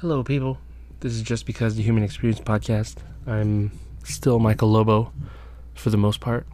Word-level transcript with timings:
Hello, 0.00 0.24
people. 0.24 0.56
This 1.00 1.12
is 1.12 1.20
just 1.20 1.44
because 1.44 1.76
the 1.76 1.82
Human 1.82 2.02
Experience 2.02 2.40
podcast. 2.40 2.96
I'm 3.26 3.70
still 4.02 4.38
Michael 4.38 4.70
Lobo 4.70 5.12
for 5.74 5.90
the 5.90 5.98
most 5.98 6.20
part. 6.20 6.46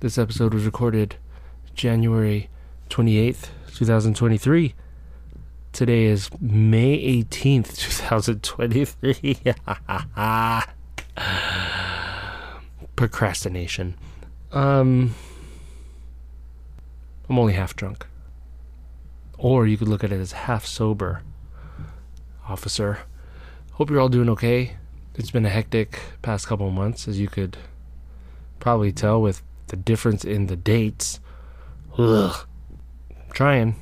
This 0.00 0.16
episode 0.16 0.54
was 0.54 0.64
recorded 0.64 1.16
January 1.74 2.48
28th, 2.88 3.48
2023. 3.74 4.72
Today 5.72 6.04
is 6.04 6.30
May 6.40 7.22
18th, 7.22 7.76
2023. 7.76 9.42
Procrastination. 12.96 13.94
Um, 14.52 15.14
I'm 17.28 17.38
only 17.38 17.52
half 17.52 17.76
drunk. 17.76 18.06
Or 19.36 19.66
you 19.66 19.76
could 19.76 19.88
look 19.88 20.02
at 20.02 20.12
it 20.12 20.18
as 20.18 20.32
half 20.32 20.64
sober 20.64 21.20
officer. 22.50 22.98
Hope 23.74 23.90
you're 23.90 24.00
all 24.00 24.08
doing 24.08 24.28
okay. 24.30 24.76
It's 25.14 25.30
been 25.30 25.46
a 25.46 25.50
hectic 25.50 26.00
past 26.20 26.48
couple 26.48 26.68
months, 26.70 27.06
as 27.06 27.20
you 27.20 27.28
could 27.28 27.56
probably 28.58 28.90
tell 28.90 29.22
with 29.22 29.42
the 29.68 29.76
difference 29.76 30.24
in 30.24 30.48
the 30.48 30.56
dates. 30.56 31.20
Ugh. 31.96 32.46
Trying. 33.32 33.76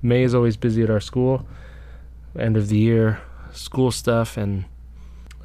May 0.00 0.22
is 0.22 0.34
always 0.34 0.56
busy 0.56 0.82
at 0.82 0.90
our 0.90 1.00
school. 1.00 1.46
End 2.38 2.56
of 2.56 2.68
the 2.68 2.78
year, 2.78 3.20
school 3.52 3.90
stuff, 3.90 4.36
and 4.36 4.64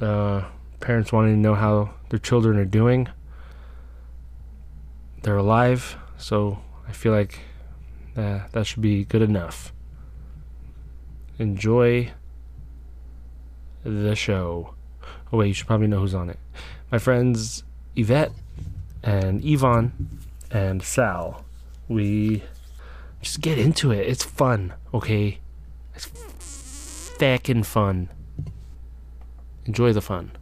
uh, 0.00 0.44
parents 0.78 1.12
wanting 1.12 1.34
to 1.34 1.40
know 1.40 1.56
how 1.56 1.94
their 2.10 2.20
children 2.20 2.56
are 2.56 2.64
doing. 2.64 3.08
They're 5.22 5.36
alive, 5.36 5.96
so 6.18 6.60
I 6.86 6.92
feel 6.92 7.12
like 7.12 7.40
uh, 8.16 8.40
that 8.52 8.64
should 8.64 8.82
be 8.82 9.04
good 9.04 9.22
enough. 9.22 9.72
Enjoy 11.38 12.12
the 13.84 14.16
show. 14.16 14.74
Oh 15.32 15.38
wait, 15.38 15.48
you 15.48 15.54
should 15.54 15.66
probably 15.66 15.86
know 15.86 16.00
who's 16.00 16.14
on 16.14 16.30
it. 16.30 16.38
My 16.90 16.98
friends 16.98 17.62
Yvette 17.96 18.32
and 19.02 19.44
Ivan 19.44 20.20
and 20.50 20.82
Sal. 20.82 21.44
We 21.88 22.42
just 23.20 23.40
get 23.40 23.58
into 23.58 23.90
it. 23.90 24.06
It's 24.06 24.24
fun, 24.24 24.74
okay? 24.92 25.38
It's 25.94 26.06
fucking 27.18 27.64
fun. 27.64 28.08
Enjoy 29.66 29.92
the 29.92 30.00
fun. 30.00 30.32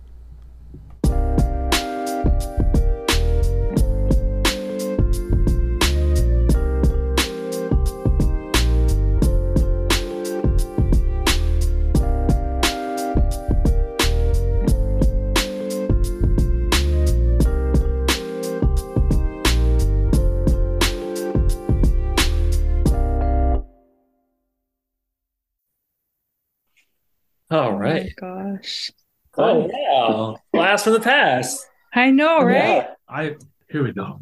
All 28.23 28.29
right. 28.35 28.53
Oh 28.55 28.57
gosh. 28.57 28.91
Oh 29.39 29.69
yeah. 29.73 30.41
Blast 30.53 30.85
from 30.85 30.93
the 30.95 31.01
past. 31.01 31.67
I 31.95 32.11
know, 32.11 32.43
right? 32.43 32.55
Yeah. 32.55 32.87
I 33.09 33.37
here 33.71 33.83
we 33.83 33.93
go. 33.93 34.21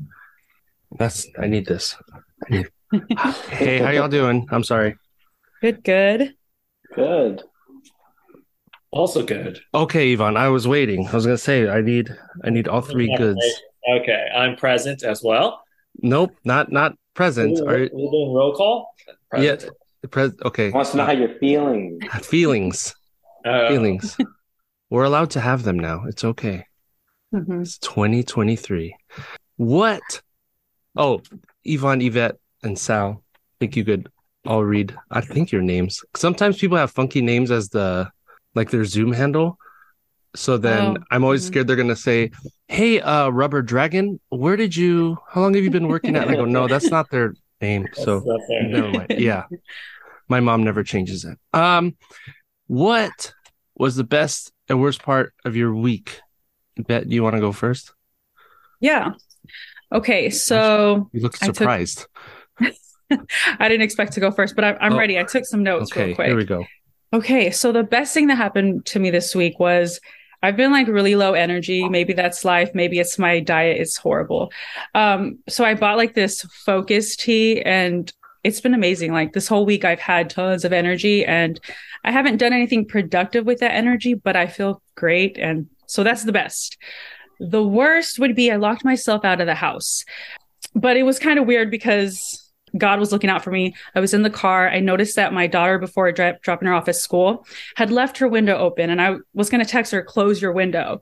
That's 0.98 1.26
I 1.40 1.46
need 1.46 1.66
this. 1.66 1.96
I 2.44 2.50
need- 2.50 2.68
hey, 3.50 3.78
how 3.78 3.90
y'all 3.90 4.08
doing? 4.08 4.46
I'm 4.50 4.64
sorry. 4.64 4.96
Good, 5.60 5.84
good. 5.84 6.34
Good. 6.94 7.42
Also 8.90 9.24
good. 9.24 9.60
Okay, 9.72 10.12
Ivan, 10.12 10.36
I 10.36 10.48
was 10.48 10.66
waiting. 10.66 11.06
I 11.06 11.12
was 11.12 11.24
gonna 11.26 11.38
say 11.38 11.68
I 11.68 11.80
need 11.80 12.08
I 12.42 12.50
need 12.50 12.66
all 12.66 12.80
three 12.80 13.14
goods. 13.16 13.44
Okay, 13.88 14.28
I'm 14.34 14.56
present 14.56 15.04
as 15.04 15.22
well. 15.22 15.62
Nope, 16.02 16.34
not 16.44 16.72
not 16.72 16.96
present. 17.14 17.60
We're, 17.64 17.84
Are 17.84 17.88
we're 17.92 18.10
doing 18.10 18.32
roll 18.34 18.52
call. 18.54 18.92
Present. 19.30 19.70
the 20.02 20.08
pres 20.08 20.32
okay. 20.44 20.70
Wants 20.70 20.90
to 20.90 20.96
know 20.96 21.04
how 21.04 21.12
you're 21.12 21.38
feeling. 21.38 22.00
Feelings. 22.22 22.94
Uh, 23.44 23.68
Feelings. 23.68 24.16
We're 24.90 25.04
allowed 25.04 25.30
to 25.30 25.40
have 25.40 25.62
them 25.62 25.78
now. 25.78 26.04
It's 26.06 26.24
okay. 26.24 26.64
Mhm. 27.34 27.62
It's 27.62 27.78
2023. 27.78 28.94
What? 29.56 30.22
Oh, 30.96 31.22
Ivan, 31.66 32.00
Yvette, 32.00 32.36
and 32.62 32.78
Sal. 32.78 33.22
I 33.34 33.38
think 33.60 33.76
you 33.76 33.84
could 33.84 34.08
all 34.46 34.64
read. 34.64 34.96
I 35.10 35.20
think 35.20 35.52
your 35.52 35.62
names. 35.62 36.00
Sometimes 36.16 36.58
people 36.58 36.76
have 36.76 36.90
funky 36.90 37.20
names 37.20 37.50
as 37.50 37.68
the 37.68 38.10
like 38.54 38.70
their 38.70 38.84
Zoom 38.84 39.12
handle. 39.12 39.58
So 40.34 40.56
then 40.56 40.96
Oh, 40.98 41.04
I'm 41.10 41.24
always 41.24 41.42
mhm. 41.44 41.46
scared 41.48 41.66
they're 41.66 41.76
gonna 41.76 41.94
say, 41.96 42.30
"Hey, 42.68 43.00
uh, 43.00 43.28
Rubber 43.30 43.62
Dragon, 43.62 44.18
where 44.30 44.56
did 44.56 44.74
you? 44.76 45.18
How 45.28 45.40
long 45.40 45.54
have 45.54 45.62
you 45.64 45.70
been 45.70 45.88
working 45.88 46.16
at?" 46.16 46.22
And 46.22 46.32
I 46.32 46.36
go, 46.36 46.44
"No, 46.44 46.66
that's 46.66 46.90
not 46.90 47.10
their 47.10 47.34
name." 47.60 47.82
that's 47.94 48.04
So 48.04 48.22
never 48.50 48.90
mind. 48.90 49.06
Yeah, 49.18 49.44
my 50.28 50.40
mom 50.40 50.64
never 50.64 50.82
changes 50.82 51.24
it. 51.24 51.38
Um, 51.52 51.96
what 52.70 53.34
was 53.74 53.96
the 53.96 54.04
best 54.04 54.52
and 54.68 54.80
worst 54.80 55.02
part 55.02 55.34
of 55.44 55.56
your 55.56 55.74
week? 55.74 56.20
Bet 56.78 57.10
you 57.10 57.24
want 57.24 57.34
to 57.34 57.40
go 57.40 57.50
first? 57.50 57.92
Yeah. 58.80 59.14
Okay, 59.92 60.30
so 60.30 61.10
You 61.12 61.20
look 61.20 61.34
I 61.42 61.46
took- 61.46 61.56
surprised. 61.56 62.06
I 62.60 63.68
didn't 63.68 63.82
expect 63.82 64.12
to 64.12 64.20
go 64.20 64.30
first, 64.30 64.54
but 64.54 64.64
I'm, 64.64 64.76
I'm 64.80 64.92
Oh, 64.92 64.98
ready. 64.98 65.18
I 65.18 65.24
took 65.24 65.44
some 65.44 65.64
notes 65.64 65.90
okay, 65.90 66.06
real 66.06 66.14
quick. 66.14 66.28
here 66.28 66.36
we 66.36 66.44
go. 66.44 66.64
Okay, 67.12 67.50
so 67.50 67.72
the 67.72 67.82
best 67.82 68.14
thing 68.14 68.28
that 68.28 68.36
happened 68.36 68.86
to 68.86 69.00
me 69.00 69.10
this 69.10 69.34
week 69.34 69.58
was 69.58 69.98
I've 70.44 70.56
been 70.56 70.70
like 70.70 70.86
really 70.86 71.16
low 71.16 71.32
energy. 71.32 71.88
Maybe 71.88 72.12
that's 72.12 72.44
life. 72.44 72.70
Maybe 72.72 73.00
it's 73.00 73.18
my 73.18 73.40
diet. 73.40 73.80
It's 73.80 73.96
horrible. 73.96 74.52
Um, 74.94 75.40
so 75.48 75.64
I 75.64 75.74
bought 75.74 75.96
like 75.96 76.14
this 76.14 76.42
focus 76.64 77.16
tea 77.16 77.60
and 77.62 78.12
it's 78.42 78.60
been 78.60 78.74
amazing. 78.74 79.12
Like 79.12 79.32
this 79.32 79.48
whole 79.48 79.66
week, 79.66 79.84
I've 79.84 80.00
had 80.00 80.30
tons 80.30 80.64
of 80.64 80.72
energy 80.72 81.24
and 81.24 81.60
I 82.04 82.10
haven't 82.10 82.38
done 82.38 82.52
anything 82.52 82.86
productive 82.86 83.44
with 83.44 83.60
that 83.60 83.74
energy, 83.74 84.14
but 84.14 84.36
I 84.36 84.46
feel 84.46 84.82
great. 84.94 85.38
And 85.38 85.68
so 85.86 86.02
that's 86.02 86.24
the 86.24 86.32
best. 86.32 86.78
The 87.38 87.66
worst 87.66 88.18
would 88.18 88.34
be 88.34 88.50
I 88.50 88.56
locked 88.56 88.84
myself 88.84 89.24
out 89.24 89.40
of 89.40 89.46
the 89.46 89.54
house, 89.54 90.04
but 90.74 90.96
it 90.96 91.02
was 91.02 91.18
kind 91.18 91.38
of 91.38 91.46
weird 91.46 91.70
because 91.70 92.50
God 92.76 93.00
was 93.00 93.12
looking 93.12 93.30
out 93.30 93.42
for 93.42 93.50
me. 93.50 93.74
I 93.94 94.00
was 94.00 94.14
in 94.14 94.22
the 94.22 94.30
car. 94.30 94.68
I 94.68 94.80
noticed 94.80 95.16
that 95.16 95.32
my 95.32 95.46
daughter, 95.46 95.78
before 95.78 96.12
dri- 96.12 96.38
dropping 96.42 96.68
her 96.68 96.74
off 96.74 96.88
at 96.88 96.96
school, 96.96 97.46
had 97.76 97.90
left 97.90 98.18
her 98.18 98.28
window 98.28 98.56
open, 98.56 98.90
and 98.90 99.02
I 99.02 99.16
was 99.34 99.50
going 99.50 99.64
to 99.64 99.70
text 99.70 99.92
her, 99.92 100.02
"Close 100.02 100.40
your 100.40 100.52
window." 100.52 101.00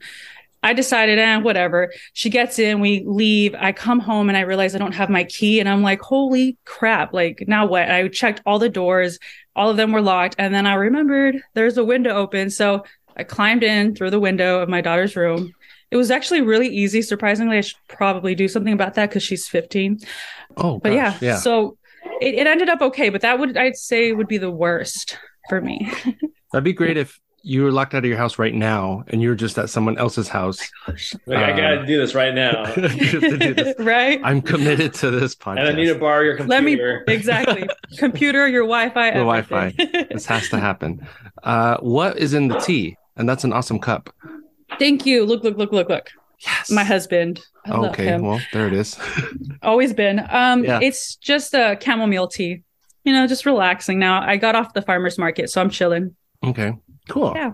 I 0.62 0.72
decided, 0.72 1.18
eh, 1.18 1.36
whatever. 1.38 1.92
She 2.12 2.30
gets 2.30 2.58
in, 2.58 2.80
we 2.80 3.04
leave. 3.06 3.54
I 3.58 3.72
come 3.72 4.00
home 4.00 4.28
and 4.28 4.36
I 4.36 4.40
realize 4.40 4.74
I 4.74 4.78
don't 4.78 4.94
have 4.94 5.08
my 5.08 5.24
key, 5.24 5.60
and 5.60 5.68
I'm 5.68 5.82
like, 5.82 6.00
"Holy 6.00 6.56
crap!" 6.64 7.12
Like 7.12 7.44
now 7.46 7.66
what? 7.66 7.90
I 7.90 8.08
checked 8.08 8.42
all 8.44 8.58
the 8.58 8.68
doors, 8.68 9.18
all 9.54 9.70
of 9.70 9.76
them 9.76 9.92
were 9.92 10.02
locked, 10.02 10.34
and 10.38 10.52
then 10.54 10.66
I 10.66 10.74
remembered 10.74 11.42
there's 11.54 11.78
a 11.78 11.84
window 11.84 12.10
open, 12.10 12.50
so 12.50 12.84
I 13.16 13.24
climbed 13.24 13.62
in 13.62 13.94
through 13.94 14.10
the 14.10 14.20
window 14.20 14.60
of 14.60 14.68
my 14.68 14.80
daughter's 14.80 15.16
room. 15.16 15.52
It 15.90 15.96
was 15.96 16.10
actually 16.10 16.42
really 16.42 16.68
easy. 16.68 17.02
Surprisingly, 17.02 17.58
I 17.58 17.62
should 17.62 17.78
probably 17.88 18.34
do 18.34 18.46
something 18.48 18.72
about 18.72 18.94
that 18.94 19.08
because 19.10 19.22
she's 19.22 19.48
15 19.48 20.00
Oh, 20.56 20.78
but 20.78 20.92
gosh, 20.92 21.22
yeah, 21.22 21.36
so 21.36 21.78
it, 22.20 22.34
it 22.34 22.46
ended 22.46 22.68
up 22.68 22.80
okay 22.80 23.08
but 23.10 23.20
that 23.20 23.38
would 23.38 23.56
i'd 23.56 23.76
say 23.76 24.12
would 24.12 24.28
be 24.28 24.38
the 24.38 24.50
worst 24.50 25.18
for 25.48 25.60
me 25.60 25.90
that'd 26.52 26.64
be 26.64 26.72
great 26.72 26.96
if 26.96 27.20
you 27.42 27.62
were 27.62 27.70
locked 27.72 27.94
out 27.94 27.98
of 28.04 28.04
your 28.08 28.18
house 28.18 28.38
right 28.38 28.54
now 28.54 29.04
and 29.08 29.22
you're 29.22 29.34
just 29.34 29.58
at 29.58 29.70
someone 29.70 29.96
else's 29.98 30.28
house. 30.28 30.58
Like, 31.26 31.38
I 31.38 31.56
gotta 31.56 31.86
do 31.86 31.98
this 31.98 32.14
right 32.14 32.34
now. 32.34 32.74
You 32.76 32.82
have 32.82 33.20
to 33.20 33.38
do 33.38 33.54
this. 33.54 33.74
right 33.78 34.20
I'm 34.24 34.40
committed 34.42 34.94
to 34.94 35.10
this 35.10 35.34
podcast. 35.34 35.58
And 35.60 35.68
I 35.68 35.72
need 35.72 35.86
to 35.86 35.94
borrow 35.94 36.22
your 36.22 36.36
computer. 36.36 36.50
let 36.54 36.64
me 36.64 37.12
exactly 37.14 37.68
computer 37.98 38.46
your 38.48 38.62
wi-fi 38.62 39.10
The 39.12 39.18
everything. 39.18 40.06
this 40.10 40.26
has 40.26 40.48
to 40.50 40.58
happen. 40.58 41.06
Uh, 41.42 41.76
what 41.78 42.18
is 42.18 42.34
in 42.34 42.48
the 42.48 42.58
tea? 42.58 42.96
And 43.16 43.28
that's 43.28 43.44
an 43.44 43.52
awesome 43.52 43.78
cup. 43.78 44.10
thank 44.78 45.06
you 45.06 45.24
look 45.24 45.42
look 45.44 45.56
look 45.56 45.72
look 45.72 45.88
look 45.88 46.10
Yes. 46.40 46.70
my 46.70 46.84
husband 46.84 47.40
I 47.66 47.70
love 47.76 47.90
okay, 47.92 48.04
him 48.04 48.22
well, 48.22 48.40
there 48.52 48.66
it 48.68 48.72
is. 48.72 48.96
always 49.62 49.92
been 49.92 50.20
um 50.30 50.64
Yeah. 50.64 50.78
it's 50.82 51.16
just 51.16 51.52
a 51.54 51.76
chamomile 51.82 52.28
tea 52.28 52.62
you 53.04 53.12
know 53.12 53.26
just 53.26 53.44
relaxing 53.44 53.98
now 53.98 54.22
i 54.22 54.36
got 54.36 54.54
off 54.54 54.72
the 54.72 54.82
farmers 54.82 55.18
market 55.18 55.50
so 55.50 55.60
i'm 55.60 55.68
chilling 55.70 56.14
okay, 56.44 56.72
cool. 57.08 57.32
Yeah. 57.34 57.52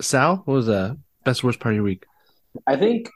Sal, 0.00 0.42
what 0.44 0.54
was 0.54 0.66
the 0.66 0.98
best 1.24 1.44
worst 1.44 1.60
part 1.60 1.74
of 1.74 1.76
your 1.76 1.84
week? 1.84 2.04
I 2.66 2.76
think 2.76 3.10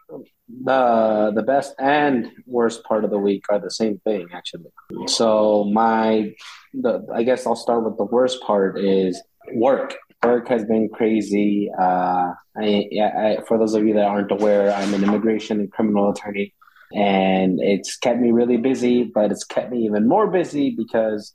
the 0.48 1.32
the 1.34 1.42
best 1.42 1.74
and 1.78 2.30
worst 2.46 2.84
part 2.84 3.04
of 3.04 3.10
the 3.10 3.18
week 3.18 3.44
are 3.50 3.58
the 3.58 3.70
same 3.70 3.98
thing 4.00 4.28
actually. 4.32 4.70
So 5.06 5.64
my 5.64 6.34
the 6.72 7.06
I 7.12 7.22
guess 7.22 7.46
I'll 7.46 7.56
start 7.56 7.84
with 7.84 7.96
the 7.96 8.04
worst 8.04 8.42
part 8.42 8.78
is 8.78 9.20
work. 9.54 9.96
Work 10.22 10.48
has 10.48 10.64
been 10.64 10.88
crazy. 10.88 11.70
Uh, 11.78 12.32
I, 12.56 12.88
I, 12.98 13.38
for 13.46 13.58
those 13.58 13.74
of 13.74 13.86
you 13.86 13.92
that 13.94 14.04
aren't 14.04 14.30
aware, 14.30 14.72
I'm 14.72 14.94
an 14.94 15.04
immigration 15.04 15.60
and 15.60 15.70
criminal 15.70 16.10
attorney, 16.10 16.54
and 16.94 17.60
it's 17.60 17.98
kept 17.98 18.20
me 18.20 18.30
really 18.30 18.56
busy. 18.56 19.04
But 19.04 19.32
it's 19.32 19.44
kept 19.44 19.70
me 19.70 19.84
even 19.84 20.08
more 20.08 20.28
busy 20.28 20.70
because 20.70 21.34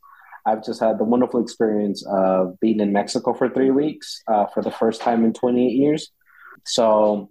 I've 0.49 0.63
just 0.63 0.79
had 0.79 0.97
the 0.97 1.03
wonderful 1.03 1.41
experience 1.41 2.03
of 2.09 2.59
being 2.59 2.79
in 2.79 2.91
Mexico 2.91 3.33
for 3.33 3.49
three 3.49 3.71
weeks 3.71 4.21
uh, 4.27 4.47
for 4.47 4.63
the 4.63 4.71
first 4.71 5.01
time 5.01 5.23
in 5.23 5.33
28 5.33 5.69
years. 5.69 6.11
So 6.65 7.29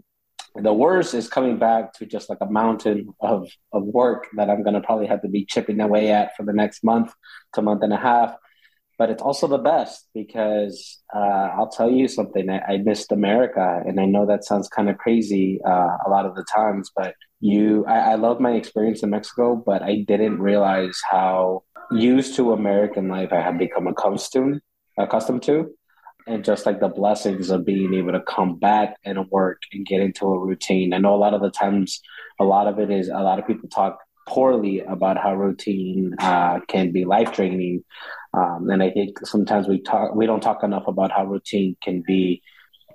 the 0.55 0.73
worst 0.73 1.15
is 1.15 1.29
coming 1.29 1.59
back 1.59 1.93
to 1.94 2.06
just 2.06 2.31
like 2.31 2.38
a 2.41 2.50
mountain 2.50 3.09
of, 3.20 3.49
of 3.73 3.85
work 3.85 4.26
that 4.37 4.50
I'm 4.50 4.62
going 4.62 4.75
to 4.75 4.81
probably 4.81 5.06
have 5.06 5.23
to 5.23 5.29
be 5.29 5.44
chipping 5.44 5.81
away 5.81 6.11
at 6.12 6.37
for 6.37 6.44
the 6.44 6.53
next 6.53 6.85
month 6.85 7.12
to 7.55 7.62
month 7.62 7.82
and 7.82 7.93
a 7.93 7.97
half. 7.97 8.35
But 8.99 9.11
it's 9.11 9.23
also 9.23 9.47
the 9.47 9.59
best 9.59 10.09
because 10.12 10.99
uh, 11.15 11.19
I'll 11.56 11.70
tell 11.70 11.88
you 11.88 12.09
something. 12.09 12.50
I, 12.50 12.59
I, 12.59 12.76
missed 12.79 13.12
America, 13.12 13.81
and 13.87 14.00
I 14.00 14.06
know 14.06 14.26
that 14.26 14.44
sounds 14.44 14.69
kind 14.69 14.91
of 14.91 14.99
crazy 14.99 15.61
uh, 15.65 15.97
a 16.05 16.11
lot 16.11 16.26
of 16.26 16.35
the 16.35 16.44
times. 16.53 16.91
But 16.97 17.15
you, 17.38 17.87
I, 17.87 17.99
I 17.99 18.15
love 18.17 18.41
my 18.41 18.55
experience 18.55 19.05
in 19.05 19.11
Mexico, 19.11 19.55
but 19.55 19.82
I 19.82 20.05
didn't 20.09 20.41
realize 20.41 20.99
how 21.09 21.62
used 21.90 22.37
to 22.37 22.52
American 22.52 23.08
life 23.08 23.32
I 23.32 23.40
have 23.40 23.58
become 23.58 23.87
accustomed 23.87 24.61
accustomed 24.99 25.43
to 25.44 25.70
and 26.29 26.44
just 26.44 26.67
like 26.67 26.79
the 26.79 26.88
blessings 26.88 27.50
of 27.50 27.64
being 27.64 27.94
able 27.94 28.12
to 28.12 28.20
come 28.20 28.56
back 28.58 28.96
and 29.05 29.29
work 29.31 29.62
and 29.73 29.87
get 29.87 30.00
into 30.00 30.26
a 30.26 30.38
routine. 30.38 30.93
I 30.93 30.99
know 30.99 31.14
a 31.14 31.17
lot 31.17 31.35
of 31.35 31.40
the 31.40 31.50
times, 31.50 32.00
a 32.38 32.44
lot 32.44 32.67
of 32.69 32.79
it 32.79 32.90
is 32.90 33.08
a 33.08 33.23
lot 33.23 33.38
of 33.38 33.46
people 33.46 33.69
talk 33.69 33.99
poorly 34.29 34.81
about 34.81 35.17
how 35.17 35.35
routine 35.35 36.14
uh, 36.19 36.61
can 36.69 36.93
be 36.93 37.06
life 37.06 37.32
draining, 37.32 37.82
um, 38.34 38.69
and 38.69 38.82
I 38.82 38.91
think 38.91 39.19
sometimes 39.26 39.67
we 39.67 39.81
talk 39.81 40.14
we 40.14 40.26
don't 40.26 40.43
talk 40.43 40.62
enough 40.62 40.87
about 40.87 41.11
how 41.11 41.25
routine 41.25 41.76
can 41.82 42.02
be 42.06 42.43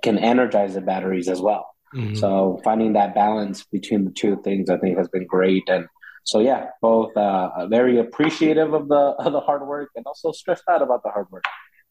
can 0.02 0.18
energize 0.18 0.74
the 0.74 0.80
batteries 0.80 1.28
as 1.28 1.40
well. 1.40 1.66
Mm-hmm. 1.92 2.14
So 2.14 2.60
finding 2.62 2.92
that 2.92 3.14
balance 3.14 3.64
between 3.64 4.04
the 4.04 4.12
two 4.12 4.40
things, 4.42 4.70
I 4.70 4.78
think, 4.78 4.96
has 4.96 5.08
been 5.08 5.26
great 5.26 5.64
and. 5.68 5.86
So 6.24 6.40
yeah, 6.40 6.70
both 6.80 7.16
uh, 7.16 7.66
very 7.68 7.98
appreciative 7.98 8.72
of 8.72 8.88
the 8.88 8.94
of 8.94 9.32
the 9.32 9.40
hard 9.40 9.66
work 9.66 9.90
and 9.94 10.04
also 10.06 10.32
stressed 10.32 10.64
out 10.68 10.82
about 10.82 11.02
the 11.02 11.10
hard 11.10 11.30
work. 11.30 11.44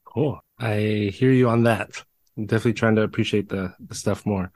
Cool. 0.06 0.40
I 0.60 1.12
hear 1.14 1.32
you 1.32 1.50
on 1.50 1.64
that. 1.64 2.04
I'm 2.38 2.46
definitely 2.46 2.74
trying 2.74 2.96
to 2.96 3.04
appreciate 3.04 3.50
the, 3.50 3.74
the 3.80 3.96
stuff 3.96 4.26
more. 4.26 4.52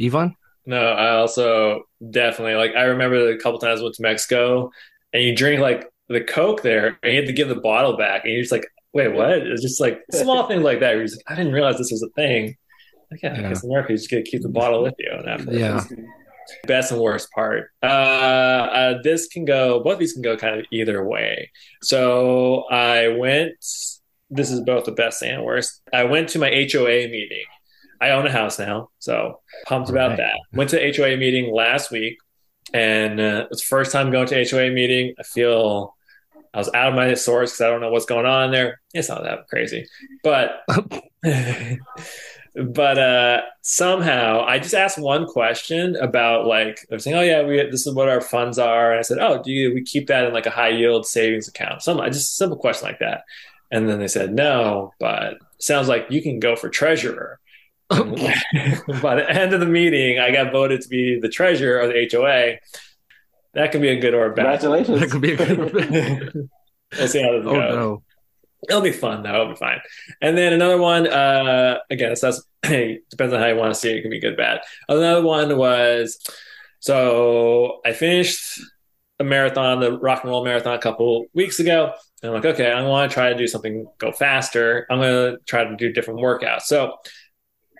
Ivan? 0.00 0.36
No, 0.66 0.80
I 0.80 1.16
also 1.16 1.84
definitely 2.10 2.54
like 2.54 2.74
I 2.74 2.84
remember 2.84 3.30
a 3.30 3.38
couple 3.38 3.58
times 3.58 3.80
I 3.80 3.84
went 3.84 3.94
to 3.96 4.02
Mexico 4.02 4.70
and 5.14 5.22
you 5.22 5.34
drink 5.34 5.62
like 5.62 5.90
the 6.08 6.20
Coke 6.22 6.62
there 6.62 6.98
and 7.02 7.12
you 7.12 7.18
had 7.18 7.26
to 7.26 7.32
give 7.32 7.48
the 7.48 7.60
bottle 7.60 7.96
back 7.96 8.24
and 8.24 8.32
you're 8.34 8.42
just 8.42 8.52
like, 8.52 8.66
wait, 8.92 9.14
what? 9.14 9.30
It's 9.30 9.62
just 9.62 9.80
like 9.80 10.02
small 10.12 10.46
things 10.46 10.62
like 10.62 10.80
that. 10.80 10.94
You're 10.94 11.04
just 11.04 11.16
like, 11.16 11.32
I 11.32 11.34
didn't 11.34 11.54
realize 11.54 11.78
this 11.78 11.90
was 11.90 12.02
a 12.02 12.10
thing. 12.10 12.56
Like, 13.10 13.22
yeah, 13.22 13.40
yeah. 13.40 13.46
I 13.46 13.48
guess 13.48 13.64
in 13.64 13.70
America 13.70 13.92
you 13.92 13.98
just 13.98 14.10
gotta 14.10 14.22
keep 14.22 14.42
the 14.42 14.50
bottle 14.50 14.82
with 14.82 14.94
you 14.98 15.10
and 15.10 15.28
after 15.28 15.52
yeah. 15.52 15.82
Best 16.66 16.92
and 16.92 17.00
worst 17.00 17.30
part. 17.32 17.70
Uh, 17.82 17.86
uh, 17.86 19.02
this 19.02 19.26
can 19.26 19.44
go, 19.44 19.80
both 19.80 19.98
these 19.98 20.12
can 20.12 20.22
go 20.22 20.36
kind 20.36 20.58
of 20.58 20.66
either 20.72 21.04
way. 21.04 21.50
So 21.82 22.64
I 22.70 23.08
went 23.08 23.54
this 24.30 24.50
is 24.50 24.60
both 24.60 24.84
the 24.84 24.92
best 24.92 25.22
and 25.22 25.44
worst. 25.44 25.80
I 25.92 26.04
went 26.04 26.28
to 26.30 26.38
my 26.38 26.48
HOA 26.48 27.08
meeting. 27.08 27.44
I 28.00 28.10
own 28.10 28.26
a 28.26 28.32
house 28.32 28.58
now, 28.58 28.90
so 28.98 29.40
pumped 29.66 29.90
about 29.90 30.10
right. 30.10 30.18
that. 30.18 30.38
Went 30.52 30.70
to 30.70 30.92
HOA 30.96 31.16
meeting 31.16 31.52
last 31.52 31.90
week, 31.90 32.18
and 32.72 33.20
uh, 33.20 33.46
it's 33.50 33.62
first 33.62 33.90
time 33.90 34.10
going 34.10 34.28
to 34.28 34.44
HOA 34.48 34.70
meeting. 34.70 35.14
I 35.18 35.22
feel 35.24 35.96
I 36.54 36.58
was 36.58 36.70
out 36.74 36.90
of 36.90 36.94
my 36.94 37.14
source 37.14 37.50
because 37.50 37.62
I 37.62 37.68
don't 37.68 37.80
know 37.80 37.90
what's 37.90 38.06
going 38.06 38.26
on 38.26 38.52
there. 38.52 38.80
It's 38.94 39.08
not 39.08 39.24
that 39.24 39.48
crazy, 39.48 39.86
but 40.22 40.62
but 42.66 42.98
uh, 42.98 43.42
somehow 43.62 44.44
I 44.44 44.58
just 44.58 44.74
asked 44.74 44.98
one 44.98 45.26
question 45.26 45.96
about 45.96 46.46
like 46.46 46.86
they're 46.88 46.98
saying, 46.98 47.16
oh 47.16 47.22
yeah, 47.22 47.42
we 47.42 47.56
this 47.70 47.86
is 47.86 47.94
what 47.94 48.08
our 48.08 48.20
funds 48.20 48.58
are, 48.58 48.90
and 48.90 48.98
I 48.98 49.02
said, 49.02 49.18
oh, 49.18 49.42
do 49.42 49.50
you, 49.52 49.74
we 49.74 49.82
keep 49.82 50.06
that 50.08 50.24
in 50.24 50.32
like 50.32 50.46
a 50.46 50.50
high 50.50 50.70
yield 50.70 51.06
savings 51.06 51.48
account? 51.48 51.82
Some 51.82 51.98
just 52.06 52.32
a 52.32 52.34
simple 52.34 52.58
question 52.58 52.88
like 52.88 52.98
that. 53.00 53.22
And 53.70 53.88
then 53.88 53.98
they 53.98 54.08
said, 54.08 54.32
no, 54.32 54.92
but 54.98 55.34
sounds 55.58 55.88
like 55.88 56.06
you 56.10 56.22
can 56.22 56.40
go 56.40 56.56
for 56.56 56.68
treasurer. 56.68 57.38
By 57.90 58.04
the 59.14 59.26
end 59.28 59.52
of 59.52 59.60
the 59.60 59.66
meeting, 59.66 60.18
I 60.18 60.30
got 60.30 60.52
voted 60.52 60.80
to 60.82 60.88
be 60.88 61.18
the 61.20 61.28
treasurer 61.28 61.78
of 61.80 61.90
the 61.90 62.08
HOA. 62.10 62.58
That 63.54 63.72
could 63.72 63.82
be 63.82 63.88
a 63.88 64.00
good 64.00 64.14
or 64.14 64.26
a 64.26 64.34
bad. 64.34 64.60
Congratulations. 64.60 65.00
That 65.00 65.10
could 65.10 65.20
be 65.20 65.32
a 65.32 65.36
good 65.36 65.58
or 65.58 65.66
bad. 65.66 66.32
we'll 66.98 67.08
see 67.08 67.22
how 67.22 67.32
this 67.32 67.46
oh, 67.46 67.52
goes. 67.52 67.74
No. 67.74 68.02
It'll 68.68 68.80
be 68.80 68.92
fun 68.92 69.22
though. 69.22 69.34
It'll 69.34 69.48
be 69.50 69.56
fine. 69.56 69.80
And 70.20 70.36
then 70.36 70.52
another 70.52 70.78
one, 70.78 71.06
uh, 71.06 71.78
again, 71.90 72.12
it 72.12 72.16
says, 72.16 72.44
depends 72.62 73.32
on 73.32 73.40
how 73.40 73.46
you 73.46 73.56
want 73.56 73.72
to 73.72 73.78
see 73.78 73.90
it. 73.90 73.98
It 73.98 74.02
can 74.02 74.10
be 74.10 74.20
good, 74.20 74.36
bad. 74.36 74.60
Another 74.88 75.22
one 75.22 75.56
was, 75.56 76.18
so 76.80 77.80
I 77.84 77.92
finished 77.92 78.60
a 79.20 79.24
marathon, 79.24 79.80
the 79.80 79.98
rock 79.98 80.22
and 80.22 80.30
roll 80.30 80.44
marathon 80.44 80.74
a 80.74 80.80
couple 80.80 81.26
weeks 81.34 81.60
ago. 81.60 81.92
And 82.22 82.30
I'm 82.30 82.34
like, 82.34 82.54
okay, 82.54 82.70
I 82.70 82.82
want 82.82 83.10
to 83.10 83.14
try 83.14 83.30
to 83.30 83.36
do 83.36 83.46
something 83.46 83.86
go 83.98 84.12
faster. 84.12 84.86
I'm 84.90 84.98
going 84.98 85.36
to 85.36 85.38
try 85.44 85.64
to 85.64 85.76
do 85.76 85.92
different 85.92 86.20
workouts. 86.20 86.62
So 86.62 86.96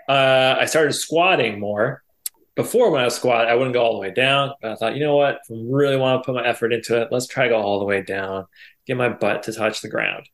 uh, 0.08 0.56
I 0.58 0.64
started 0.66 0.92
squatting 0.92 1.60
more. 1.60 2.02
Before 2.54 2.90
when 2.90 3.00
I 3.00 3.04
was 3.04 3.14
squat, 3.14 3.46
I 3.46 3.54
wouldn't 3.54 3.74
go 3.74 3.82
all 3.82 3.92
the 3.94 4.00
way 4.00 4.12
down. 4.12 4.52
But 4.60 4.72
I 4.72 4.74
thought, 4.74 4.94
you 4.94 5.00
know 5.00 5.16
what? 5.16 5.36
I 5.36 5.54
really 5.54 5.96
want 5.96 6.22
to 6.22 6.26
put 6.26 6.34
my 6.34 6.46
effort 6.46 6.72
into 6.72 7.00
it, 7.00 7.08
let's 7.12 7.26
try 7.26 7.44
to 7.44 7.50
go 7.50 7.60
all 7.60 7.78
the 7.78 7.84
way 7.84 8.02
down, 8.02 8.46
get 8.86 8.96
my 8.96 9.08
butt 9.08 9.44
to 9.44 9.52
touch 9.52 9.80
the 9.80 9.88
ground. 9.88 10.28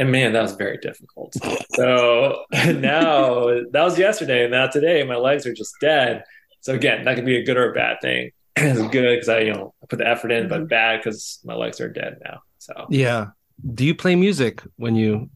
And 0.00 0.10
man, 0.10 0.32
that 0.32 0.40
was 0.40 0.54
very 0.54 0.78
difficult. 0.78 1.36
So 1.74 2.44
now 2.52 3.44
that 3.70 3.82
was 3.82 3.98
yesterday, 3.98 4.44
and 4.44 4.50
now 4.50 4.66
today 4.66 5.04
my 5.04 5.16
legs 5.16 5.44
are 5.44 5.52
just 5.52 5.74
dead. 5.78 6.24
So 6.62 6.72
again, 6.72 7.04
that 7.04 7.16
could 7.16 7.26
be 7.26 7.36
a 7.36 7.44
good 7.44 7.58
or 7.58 7.70
a 7.70 7.74
bad 7.74 7.98
thing. 8.00 8.30
it's 8.56 8.80
good 8.80 9.16
because 9.16 9.28
I, 9.28 9.40
you 9.40 9.52
know, 9.52 9.74
put 9.90 9.98
the 9.98 10.08
effort 10.08 10.32
in, 10.32 10.48
but 10.48 10.60
mm-hmm. 10.60 10.68
bad 10.68 11.00
because 11.00 11.38
my 11.44 11.54
legs 11.54 11.82
are 11.82 11.90
dead 11.90 12.16
now. 12.24 12.40
So 12.56 12.86
yeah. 12.88 13.26
Do 13.74 13.84
you 13.84 13.94
play 13.94 14.16
music 14.16 14.62
when 14.76 14.96
you 14.96 15.28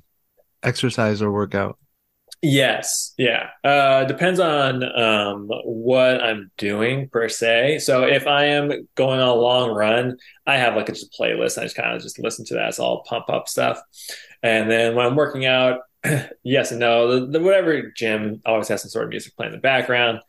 exercise 0.62 1.20
or 1.20 1.30
work 1.30 1.54
out? 1.54 1.76
Yes. 2.44 3.14
Yeah. 3.16 3.48
Uh, 3.64 4.04
depends 4.04 4.38
on 4.38 4.82
um, 4.98 5.48
what 5.64 6.22
I'm 6.22 6.50
doing 6.58 7.08
per 7.08 7.28
se. 7.30 7.78
So 7.78 8.04
if 8.04 8.26
I 8.26 8.46
am 8.46 8.86
going 8.96 9.18
on 9.18 9.28
a 9.28 9.34
long 9.34 9.70
run, 9.70 10.18
I 10.46 10.56
have 10.56 10.76
like 10.76 10.90
a 10.90 10.92
just 10.92 11.16
playlist. 11.18 11.56
I 11.56 11.62
just 11.62 11.74
kind 11.74 11.96
of 11.96 12.02
just 12.02 12.18
listen 12.18 12.44
to 12.46 12.54
that. 12.54 12.68
It's 12.68 12.78
all 12.78 13.02
pump 13.04 13.30
up 13.30 13.48
stuff. 13.48 13.80
And 14.44 14.70
then 14.70 14.94
when 14.94 15.06
I'm 15.06 15.16
working 15.16 15.46
out, 15.46 15.80
yes 16.44 16.70
and 16.70 16.78
no. 16.78 17.18
The, 17.18 17.26
the, 17.26 17.40
whatever 17.40 17.90
gym 17.96 18.42
always 18.44 18.68
has 18.68 18.82
some 18.82 18.90
sort 18.90 19.04
of 19.04 19.10
music 19.10 19.34
playing 19.36 19.54
in 19.54 19.58
the 19.58 19.62
background. 19.62 20.20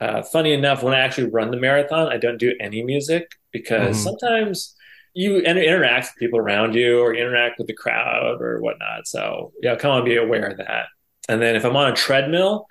Uh, 0.00 0.22
funny 0.22 0.52
enough, 0.52 0.82
when 0.82 0.92
I 0.92 0.98
actually 0.98 1.30
run 1.30 1.52
the 1.52 1.56
marathon, 1.56 2.08
I 2.08 2.16
don't 2.16 2.38
do 2.38 2.52
any 2.58 2.82
music 2.82 3.30
because 3.52 3.96
mm. 3.96 4.02
sometimes 4.02 4.74
you 5.14 5.38
interact 5.38 6.06
with 6.06 6.18
people 6.18 6.40
around 6.40 6.74
you 6.74 7.00
or 7.00 7.14
interact 7.14 7.58
with 7.58 7.68
the 7.68 7.74
crowd 7.74 8.42
or 8.42 8.60
whatnot. 8.60 9.06
So 9.06 9.52
yeah, 9.62 9.76
come 9.76 9.92
on, 9.92 10.04
be 10.04 10.16
aware 10.16 10.48
of 10.48 10.56
that. 10.58 10.86
And 11.28 11.40
then 11.40 11.54
if 11.54 11.64
I'm 11.64 11.76
on 11.76 11.92
a 11.92 11.96
treadmill, 11.96 12.66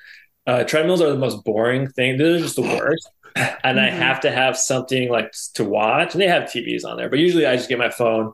uh, 0.47 0.65
treadmills 0.65 1.01
are 1.01 1.11
the 1.11 1.17
most 1.17 1.45
boring 1.45 1.87
thing. 1.87 2.17
They're 2.17 2.39
just 2.39 2.57
the 2.57 2.61
worst. 2.63 3.09
and 3.35 3.79
I 3.79 3.87
mm-hmm. 3.87 3.99
have 3.99 4.19
to 4.21 4.31
have 4.31 4.57
something 4.57 5.09
like 5.09 5.31
to 5.53 5.63
watch. 5.63 6.13
And 6.13 6.21
they 6.21 6.27
have 6.27 6.43
TVs 6.43 6.83
on 6.83 6.97
there, 6.97 7.09
but 7.09 7.19
usually 7.19 7.45
I 7.45 7.55
just 7.55 7.69
get 7.69 7.77
my 7.77 7.89
phone 7.89 8.33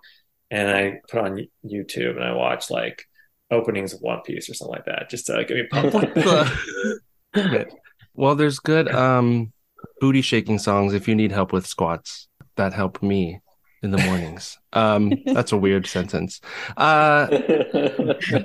and 0.55 0.69
I 0.69 1.01
put 1.09 1.19
on 1.19 1.47
YouTube 1.65 2.15
and 2.15 2.23
I 2.23 2.31
watch 2.31 2.71
like 2.71 3.05
openings 3.51 3.93
of 3.93 3.99
One 3.99 4.21
Piece 4.21 4.49
or 4.49 4.53
something 4.53 4.73
like 4.73 4.85
that, 4.85 5.09
just 5.09 5.25
to 5.27 5.43
get 5.43 5.57
me 5.57 5.67
pumped. 5.69 5.93
well, 8.13 8.35
there's 8.35 8.59
good 8.59 8.87
um, 8.87 9.51
booty 9.99 10.21
shaking 10.21 10.57
songs 10.57 10.93
if 10.93 11.09
you 11.09 11.15
need 11.15 11.33
help 11.33 11.51
with 11.51 11.67
squats 11.67 12.29
that 12.55 12.71
help 12.71 13.03
me 13.03 13.41
in 13.83 13.91
the 13.91 13.97
mornings. 13.97 14.57
Um, 14.71 15.11
that's 15.25 15.51
a 15.51 15.57
weird 15.57 15.87
sentence. 15.87 16.39
Uh, 16.77 17.27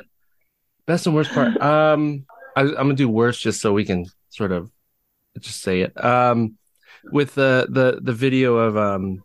best 0.87 1.07
and 1.07 1.15
worst 1.15 1.31
part. 1.31 1.61
Um, 1.63 2.27
I, 2.57 2.63
am 2.63 2.75
gonna 2.75 2.95
do 2.95 3.09
worst 3.09 3.41
just 3.41 3.61
so 3.61 3.73
we 3.73 3.85
can 3.85 4.07
sort 4.31 4.51
of 4.51 4.69
just 5.39 5.63
say 5.63 5.83
it. 5.83 6.05
Um, 6.05 6.59
with 7.13 7.37
the 7.37 7.69
the 7.71 8.01
the 8.03 8.13
video 8.13 8.57
of 8.57 8.77
um, 8.77 9.23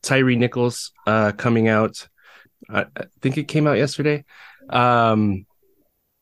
Tyre 0.00 0.36
Nichols 0.36 0.92
uh, 1.08 1.32
coming 1.32 1.66
out, 1.66 2.06
I, 2.72 2.80
I, 2.96 3.04
think 3.20 3.38
it 3.38 3.48
came 3.48 3.66
out 3.66 3.78
yesterday. 3.78 4.24
Um, 4.68 5.46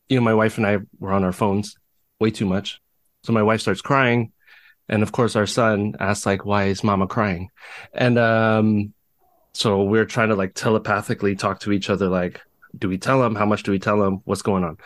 you 0.07 0.17
know, 0.17 0.23
my 0.23 0.33
wife 0.33 0.57
and 0.57 0.65
I 0.65 0.77
were 0.99 1.11
on 1.11 1.23
our 1.23 1.31
phones 1.31 1.75
way 2.19 2.31
too 2.31 2.45
much, 2.45 2.81
so 3.23 3.33
my 3.33 3.43
wife 3.43 3.61
starts 3.61 3.81
crying, 3.81 4.31
and 4.87 5.03
of 5.03 5.11
course 5.11 5.35
our 5.35 5.45
son 5.45 5.95
asks 5.99 6.25
like, 6.25 6.45
"Why 6.45 6.65
is 6.65 6.83
Mama 6.83 7.07
crying?" 7.07 7.49
And 7.93 8.17
um, 8.17 8.93
so 9.53 9.83
we're 9.83 10.05
trying 10.05 10.29
to 10.29 10.35
like 10.35 10.53
telepathically 10.53 11.35
talk 11.35 11.59
to 11.61 11.71
each 11.71 11.89
other, 11.89 12.07
like, 12.07 12.41
do 12.77 12.87
we 12.87 12.97
tell 12.97 13.23
him? 13.23 13.35
How 13.35 13.45
much 13.45 13.63
do 13.63 13.71
we 13.71 13.79
tell 13.79 14.03
him? 14.03 14.21
What's 14.25 14.41
going 14.41 14.63
on? 14.63 14.77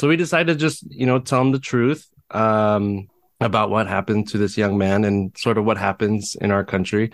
So 0.00 0.08
we 0.08 0.16
decided 0.16 0.54
to 0.54 0.58
just, 0.58 0.84
you 0.90 1.06
know, 1.06 1.18
tell 1.18 1.40
him 1.40 1.52
the 1.52 1.58
truth 1.58 2.08
um, 2.30 3.08
about 3.40 3.70
what 3.70 3.88
happened 3.88 4.28
to 4.28 4.38
this 4.38 4.56
young 4.56 4.78
man 4.78 5.04
and 5.04 5.36
sort 5.36 5.58
of 5.58 5.64
what 5.64 5.78
happens 5.78 6.36
in 6.40 6.50
our 6.50 6.64
country. 6.64 7.12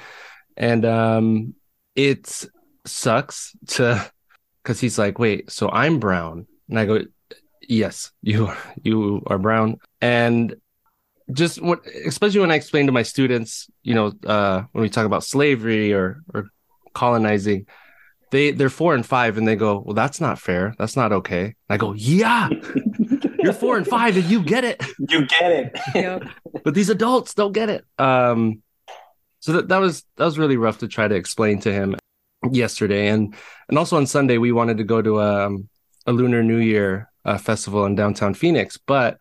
And 0.57 0.85
um, 0.85 1.55
it 1.95 2.47
sucks 2.87 3.55
to, 3.69 4.11
because 4.63 4.81
he's 4.81 4.99
like, 4.99 5.19
wait, 5.19 5.51
so 5.51 5.69
I'm 5.71 5.99
brown. 5.99 6.47
And 6.69 6.79
I 6.79 6.87
go, 6.87 7.01
yes, 7.69 8.11
you 8.23 8.47
are, 8.47 8.59
you 8.83 9.23
are 9.27 9.39
brown. 9.39 9.79
And 10.01 10.55
just 11.33 11.61
what, 11.61 11.87
especially 12.07 12.41
when 12.41 12.51
I 12.51 12.55
explain 12.55 12.87
to 12.87 12.93
my 12.93 13.03
students, 13.03 13.71
you 13.83 13.95
know, 13.95 14.13
uh, 14.27 14.63
when 14.73 14.83
we 14.83 14.89
talk 14.89 15.07
about 15.07 15.25
slavery 15.25 15.93
or 15.93 16.23
or 16.33 16.49
colonizing, 16.95 17.67
they 18.31 18.51
they're 18.51 18.71
four 18.71 18.95
and 18.95 19.05
five, 19.05 19.37
and 19.37 19.47
they 19.47 19.57
go, 19.57 19.79
"Well, 19.79 19.95
that's 19.95 20.21
not 20.21 20.39
fair. 20.39 20.75
That's 20.79 20.97
not 20.97 21.13
okay." 21.13 21.55
I 21.69 21.77
go, 21.77 21.93
"Yeah, 21.93 22.49
you're 23.43 23.53
four 23.53 23.77
and 23.77 23.87
five, 23.87 24.17
and 24.17 24.25
you 24.25 24.43
get 24.43 24.65
it, 24.65 24.83
You 24.99 25.27
get 25.27 25.53
it. 25.53 25.79
Yep. 25.95 26.29
but 26.65 26.75
these 26.75 26.89
adults 26.89 27.35
don't 27.35 27.53
get 27.53 27.69
it." 27.69 27.85
Um, 27.99 28.63
so 29.41 29.53
that 29.53 29.69
that 29.69 29.79
was 29.79 30.05
that 30.17 30.25
was 30.25 30.39
really 30.39 30.57
rough 30.57 30.79
to 30.79 30.89
try 30.89 31.09
to 31.09 31.15
explain 31.15 31.61
to 31.61 31.73
him 31.73 31.95
yesterday, 32.51 33.09
and 33.09 33.35
and 33.69 33.79
also 33.79 33.97
on 33.97 34.07
Sunday 34.07 34.39
we 34.39 34.53
wanted 34.53 34.79
to 34.79 34.85
go 34.85 35.03
to 35.03 35.21
um, 35.21 35.69
a 36.07 36.13
Lunar 36.13 36.43
New 36.43 36.59
Year 36.59 37.11
uh, 37.25 37.39
festival 37.39 37.85
in 37.87 37.95
downtown 37.95 38.35
Phoenix, 38.35 38.79
but 38.79 39.19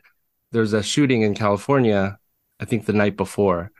there's 0.52 0.74
a 0.74 0.84
shooting 0.84 1.22
in 1.22 1.36
California, 1.36 2.18
I 2.60 2.66
think 2.66 2.86
the 2.86 2.94
night 2.94 3.18
before, 3.18 3.72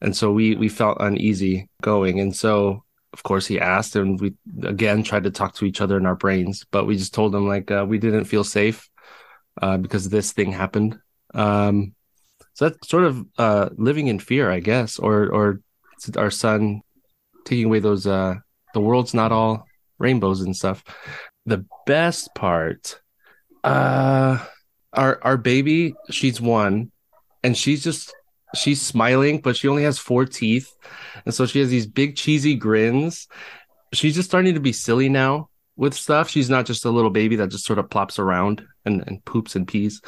and 0.00 0.16
so 0.16 0.32
we 0.32 0.54
we 0.56 0.68
felt 0.68 0.98
uneasy 1.00 1.68
going, 1.82 2.20
and 2.20 2.34
so 2.34 2.84
of 3.12 3.22
course 3.22 3.46
he 3.46 3.60
asked 3.60 3.94
and 3.94 4.20
we 4.20 4.34
again 4.64 5.04
tried 5.04 5.22
to 5.22 5.30
talk 5.30 5.54
to 5.54 5.64
each 5.64 5.80
other 5.80 5.96
in 5.96 6.04
our 6.04 6.16
brains 6.16 6.66
but 6.72 6.84
we 6.84 6.96
just 6.96 7.14
told 7.14 7.32
him 7.32 7.46
like 7.46 7.70
uh, 7.70 7.86
we 7.88 7.96
didn't 7.96 8.24
feel 8.24 8.42
safe 8.42 8.90
uh, 9.62 9.76
because 9.76 10.08
this 10.08 10.32
thing 10.32 10.50
happened. 10.50 10.98
Um, 11.32 11.94
so 12.54 12.68
that's 12.68 12.88
sort 12.88 13.04
of 13.04 13.24
uh, 13.38 13.68
living 13.76 14.06
in 14.06 14.18
fear 14.18 14.50
i 14.50 14.60
guess 14.60 14.98
or 14.98 15.28
or 15.28 15.60
our 16.16 16.30
son 16.30 16.80
taking 17.44 17.66
away 17.66 17.78
those 17.78 18.06
uh, 18.06 18.34
the 18.74 18.80
world's 18.80 19.14
not 19.14 19.32
all 19.32 19.66
rainbows 19.98 20.42
and 20.42 20.54
stuff 20.54 20.84
the 21.46 21.64
best 21.86 22.34
part 22.34 23.00
uh 23.64 24.38
our 24.92 25.18
our 25.22 25.36
baby 25.36 25.94
she's 26.10 26.40
one 26.40 26.90
and 27.42 27.56
she's 27.56 27.82
just 27.82 28.14
she's 28.54 28.80
smiling 28.80 29.40
but 29.40 29.56
she 29.56 29.68
only 29.68 29.82
has 29.82 29.98
four 29.98 30.24
teeth 30.24 30.70
and 31.24 31.34
so 31.34 31.46
she 31.46 31.60
has 31.60 31.70
these 31.70 31.86
big 31.86 32.16
cheesy 32.16 32.54
grins. 32.54 33.28
She's 33.92 34.14
just 34.14 34.28
starting 34.28 34.54
to 34.54 34.60
be 34.60 34.72
silly 34.72 35.08
now 35.08 35.48
with 35.76 35.94
stuff. 35.94 36.28
She's 36.28 36.50
not 36.50 36.66
just 36.66 36.84
a 36.84 36.90
little 36.90 37.10
baby 37.10 37.36
that 37.36 37.50
just 37.50 37.64
sort 37.64 37.78
of 37.78 37.90
plops 37.90 38.18
around 38.18 38.64
and, 38.84 39.02
and 39.06 39.24
poops 39.24 39.56
and 39.56 39.66
pees. 39.66 40.00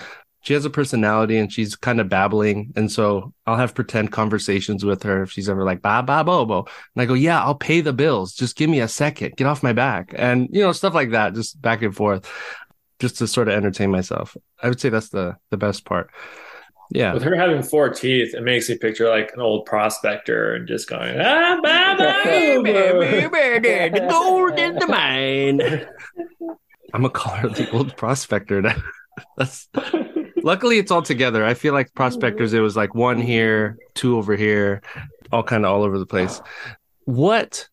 She 0.47 0.55
has 0.55 0.65
a 0.65 0.71
personality 0.71 1.39
and 1.39 1.53
she's 1.53 1.75
kind 1.75 2.01
of 2.01 2.09
babbling. 2.09 2.73
And 2.77 2.93
so 2.93 3.35
I'll 3.49 3.57
have 3.57 3.75
pretend 3.75 4.13
conversations 4.13 4.85
with 4.85 5.03
her 5.03 5.25
if 5.25 5.33
she's 5.33 5.49
ever 5.49 5.65
like, 5.65 5.83
ba, 5.83 6.05
ba, 6.07 6.23
bobo. 6.23 6.61
And 6.95 7.03
I 7.03 7.05
go, 7.05 7.15
yeah, 7.15 7.43
I'll 7.43 7.57
pay 7.57 7.81
the 7.81 7.93
bills. 7.93 8.33
Just 8.33 8.55
give 8.55 8.71
me 8.71 8.79
a 8.79 8.87
second. 8.87 9.35
Get 9.35 9.49
off 9.49 9.65
my 9.65 9.73
back. 9.73 10.15
And, 10.15 10.49
you 10.53 10.63
know, 10.63 10.71
stuff 10.71 10.95
like 10.95 11.11
that, 11.11 11.35
just 11.35 11.61
back 11.61 11.83
and 11.83 11.93
forth, 11.93 12.31
just 13.01 13.19
to 13.19 13.27
sort 13.27 13.49
of 13.49 13.55
entertain 13.55 13.91
myself. 13.91 14.37
I 14.63 14.69
would 14.69 14.79
say 14.79 14.89
that's 14.89 15.09
the, 15.09 15.35
the 15.51 15.57
best 15.57 15.85
part. 15.85 16.13
Yeah. 16.93 17.13
With 17.13 17.25
her 17.25 17.35
having 17.35 17.65
four 17.65 17.89
teeth, 17.89 18.33
it 18.33 18.45
makes 18.45 18.69
you 18.69 18.79
picture 18.79 19.09
like 19.09 19.33
an 19.35 19.41
old 19.41 19.67
prospector 19.67 20.55
and 20.55 20.69
just 20.69 20.89
going, 20.89 21.19
ah, 21.19 21.59
ba, 21.61 21.97
ba, 21.99 22.23
the 22.63 24.07
gold 24.09 24.61
in 24.61 24.77
the 24.77 24.87
mine. 24.87 25.61
I'm 26.95 27.03
gonna 27.03 27.11
call 27.11 27.35
her 27.35 27.49
the 27.49 27.69
old 27.73 27.97
prospector. 27.97 28.63
That's 29.37 29.69
luckily 30.47 30.79
it's 30.79 30.91
all 30.95 31.03
together. 31.03 31.45
I 31.45 31.55
feel 31.55 31.75
like 31.75 31.93
prospectors, 31.95 32.53
it 32.55 32.61
was 32.61 32.77
like 32.77 32.95
one 32.95 33.21
here, 33.21 33.77
two 33.95 34.17
over 34.17 34.35
here, 34.37 34.81
all 35.33 35.43
kind 35.43 35.65
of 35.67 35.73
all 35.73 35.83
over 35.83 35.99
the 35.99 36.07
place. 36.07 36.41
What 37.05 37.69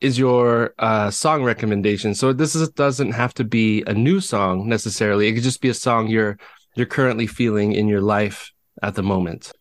is 0.00 0.18
your 0.18 0.74
uh, 0.78 1.10
song 1.10 1.44
recommendation? 1.44 2.14
So 2.14 2.32
this 2.32 2.54
is, 2.56 2.68
doesn't 2.70 3.12
have 3.12 3.32
to 3.34 3.44
be 3.44 3.82
a 3.86 3.94
new 3.94 4.20
song 4.20 4.68
necessarily. 4.68 5.28
It 5.28 5.34
could 5.34 5.42
just 5.44 5.60
be 5.60 5.68
a 5.68 5.74
song 5.74 6.08
you're 6.08 6.36
you're 6.76 6.86
currently 6.98 7.26
feeling 7.28 7.72
in 7.72 7.86
your 7.86 8.00
life 8.00 8.50
at 8.82 8.94
the 8.96 9.02
moment. 9.02 9.52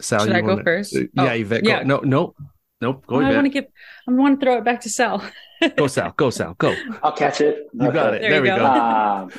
Sal, 0.00 0.20
Should 0.20 0.30
you 0.30 0.34
I 0.36 0.40
go 0.40 0.46
wanna- 0.48 0.64
first? 0.64 0.92
Yeah, 0.94 1.06
Oh, 1.18 1.26
Yvette. 1.26 1.64
Go. 1.64 1.70
yeah. 1.70 1.82
No, 1.82 1.98
no, 1.98 2.34
nope. 2.80 3.04
Go, 3.06 3.20
I 3.20 3.32
want 3.34 3.44
to 3.44 3.50
give. 3.50 3.66
I 4.08 4.12
want 4.12 4.40
to 4.40 4.44
throw 4.46 4.56
it 4.58 4.64
back 4.64 4.80
to 4.82 4.88
Sal. 4.88 5.22
Go, 5.76 5.86
Sal. 5.86 6.12
Go, 6.16 6.30
Sal. 6.30 6.54
Go. 6.58 6.74
I'll 7.02 7.12
catch 7.12 7.40
it. 7.40 7.66
You 7.74 7.90
got 7.92 8.14
it. 8.14 8.20
There 8.22 8.30
There, 8.30 8.42
we 8.42 8.48
go. 8.48 8.56
go. 8.58 8.66
Um, 8.66 9.30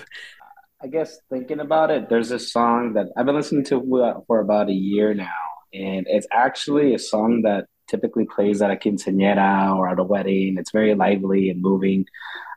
I 0.79 0.88
guess 0.88 1.19
thinking 1.31 1.60
about 1.60 1.89
it, 1.89 2.07
there's 2.07 2.29
a 2.29 2.38
song 2.38 2.93
that 2.93 3.07
I've 3.17 3.25
been 3.25 3.36
listening 3.36 3.65
to 3.65 4.03
uh, 4.03 4.19
for 4.27 4.39
about 4.39 4.69
a 4.69 4.74
year 4.74 5.15
now, 5.15 5.25
and 5.74 6.05
it's 6.07 6.27
actually 6.31 6.93
a 6.93 7.00
song 7.00 7.41
that 7.46 7.65
typically 7.88 8.25
plays 8.25 8.62
at 8.62 8.69
a 8.69 8.75
quinceañera 8.75 9.75
or 9.75 9.89
at 9.89 9.98
a 9.98 10.03
wedding. 10.03 10.57
It's 10.60 10.72
very 10.72 10.93
lively 10.93 11.50
and 11.50 11.63
moving, 11.63 12.05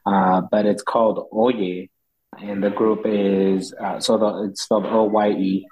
uh, 0.04 0.42
but 0.50 0.66
it's 0.66 0.82
called 0.82 1.28
Oye, 1.32 1.88
and 2.38 2.62
the 2.62 2.68
group 2.68 3.06
is 3.06 3.72
uh, 3.82 4.00
so 4.00 4.18
the, 4.18 4.50
it's 4.50 4.64
spelled 4.64 4.84
O 4.84 5.04
Y 5.04 5.30
E, 5.30 5.66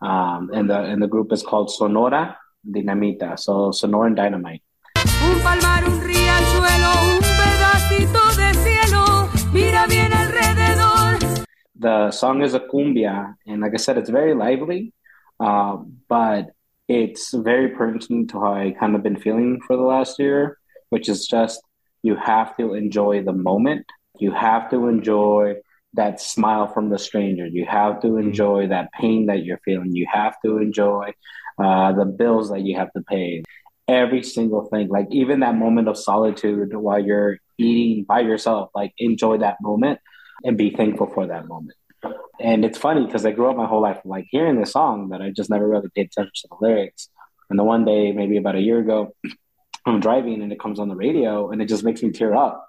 um, 0.00 0.50
and 0.54 0.70
the 0.70 0.78
and 0.78 1.02
the 1.02 1.08
group 1.08 1.32
is 1.32 1.42
called 1.42 1.68
Sonora 1.68 2.38
Dinamita, 2.64 3.36
so 3.36 3.72
Sonora 3.72 4.06
and 4.06 4.16
Dynamite. 4.16 4.62
The 11.78 12.10
song 12.10 12.42
is 12.42 12.54
a 12.54 12.60
cumbia, 12.60 13.34
and 13.46 13.60
like 13.60 13.72
I 13.72 13.76
said, 13.76 13.98
it's 13.98 14.10
very 14.10 14.34
lively, 14.34 14.92
uh, 15.38 15.76
but 16.08 16.50
it's 16.88 17.32
very 17.32 17.68
pertinent 17.68 18.30
to 18.30 18.40
how 18.40 18.54
I 18.54 18.74
kind 18.78 18.96
of 18.96 19.02
been 19.02 19.18
feeling 19.18 19.60
for 19.66 19.76
the 19.76 19.82
last 19.82 20.18
year, 20.18 20.58
which 20.88 21.08
is 21.08 21.26
just 21.26 21.60
you 22.02 22.16
have 22.16 22.56
to 22.56 22.74
enjoy 22.74 23.22
the 23.22 23.32
moment. 23.32 23.86
You 24.18 24.32
have 24.32 24.70
to 24.70 24.88
enjoy 24.88 25.56
that 25.94 26.20
smile 26.20 26.66
from 26.66 26.90
the 26.90 26.98
stranger. 26.98 27.46
You 27.46 27.64
have 27.66 28.00
to 28.02 28.16
enjoy 28.16 28.68
that 28.68 28.90
pain 28.92 29.26
that 29.26 29.44
you're 29.44 29.60
feeling. 29.64 29.94
You 29.94 30.06
have 30.12 30.36
to 30.44 30.58
enjoy 30.58 31.12
uh, 31.58 31.92
the 31.92 32.04
bills 32.04 32.50
that 32.50 32.62
you 32.62 32.76
have 32.76 32.92
to 32.94 33.02
pay. 33.02 33.42
Every 33.86 34.22
single 34.22 34.66
thing, 34.66 34.88
like 34.88 35.06
even 35.10 35.40
that 35.40 35.54
moment 35.54 35.88
of 35.88 35.96
solitude 35.96 36.74
while 36.74 36.98
you're 36.98 37.38
eating 37.56 38.04
by 38.04 38.20
yourself, 38.20 38.70
like 38.74 38.92
enjoy 38.98 39.38
that 39.38 39.56
moment 39.62 40.00
and 40.44 40.56
be 40.56 40.70
thankful 40.70 41.06
for 41.08 41.26
that 41.26 41.46
moment. 41.48 41.76
And 42.40 42.64
it's 42.64 42.78
funny 42.78 43.04
because 43.04 43.26
I 43.26 43.32
grew 43.32 43.50
up 43.50 43.56
my 43.56 43.66
whole 43.66 43.82
life 43.82 44.00
like 44.04 44.26
hearing 44.30 44.58
this 44.60 44.72
song 44.72 45.08
but 45.08 45.20
I 45.20 45.30
just 45.30 45.50
never 45.50 45.68
really 45.68 45.88
paid 45.94 46.06
attention 46.06 46.32
to 46.42 46.48
the 46.50 46.56
lyrics. 46.66 47.08
And 47.50 47.58
the 47.58 47.64
one 47.64 47.84
day, 47.84 48.12
maybe 48.12 48.36
about 48.36 48.56
a 48.56 48.60
year 48.60 48.78
ago, 48.78 49.14
I'm 49.86 50.00
driving 50.00 50.42
and 50.42 50.52
it 50.52 50.60
comes 50.60 50.78
on 50.78 50.88
the 50.88 50.94
radio 50.96 51.50
and 51.50 51.62
it 51.62 51.66
just 51.68 51.82
makes 51.84 52.02
me 52.02 52.10
tear 52.10 52.34
up. 52.36 52.66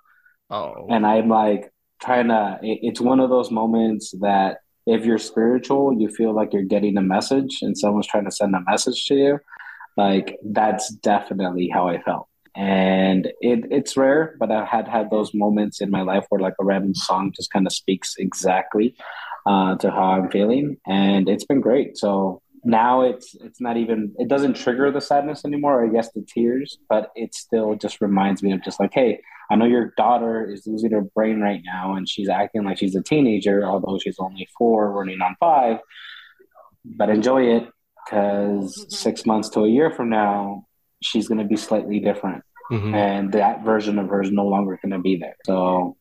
Oh, 0.50 0.88
And 0.90 1.06
I'm 1.06 1.28
like 1.30 1.72
trying 2.02 2.30
to, 2.30 2.60
it- 2.64 2.80
it's 2.82 3.02
one 3.02 3.20
of 3.20 3.30
those 3.30 3.52
moments 3.52 4.12
that 4.22 4.60
if 4.88 5.06
you're 5.06 5.18
spiritual, 5.20 5.94
you 6.00 6.08
feel 6.10 6.34
like 6.34 6.54
you're 6.54 6.64
getting 6.64 6.98
a 6.98 7.02
message 7.02 7.60
and 7.62 7.78
someone's 7.78 8.08
trying 8.08 8.26
to 8.26 8.32
send 8.32 8.56
a 8.56 8.62
message 8.62 9.06
to 9.08 9.16
you. 9.16 9.40
Like 9.98 10.38
that's 10.44 10.90
definitely 10.90 11.68
how 11.68 11.90
I 11.90 12.02
felt. 12.02 12.29
And 12.56 13.28
it, 13.42 13.66
it's 13.72 13.96
rare, 13.96 14.36
but 14.40 14.52
I 14.52 14.66
had 14.66 14.88
had 14.88 15.10
those 15.10 15.34
moments 15.34 15.82
in 15.82 15.92
my 15.92 16.02
life 16.02 16.26
where 16.30 16.42
like 16.42 16.56
a 16.60 16.66
random 16.66 16.96
song 16.96 17.32
just 17.36 17.52
kind 17.52 17.68
of 17.68 17.74
speaks 17.74 18.16
exactly 18.18 18.96
uh, 19.46 19.76
to 19.78 19.92
how 19.92 20.12
I'm 20.12 20.30
feeling, 20.30 20.78
and 20.86 21.30
it's 21.30 21.46
been 21.46 21.62
great. 21.62 21.98
So 21.98 22.42
now 22.64 23.02
it's 23.02 23.36
it's 23.36 23.62
not 23.62 23.78
even 23.78 24.14
it 24.18 24.28
doesn't 24.28 24.56
trigger 24.56 24.92
the 24.92 25.02
sadness 25.02 25.46
anymore, 25.46 25.82
or 25.82 25.86
I 25.86 25.90
guess 25.90 26.12
the 26.12 26.26
tears, 26.28 26.78
but 26.90 27.12
it 27.16 27.34
still 27.34 27.76
just 27.76 28.02
reminds 28.02 28.44
me 28.44 28.52
of 28.52 28.64
just 28.64 28.80
like, 28.80 28.92
hey, 28.94 29.22
I 29.50 29.56
know 29.56 29.66
your 29.66 29.94
daughter 29.98 30.50
is 30.50 30.68
losing 30.68 30.92
her 30.92 31.02
brain 31.02 31.40
right 31.42 31.62
now, 31.66 31.96
and 31.96 32.08
she's 32.08 32.30
acting 32.30 32.64
like 32.64 32.78
she's 32.78 32.96
a 32.96 33.02
teenager, 33.02 33.66
although 33.66 33.98
she's 34.00 34.20
only 34.20 34.48
four, 34.58 34.92
running 34.92 35.22
on 35.22 35.36
five. 35.40 35.78
But 36.86 37.10
enjoy 37.10 37.58
it 37.58 37.68
because 38.06 38.86
six 38.90 39.26
months 39.26 39.50
to 39.50 39.62
a 39.62 39.70
year 39.70 39.92
from 39.92 40.10
now, 40.10 40.66
she's 41.02 41.28
going 41.28 41.38
to 41.40 41.46
be 41.46 41.56
slightly 41.58 42.00
different 42.00 42.44
Mhm. 42.72 42.94
and 42.94 43.32
that 43.32 43.64
version 43.64 43.98
of 43.98 44.08
her 44.10 44.22
is 44.22 44.32
no 44.32 44.46
longer 44.48 44.78
going 44.82 44.92
to 44.92 45.00
be 45.00 45.16
there. 45.18 45.36
So 45.46 45.98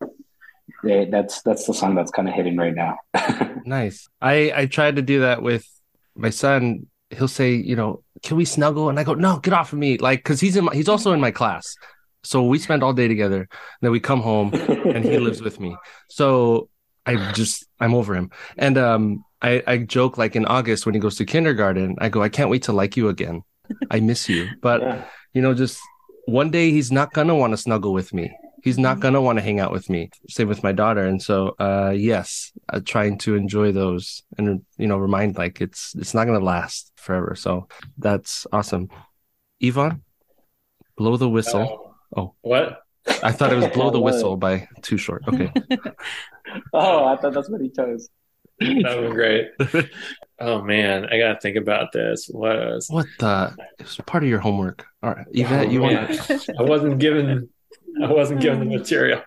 that's 0.83 1.43
that's 1.43 1.67
the 1.67 1.75
song 1.75 1.95
that's 1.95 2.11
kind 2.11 2.29
of 2.29 2.35
hitting 2.35 2.57
right 2.57 2.75
now. 2.75 2.97
nice. 3.65 4.09
I 4.21 4.53
I 4.55 4.67
tried 4.67 4.97
to 4.97 5.03
do 5.03 5.21
that 5.21 5.43
with 5.43 5.67
my 6.15 6.31
son. 6.31 6.87
He'll 7.11 7.27
say, 7.29 7.53
you 7.55 7.75
know, 7.75 8.03
can 8.23 8.37
we 8.37 8.45
snuggle? 8.45 8.91
And 8.91 9.01
I 9.01 9.05
go, 9.05 9.15
no, 9.15 9.39
get 9.39 9.55
off 9.55 9.73
of 9.73 9.79
me, 9.79 9.97
like, 9.97 10.19
because 10.19 10.41
he's 10.41 10.57
in 10.57 10.65
my, 10.67 10.75
he's 10.75 10.89
also 10.91 11.13
in 11.13 11.21
my 11.21 11.31
class. 11.31 11.75
So 12.23 12.43
we 12.45 12.59
spend 12.59 12.83
all 12.83 12.93
day 12.93 13.09
together. 13.09 13.41
And 13.41 13.49
then 13.81 13.93
we 13.93 14.01
come 14.01 14.21
home 14.21 14.53
and 14.53 15.05
he 15.05 15.19
lives 15.19 15.41
with 15.41 15.59
me. 15.59 15.75
So 16.11 16.69
I 17.07 17.33
just 17.33 17.65
I'm 17.81 17.95
over 17.95 18.15
him. 18.15 18.31
And 18.59 18.77
um 18.77 19.25
I, 19.41 19.63
I 19.67 19.79
joke 19.79 20.19
like 20.19 20.37
in 20.37 20.45
August 20.45 20.85
when 20.85 20.95
he 20.95 21.01
goes 21.01 21.17
to 21.17 21.25
kindergarten, 21.25 21.97
I 21.99 22.09
go, 22.11 22.23
I 22.23 22.29
can't 22.29 22.51
wait 22.51 22.65
to 22.65 22.73
like 22.73 22.97
you 22.97 23.09
again. 23.09 23.43
I 23.91 24.01
miss 24.01 24.29
you. 24.29 24.49
But 24.63 24.81
Yeah. 24.83 25.05
you 25.35 25.43
know, 25.43 25.55
just 25.55 25.81
one 26.27 26.51
day 26.51 26.71
he's 26.71 26.93
not 26.93 27.13
gonna 27.13 27.35
want 27.35 27.53
to 27.53 27.57
snuggle 27.57 27.93
with 27.93 28.13
me. 28.13 28.31
He's 28.63 28.79
not 28.79 29.01
gonna 29.01 29.21
want 29.21 29.39
to 29.39 29.43
hang 29.43 29.61
out 29.61 29.73
with 29.73 29.89
me. 29.89 30.11
Same 30.29 30.49
with 30.49 30.63
my 30.63 30.73
daughter. 30.73 31.07
And 31.07 31.23
so 31.23 31.55
uh 31.59 31.95
yes, 31.97 32.53
uh, 32.73 32.81
trying 32.85 33.19
to 33.19 33.35
enjoy 33.37 33.73
those 33.73 34.23
and 34.37 34.63
you 34.77 34.87
know, 34.87 34.99
remind 34.99 35.39
like 35.39 35.61
it's 35.61 35.95
it's 35.95 36.13
not 36.15 36.27
gonna 36.27 36.41
last 36.41 36.93
forever. 36.97 37.35
So 37.37 37.69
that's 37.97 38.47
awesome. 38.53 38.89
Ivan, 39.63 40.03
blow 40.97 41.17
the 41.17 41.29
whistle. 41.29 41.95
Oh. 42.17 42.35
What? 42.43 42.83
I 43.23 43.33
thought 43.33 43.53
it 43.53 43.57
was 43.57 43.69
blow 43.69 43.91
the 43.91 44.01
whistle 44.09 44.37
by 44.37 44.69
too 44.83 44.97
short. 44.99 45.25
Okay. 45.29 45.51
oh, 46.73 47.05
I 47.07 47.17
thought 47.17 47.33
that's 47.33 47.49
what 47.49 47.61
he 47.61 47.71
chose. 47.71 48.09
That 48.61 48.99
would 49.01 49.09
be 49.11 49.15
great. 49.15 49.49
Oh 50.41 50.63
man, 50.63 51.05
I 51.07 51.19
gotta 51.19 51.41
think 51.41 51.57
about 51.57 51.91
this. 51.91 52.29
What 52.31 52.55
was 52.57 52.87
What 52.89 53.07
the? 53.19 53.57
It 53.81 53.83
was 53.83 53.97
part 54.07 54.23
of 54.23 54.29
your 54.29 54.39
homework. 54.39 54.87
All 55.03 55.11
right, 55.11 55.27
Yvette, 55.33 55.73
you 55.73 55.81
Oh, 55.81 55.93
want 55.93 56.13
to? 56.13 56.55
I 56.57 56.63
wasn't 56.63 57.01
given 57.01 57.49
I 58.01 58.07
wasn't 58.07 58.41
given 58.41 58.61
the 58.61 58.67
material. 58.79 59.21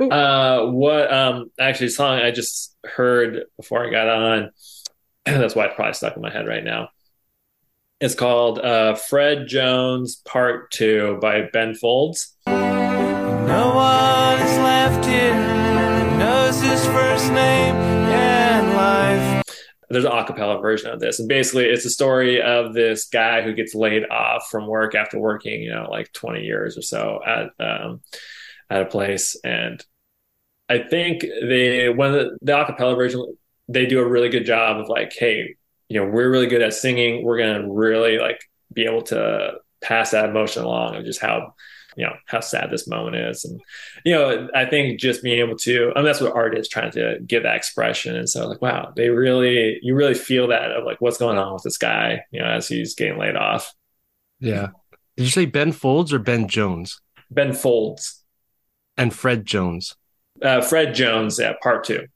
Uh, 0.00 0.66
what 0.66 1.12
um 1.12 1.52
actually 1.60 1.90
song 1.90 2.18
I 2.18 2.32
just 2.32 2.74
heard 2.84 3.44
before 3.56 3.86
I 3.86 3.90
got 3.92 4.08
on. 4.08 4.50
That's 5.26 5.54
why 5.54 5.66
it's 5.66 5.76
probably 5.76 5.94
stuck 5.94 6.16
in 6.16 6.22
my 6.22 6.32
head 6.32 6.48
right 6.48 6.64
now. 6.64 6.88
It's 8.00 8.16
called 8.16 8.58
uh, 8.58 8.96
Fred 8.96 9.46
Jones 9.46 10.16
Part 10.26 10.72
Two 10.72 11.18
by 11.22 11.42
Ben 11.52 11.76
Folds. 11.76 12.36
No 12.48 13.72
one 13.76 14.40
is 14.42 14.58
left 14.58 15.06
here 15.06 15.61
There's 19.92 20.04
an 20.04 20.12
acapella 20.12 20.60
version 20.60 20.90
of 20.90 21.00
this, 21.00 21.20
and 21.20 21.28
basically, 21.28 21.66
it's 21.66 21.84
a 21.84 21.90
story 21.90 22.40
of 22.40 22.74
this 22.74 23.06
guy 23.06 23.42
who 23.42 23.52
gets 23.52 23.74
laid 23.74 24.08
off 24.08 24.48
from 24.50 24.66
work 24.66 24.94
after 24.94 25.18
working, 25.18 25.62
you 25.62 25.72
know, 25.72 25.88
like 25.90 26.12
20 26.12 26.42
years 26.42 26.78
or 26.78 26.82
so 26.82 27.20
at 27.26 27.50
um, 27.60 28.00
at 28.70 28.82
a 28.82 28.86
place, 28.86 29.36
and 29.44 29.84
I 30.68 30.78
think 30.78 31.20
they 31.20 31.90
when 31.90 32.12
the, 32.12 32.38
the 32.40 32.52
acapella 32.52 32.96
version, 32.96 33.36
they 33.68 33.86
do 33.86 34.00
a 34.00 34.08
really 34.08 34.30
good 34.30 34.46
job 34.46 34.78
of 34.78 34.88
like, 34.88 35.12
hey, 35.12 35.56
you 35.88 36.00
know, 36.00 36.10
we're 36.10 36.30
really 36.30 36.46
good 36.46 36.62
at 36.62 36.74
singing. 36.74 37.24
We're 37.24 37.38
gonna 37.38 37.70
really 37.70 38.18
like 38.18 38.42
be 38.72 38.84
able 38.84 39.02
to 39.02 39.54
pass 39.82 40.12
that 40.12 40.30
emotion 40.30 40.64
along 40.64 40.96
of 40.96 41.04
just 41.04 41.20
how 41.20 41.54
you 41.96 42.04
know 42.04 42.14
how 42.26 42.40
sad 42.40 42.70
this 42.70 42.88
moment 42.88 43.16
is 43.16 43.44
and 43.44 43.60
you 44.04 44.14
know 44.14 44.48
i 44.54 44.64
think 44.64 44.98
just 44.98 45.22
being 45.22 45.38
able 45.40 45.56
to 45.56 45.90
I 45.94 45.98
mean 45.98 46.04
that's 46.06 46.20
what 46.20 46.34
art 46.34 46.56
is 46.56 46.68
trying 46.68 46.90
to 46.92 47.18
give 47.26 47.42
that 47.42 47.56
expression 47.56 48.16
and 48.16 48.28
so 48.28 48.48
like 48.48 48.62
wow 48.62 48.92
they 48.96 49.10
really 49.10 49.78
you 49.82 49.94
really 49.94 50.14
feel 50.14 50.48
that 50.48 50.70
of 50.72 50.84
like 50.84 51.00
what's 51.00 51.18
going 51.18 51.38
on 51.38 51.52
with 51.52 51.62
this 51.62 51.78
guy 51.78 52.22
you 52.30 52.40
know 52.40 52.46
as 52.46 52.68
he's 52.68 52.94
getting 52.94 53.18
laid 53.18 53.36
off 53.36 53.72
Yeah. 54.40 54.68
Did 55.16 55.24
you 55.24 55.30
say 55.30 55.44
Ben 55.46 55.72
Folds 55.72 56.12
or 56.12 56.18
Ben 56.18 56.48
Jones? 56.48 57.00
ben 57.30 57.52
folds 57.52 58.24
And 58.96 59.12
Fred 59.14 59.44
Jones. 59.46 59.94
uh, 60.42 60.60
fred 60.62 60.94
jones 60.94 61.38
yeah 61.38 61.52
part 61.62 61.84
two 61.84 62.06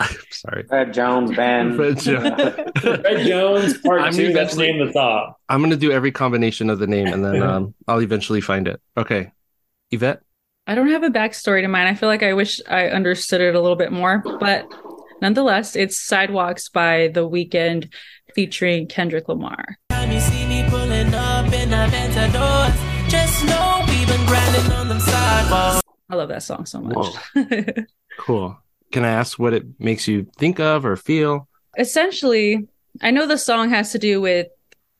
I'm 0.00 0.16
sorry. 0.30 0.64
Fred 0.64 0.92
Jones 0.94 1.34
band. 1.34 1.76
Fred 1.76 1.98
Jones. 1.98 2.70
fred 2.80 3.26
jones 3.26 3.78
part 3.78 4.00
I'm 4.00 4.12
two 4.12 4.32
that's 4.32 4.54
the 4.56 4.62
name 4.62 4.80
of 4.80 4.88
the 4.88 4.92
song 4.92 5.34
I'm 5.48 5.60
gonna 5.62 5.76
do 5.76 5.92
every 5.92 6.12
combination 6.12 6.70
of 6.70 6.78
the 6.78 6.86
name 6.86 7.06
and 7.08 7.24
then 7.24 7.42
um, 7.42 7.74
I'll 7.86 8.00
eventually 8.00 8.40
find 8.40 8.66
it. 8.68 8.80
Okay. 8.96 9.32
Yvette? 9.90 10.22
I 10.66 10.74
don't 10.74 10.88
have 10.88 11.02
a 11.02 11.10
backstory 11.10 11.62
to 11.62 11.68
mine. 11.68 11.86
I 11.86 11.94
feel 11.94 12.08
like 12.08 12.22
I 12.22 12.32
wish 12.32 12.60
I 12.68 12.88
understood 12.88 13.40
it 13.40 13.54
a 13.54 13.60
little 13.60 13.76
bit 13.76 13.90
more, 13.92 14.22
but 14.40 14.66
nonetheless, 15.20 15.74
it's 15.76 16.00
Sidewalks 16.00 16.68
by 16.68 17.08
The 17.08 17.28
Weeknd 17.28 17.92
featuring 18.34 18.86
Kendrick 18.86 19.28
Lamar. 19.28 19.76
Time 19.90 20.10
you 20.12 20.20
see 20.20 20.46
me 20.46 20.64
pulling 20.68 21.12
up 21.12 21.52
in 21.52 21.70
the 21.70 21.76
Ventadors, 21.90 23.10
just 23.10 23.44
know 23.44 23.84
we've 23.88 24.06
been 24.06 24.24
grinding 24.26 24.72
on 24.72 24.88
them 24.88 25.00
sidewalks. 25.00 25.82
I 26.08 26.14
love 26.14 26.28
that 26.28 26.42
song 26.44 26.64
so 26.64 26.80
much. 26.80 27.14
Cool. 28.18 28.56
Can 28.92 29.04
I 29.04 29.10
ask 29.10 29.38
what 29.38 29.54
it 29.54 29.64
makes 29.78 30.06
you 30.06 30.26
think 30.36 30.60
of 30.60 30.84
or 30.84 30.96
feel? 30.96 31.48
Essentially, 31.78 32.68
I 33.00 33.10
know 33.10 33.26
the 33.26 33.38
song 33.38 33.70
has 33.70 33.92
to 33.92 33.98
do 33.98 34.20
with 34.20 34.48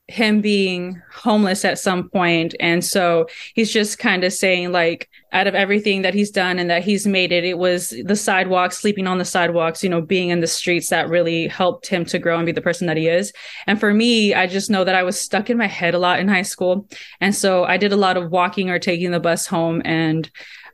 him 0.07 0.41
being 0.41 1.01
homeless 1.13 1.63
at 1.63 1.79
some 1.79 2.09
point 2.09 2.53
and 2.59 2.83
so 2.83 3.25
he's 3.55 3.71
just 3.71 3.97
kind 3.97 4.25
of 4.25 4.33
saying 4.33 4.69
like 4.69 5.09
out 5.31 5.47
of 5.47 5.55
everything 5.55 6.01
that 6.01 6.13
he's 6.13 6.29
done 6.29 6.59
and 6.59 6.69
that 6.69 6.83
he's 6.83 7.07
made 7.07 7.31
it 7.31 7.45
it 7.45 7.57
was 7.57 7.93
the 8.03 8.15
sidewalks 8.15 8.77
sleeping 8.77 9.07
on 9.07 9.17
the 9.17 9.23
sidewalks 9.23 9.81
you 9.81 9.89
know 9.89 10.01
being 10.01 10.27
in 10.27 10.41
the 10.41 10.47
streets 10.47 10.89
that 10.89 11.07
really 11.07 11.47
helped 11.47 11.87
him 11.87 12.03
to 12.03 12.19
grow 12.19 12.35
and 12.35 12.45
be 12.45 12.51
the 12.51 12.59
person 12.59 12.85
that 12.85 12.97
he 12.97 13.07
is 13.07 13.31
and 13.65 13.79
for 13.79 13.93
me 13.93 14.33
i 14.33 14.45
just 14.45 14.69
know 14.69 14.83
that 14.83 14.93
i 14.93 15.03
was 15.03 15.17
stuck 15.17 15.49
in 15.49 15.57
my 15.57 15.67
head 15.67 15.93
a 15.93 15.99
lot 15.99 16.19
in 16.19 16.27
high 16.27 16.41
school 16.41 16.85
and 17.21 17.33
so 17.33 17.63
i 17.63 17.77
did 17.77 17.93
a 17.93 17.97
lot 17.97 18.17
of 18.17 18.29
walking 18.29 18.69
or 18.69 18.79
taking 18.79 19.11
the 19.11 19.21
bus 19.21 19.47
home 19.47 19.81
and 19.85 20.29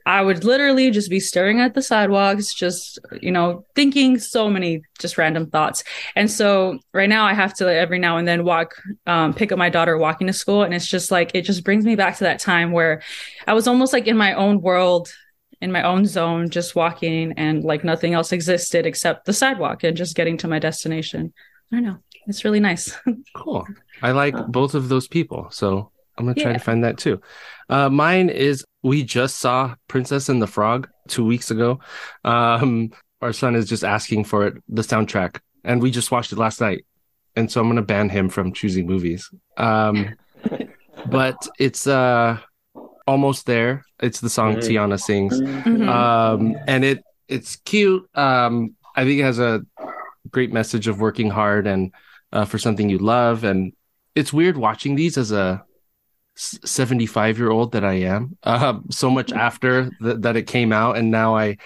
I 0.05 0.21
would 0.21 0.43
literally 0.43 0.91
just 0.91 1.09
be 1.09 1.19
staring 1.19 1.59
at 1.59 1.73
the 1.73 1.81
sidewalks, 1.81 2.53
just, 2.53 2.99
you 3.21 3.31
know, 3.31 3.65
thinking 3.75 4.17
so 4.17 4.49
many 4.49 4.81
just 4.97 5.17
random 5.17 5.49
thoughts. 5.49 5.83
And 6.15 6.29
so 6.29 6.79
right 6.93 7.09
now 7.09 7.25
I 7.25 7.33
have 7.33 7.53
to 7.55 7.71
every 7.71 7.99
now 7.99 8.17
and 8.17 8.27
then 8.27 8.43
walk, 8.43 8.75
um, 9.05 9.33
pick 9.33 9.51
up 9.51 9.57
my 9.57 9.69
daughter 9.69 9.97
walking 9.97 10.27
to 10.27 10.33
school. 10.33 10.63
And 10.63 10.73
it's 10.73 10.87
just 10.87 11.11
like, 11.11 11.31
it 11.33 11.43
just 11.43 11.63
brings 11.63 11.85
me 11.85 11.95
back 11.95 12.17
to 12.17 12.23
that 12.23 12.39
time 12.39 12.71
where 12.71 13.01
I 13.45 13.53
was 13.53 13.67
almost 13.67 13.93
like 13.93 14.07
in 14.07 14.17
my 14.17 14.33
own 14.33 14.61
world, 14.61 15.09
in 15.61 15.71
my 15.71 15.83
own 15.83 16.05
zone, 16.05 16.49
just 16.49 16.75
walking 16.75 17.33
and 17.33 17.63
like 17.63 17.83
nothing 17.83 18.13
else 18.13 18.31
existed 18.31 18.85
except 18.85 19.25
the 19.25 19.33
sidewalk 19.33 19.83
and 19.83 19.97
just 19.97 20.15
getting 20.15 20.37
to 20.37 20.47
my 20.47 20.59
destination. 20.59 21.33
I 21.71 21.75
don't 21.75 21.85
know. 21.85 21.97
It's 22.27 22.45
really 22.45 22.59
nice. 22.59 22.95
Cool. 23.35 23.65
I 24.01 24.11
like 24.11 24.35
both 24.47 24.75
of 24.75 24.89
those 24.89 25.07
people. 25.07 25.47
So 25.51 25.91
I'm 26.19 26.25
going 26.25 26.35
to 26.35 26.41
try 26.41 26.51
Yeah. 26.51 26.57
to 26.57 26.63
find 26.63 26.83
that 26.83 26.97
too. 26.97 27.21
Uh, 27.69 27.89
mine 27.89 28.29
is 28.29 28.65
we 28.83 29.03
just 29.03 29.37
saw 29.37 29.75
Princess 29.87 30.29
and 30.29 30.41
the 30.41 30.47
Frog 30.47 30.89
two 31.07 31.25
weeks 31.25 31.49
ago. 31.49 31.79
Um, 32.25 32.91
our 33.21 33.33
son 33.33 33.55
is 33.55 33.67
just 33.67 33.83
asking 33.83 34.25
for 34.25 34.45
it, 34.47 34.55
the 34.67 34.81
soundtrack, 34.81 35.39
and 35.63 35.81
we 35.81 35.91
just 35.91 36.11
watched 36.11 36.31
it 36.33 36.37
last 36.37 36.59
night. 36.61 36.85
And 37.35 37.49
so 37.51 37.61
I'm 37.61 37.67
going 37.67 37.77
to 37.77 37.81
ban 37.81 38.09
him 38.09 38.27
from 38.29 38.53
choosing 38.53 38.85
movies. 38.85 39.29
Um, 39.57 40.15
but 41.09 41.47
it's 41.57 41.87
uh, 41.87 42.37
almost 43.07 43.45
there. 43.45 43.83
It's 44.01 44.19
the 44.19 44.29
song 44.29 44.55
Mhm. 44.57 44.59
Tiana 44.63 44.99
sings. 44.99 45.39
Mhm. 45.41 45.87
um 45.87 46.55
and 46.67 46.83
it 46.85 47.03
it's 47.27 47.57
cute 47.57 48.03
um 48.15 48.75
i 48.95 49.03
think 49.03 49.19
it 49.19 49.23
has 49.23 49.37
a 49.39 49.61
great 50.31 50.51
message 50.51 50.87
of 50.87 50.99
working 50.99 51.29
hard 51.29 51.67
and 51.67 51.91
uh, 52.33 52.43
for 52.45 52.57
something 52.57 52.89
you 52.89 52.97
love 52.97 53.43
and 53.43 53.71
it's 54.15 54.33
weird 54.33 54.57
watching 54.57 54.95
these 54.95 55.15
as 55.17 55.31
a 55.31 55.63
75 56.39 57.37
year 57.37 57.49
old 57.51 57.73
that 57.73 57.83
i 57.83 57.93
am 57.93 58.37
um 58.43 58.85
so 58.89 59.09
much 59.09 59.33
after 59.33 59.91
th- 60.01 60.17
that 60.21 60.37
it 60.37 60.43
came 60.47 60.71
out 60.71 60.97
and 60.97 61.11
now 61.11 61.35
i 61.35 61.57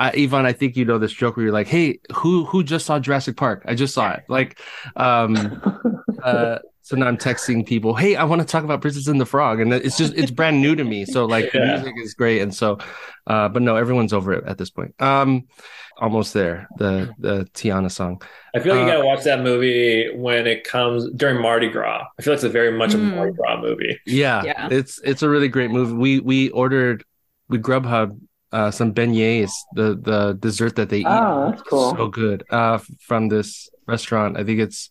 I, 0.00 0.12
Ivan, 0.12 0.46
I 0.46 0.52
think 0.52 0.76
you 0.76 0.84
know 0.84 0.98
this 0.98 1.12
joke 1.12 1.36
where 1.36 1.42
you're 1.44 1.52
like, 1.52 1.66
"Hey, 1.66 1.98
who 2.14 2.44
who 2.44 2.62
just 2.62 2.86
saw 2.86 3.00
Jurassic 3.00 3.36
Park? 3.36 3.64
I 3.66 3.74
just 3.74 3.92
saw 3.94 4.12
it." 4.12 4.22
Like, 4.28 4.60
um, 4.94 5.56
uh, 6.22 6.60
so 6.82 6.96
now 6.96 7.06
I'm 7.08 7.16
texting 7.16 7.66
people, 7.66 7.94
"Hey, 7.96 8.14
I 8.16 8.22
want 8.24 8.40
to 8.40 8.46
talk 8.46 8.62
about 8.62 8.80
Princess 8.80 9.08
and 9.08 9.20
the 9.20 9.26
Frog," 9.26 9.58
and 9.60 9.72
it's 9.72 9.96
just 9.96 10.14
it's 10.16 10.30
brand 10.30 10.60
new 10.60 10.76
to 10.76 10.84
me. 10.84 11.04
So 11.04 11.24
like, 11.24 11.50
the 11.52 11.58
Yeah. 11.58 11.66
music 11.66 11.94
is 11.96 12.14
great, 12.14 12.40
and 12.42 12.54
so, 12.54 12.78
uh, 13.26 13.48
but 13.48 13.62
no, 13.62 13.74
everyone's 13.76 14.12
over 14.12 14.32
it 14.34 14.44
at 14.46 14.56
this 14.56 14.70
point. 14.70 14.94
Um, 15.02 15.48
almost 15.98 16.32
there. 16.34 16.68
The 16.78 17.12
the 17.18 17.44
Tiana 17.54 17.90
song. 17.90 18.22
I 18.54 18.60
feel 18.60 18.74
like 18.74 18.84
you 18.84 18.88
Uh, 18.90 18.94
gotta 18.96 19.06
watch 19.06 19.24
that 19.24 19.40
movie 19.42 20.10
when 20.16 20.46
it 20.46 20.64
comes 20.64 21.08
during 21.16 21.40
Mardi 21.42 21.68
Gras. 21.68 22.04
I 22.18 22.22
feel 22.22 22.32
like 22.32 22.38
it's 22.38 22.44
a 22.44 22.48
very 22.60 22.72
much 22.72 22.94
a 22.94 22.98
Mm. 22.98 23.14
Mardi 23.16 23.32
Gras 23.32 23.60
movie. 23.60 23.98
Yeah, 24.06 24.42
Yeah. 24.44 24.68
it's 24.70 25.00
it's 25.04 25.22
a 25.22 25.28
really 25.28 25.48
great 25.48 25.70
movie. 25.70 25.94
We 25.94 26.20
we 26.20 26.50
ordered 26.50 27.04
we 27.48 27.58
Grubhub 27.58 28.18
uh, 28.52 28.70
some 28.70 28.92
beignets, 28.94 29.52
the 29.74 29.94
the 30.00 30.34
dessert 30.40 30.76
that 30.76 30.88
they 30.88 31.00
eat. 31.00 31.06
Oh, 31.06 31.50
that's 31.50 31.62
cool. 31.62 31.94
So 31.96 32.08
good. 32.08 32.44
Uh, 32.50 32.78
from 33.00 33.28
this 33.28 33.68
restaurant, 33.86 34.36
I 34.38 34.44
think 34.44 34.60
it's 34.60 34.88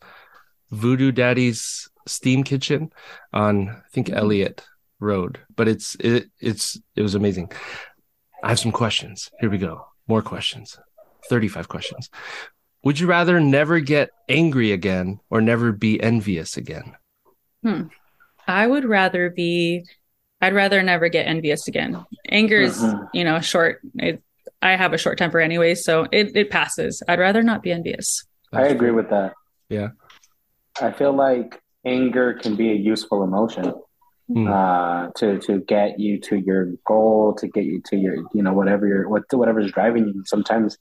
Voodoo 0.72 1.12
Daddy's 1.12 1.90
Steam 2.06 2.44
Kitchen 2.44 2.92
on 3.34 3.70
I 3.70 3.90
think 3.94 4.10
Elliott 4.10 4.64
Road. 5.00 5.40
But 5.56 5.68
it's 5.68 5.96
it 6.00 6.30
it's 6.40 6.80
it 6.96 7.02
was 7.02 7.16
amazing. 7.16 7.52
I 8.44 8.50
have 8.50 8.60
some 8.60 8.72
questions. 8.72 9.32
Here 9.40 9.50
we 9.50 9.58
go. 9.58 9.88
More 10.08 10.22
questions. 10.22 10.78
Thirty 11.30 11.48
five 11.48 11.68
questions. 11.68 12.10
Would 12.84 13.00
you 13.00 13.08
rather 13.08 13.40
never 13.40 13.80
get 13.80 14.12
angry 14.30 14.72
again 14.72 15.20
or 15.30 15.42
never 15.42 15.72
be 15.72 16.02
envious 16.02 16.56
again? 16.58 16.96
I 18.48 18.66
would 18.66 18.86
rather 18.86 19.30
be, 19.30 19.84
I'd 20.42 20.54
rather 20.54 20.82
never 20.82 21.10
get 21.10 21.28
envious 21.28 21.68
again. 21.68 22.06
Anger 22.30 22.62
is, 22.62 22.78
Mhm. 22.82 23.10
you 23.14 23.24
know, 23.26 23.42
short. 23.42 23.82
It, 23.96 24.22
I 24.62 24.76
have 24.78 24.94
a 24.94 24.98
short 24.98 25.18
temper 25.18 25.40
anyway, 25.40 25.76
so 25.76 26.08
it, 26.12 26.36
it 26.36 26.50
passes. 26.50 27.04
I'd 27.10 27.20
rather 27.20 27.44
not 27.44 27.62
be 27.62 27.72
envious. 27.74 28.26
I 28.54 28.68
agree 28.68 28.92
with 28.92 29.10
that. 29.10 29.34
Yeah. 29.70 29.90
I 30.82 30.92
feel 30.92 31.12
like 31.12 31.60
anger 31.86 32.36
can 32.36 32.56
be 32.56 32.72
a 32.72 32.76
useful 32.76 33.24
emotion 33.24 33.74
Hmm. 34.30 34.46
uh, 34.48 35.08
to 35.16 35.40
to 35.40 35.60
get 35.62 36.00
you 36.02 36.20
to 36.20 36.36
your 36.38 36.74
goal, 36.86 37.34
to 37.36 37.48
get 37.48 37.64
you 37.64 37.82
to 37.88 37.96
your 37.96 38.16
you 38.34 38.44
know 38.44 38.52
whatever 38.52 38.86
your 38.86 39.08
what 39.08 39.24
whatever's 39.32 39.72
driving 39.72 40.08
you. 40.10 40.22
Sometimes 40.26 40.78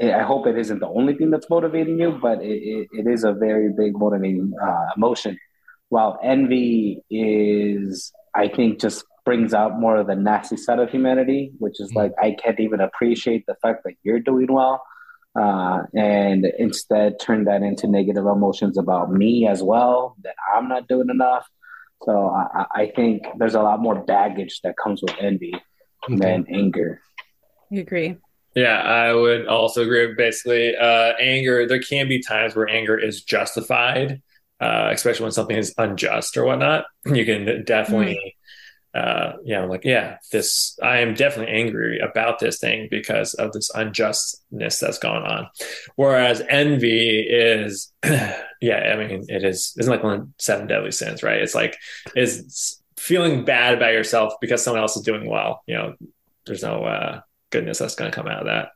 I 0.00 0.22
hope 0.22 0.46
it 0.46 0.58
isn't 0.58 0.80
the 0.80 0.88
only 0.88 1.14
thing 1.14 1.30
that's 1.30 1.48
motivating 1.48 2.00
you, 2.00 2.18
but 2.20 2.42
it, 2.42 2.48
it, 2.48 2.88
it 2.92 3.06
is 3.06 3.22
a 3.24 3.32
very 3.32 3.70
big 3.72 3.96
motivating 3.96 4.52
uh, 4.60 4.86
emotion. 4.96 5.38
While 5.88 6.18
envy 6.22 7.02
is, 7.10 8.12
I 8.34 8.48
think, 8.48 8.80
just 8.80 9.04
brings 9.24 9.54
out 9.54 9.78
more 9.78 9.96
of 9.96 10.06
the 10.08 10.16
nasty 10.16 10.56
side 10.56 10.80
of 10.80 10.90
humanity, 10.90 11.52
which 11.58 11.80
is 11.80 11.90
Hmm. 11.92 11.98
like 11.98 12.12
I 12.20 12.32
can't 12.32 12.58
even 12.58 12.80
appreciate 12.80 13.44
the 13.46 13.54
fact 13.62 13.84
that 13.84 13.94
you're 14.02 14.20
doing 14.20 14.52
well 14.52 14.82
uh, 15.38 15.82
and 15.94 16.44
instead 16.58 17.18
turn 17.20 17.44
that 17.44 17.62
into 17.62 17.86
negative 17.86 18.26
emotions 18.26 18.76
about 18.76 19.12
me 19.12 19.46
as 19.46 19.62
well 19.62 20.16
that 20.24 20.34
I'm 20.54 20.68
not 20.68 20.88
doing 20.88 21.08
enough. 21.08 21.46
So 22.02 22.28
I, 22.28 22.62
I- 22.62 22.82
I 22.82 22.92
think 22.96 23.22
there's 23.38 23.54
a 23.54 23.62
lot 23.62 23.80
more 23.80 24.04
baggage 24.04 24.60
that 24.64 24.74
comes 24.82 25.02
with 25.02 25.14
envy 25.20 25.54
Okay. 26.10 26.16
than 26.18 26.46
anger. 26.52 27.00
I 27.72 27.76
agree. 27.76 28.16
Yeah, 28.54 28.80
I 28.80 29.12
would 29.12 29.46
also 29.46 29.82
agree. 29.82 30.14
Basically, 30.14 30.76
uh, 30.76 31.14
anger. 31.20 31.66
There 31.66 31.80
can 31.80 32.08
be 32.08 32.22
times 32.22 32.54
where 32.54 32.68
anger 32.68 32.96
is 32.96 33.22
justified, 33.22 34.22
uh, 34.60 34.90
especially 34.92 35.24
when 35.24 35.32
something 35.32 35.56
is 35.56 35.74
unjust 35.76 36.36
or 36.36 36.44
whatnot. 36.44 36.86
You 37.06 37.24
can 37.24 37.64
definitely 37.64 38.36
uh, 38.94 39.32
yeah, 39.44 39.60
I'm 39.60 39.68
like, 39.68 39.84
yeah, 39.84 40.18
this, 40.30 40.78
I 40.80 40.98
am 40.98 41.14
definitely 41.14 41.52
angry 41.52 41.98
about 41.98 42.38
this 42.38 42.60
thing 42.60 42.86
because 42.88 43.34
of 43.34 43.52
this 43.52 43.68
unjustness 43.74 44.78
that's 44.78 44.98
gone 44.98 45.24
on. 45.24 45.48
Whereas 45.96 46.40
envy 46.48 47.20
is, 47.20 47.92
yeah, 48.04 48.92
I 48.94 48.96
mean, 48.96 49.24
it 49.28 49.44
is, 49.44 49.74
isn't 49.78 49.90
like 49.90 50.04
one 50.04 50.20
of 50.20 50.28
seven 50.38 50.68
deadly 50.68 50.92
sins, 50.92 51.24
right? 51.24 51.42
It's 51.42 51.56
like, 51.56 51.76
is 52.14 52.80
feeling 52.96 53.44
bad 53.44 53.74
about 53.74 53.92
yourself 53.92 54.34
because 54.40 54.62
someone 54.62 54.80
else 54.80 54.96
is 54.96 55.02
doing 55.02 55.28
well. 55.28 55.62
You 55.66 55.74
know, 55.74 55.94
there's 56.46 56.62
no 56.62 56.84
uh, 56.84 57.20
goodness 57.50 57.78
that's 57.78 57.94
going 57.94 58.10
to 58.10 58.14
come 58.14 58.26
out 58.26 58.40
of 58.40 58.46
that. 58.46 58.68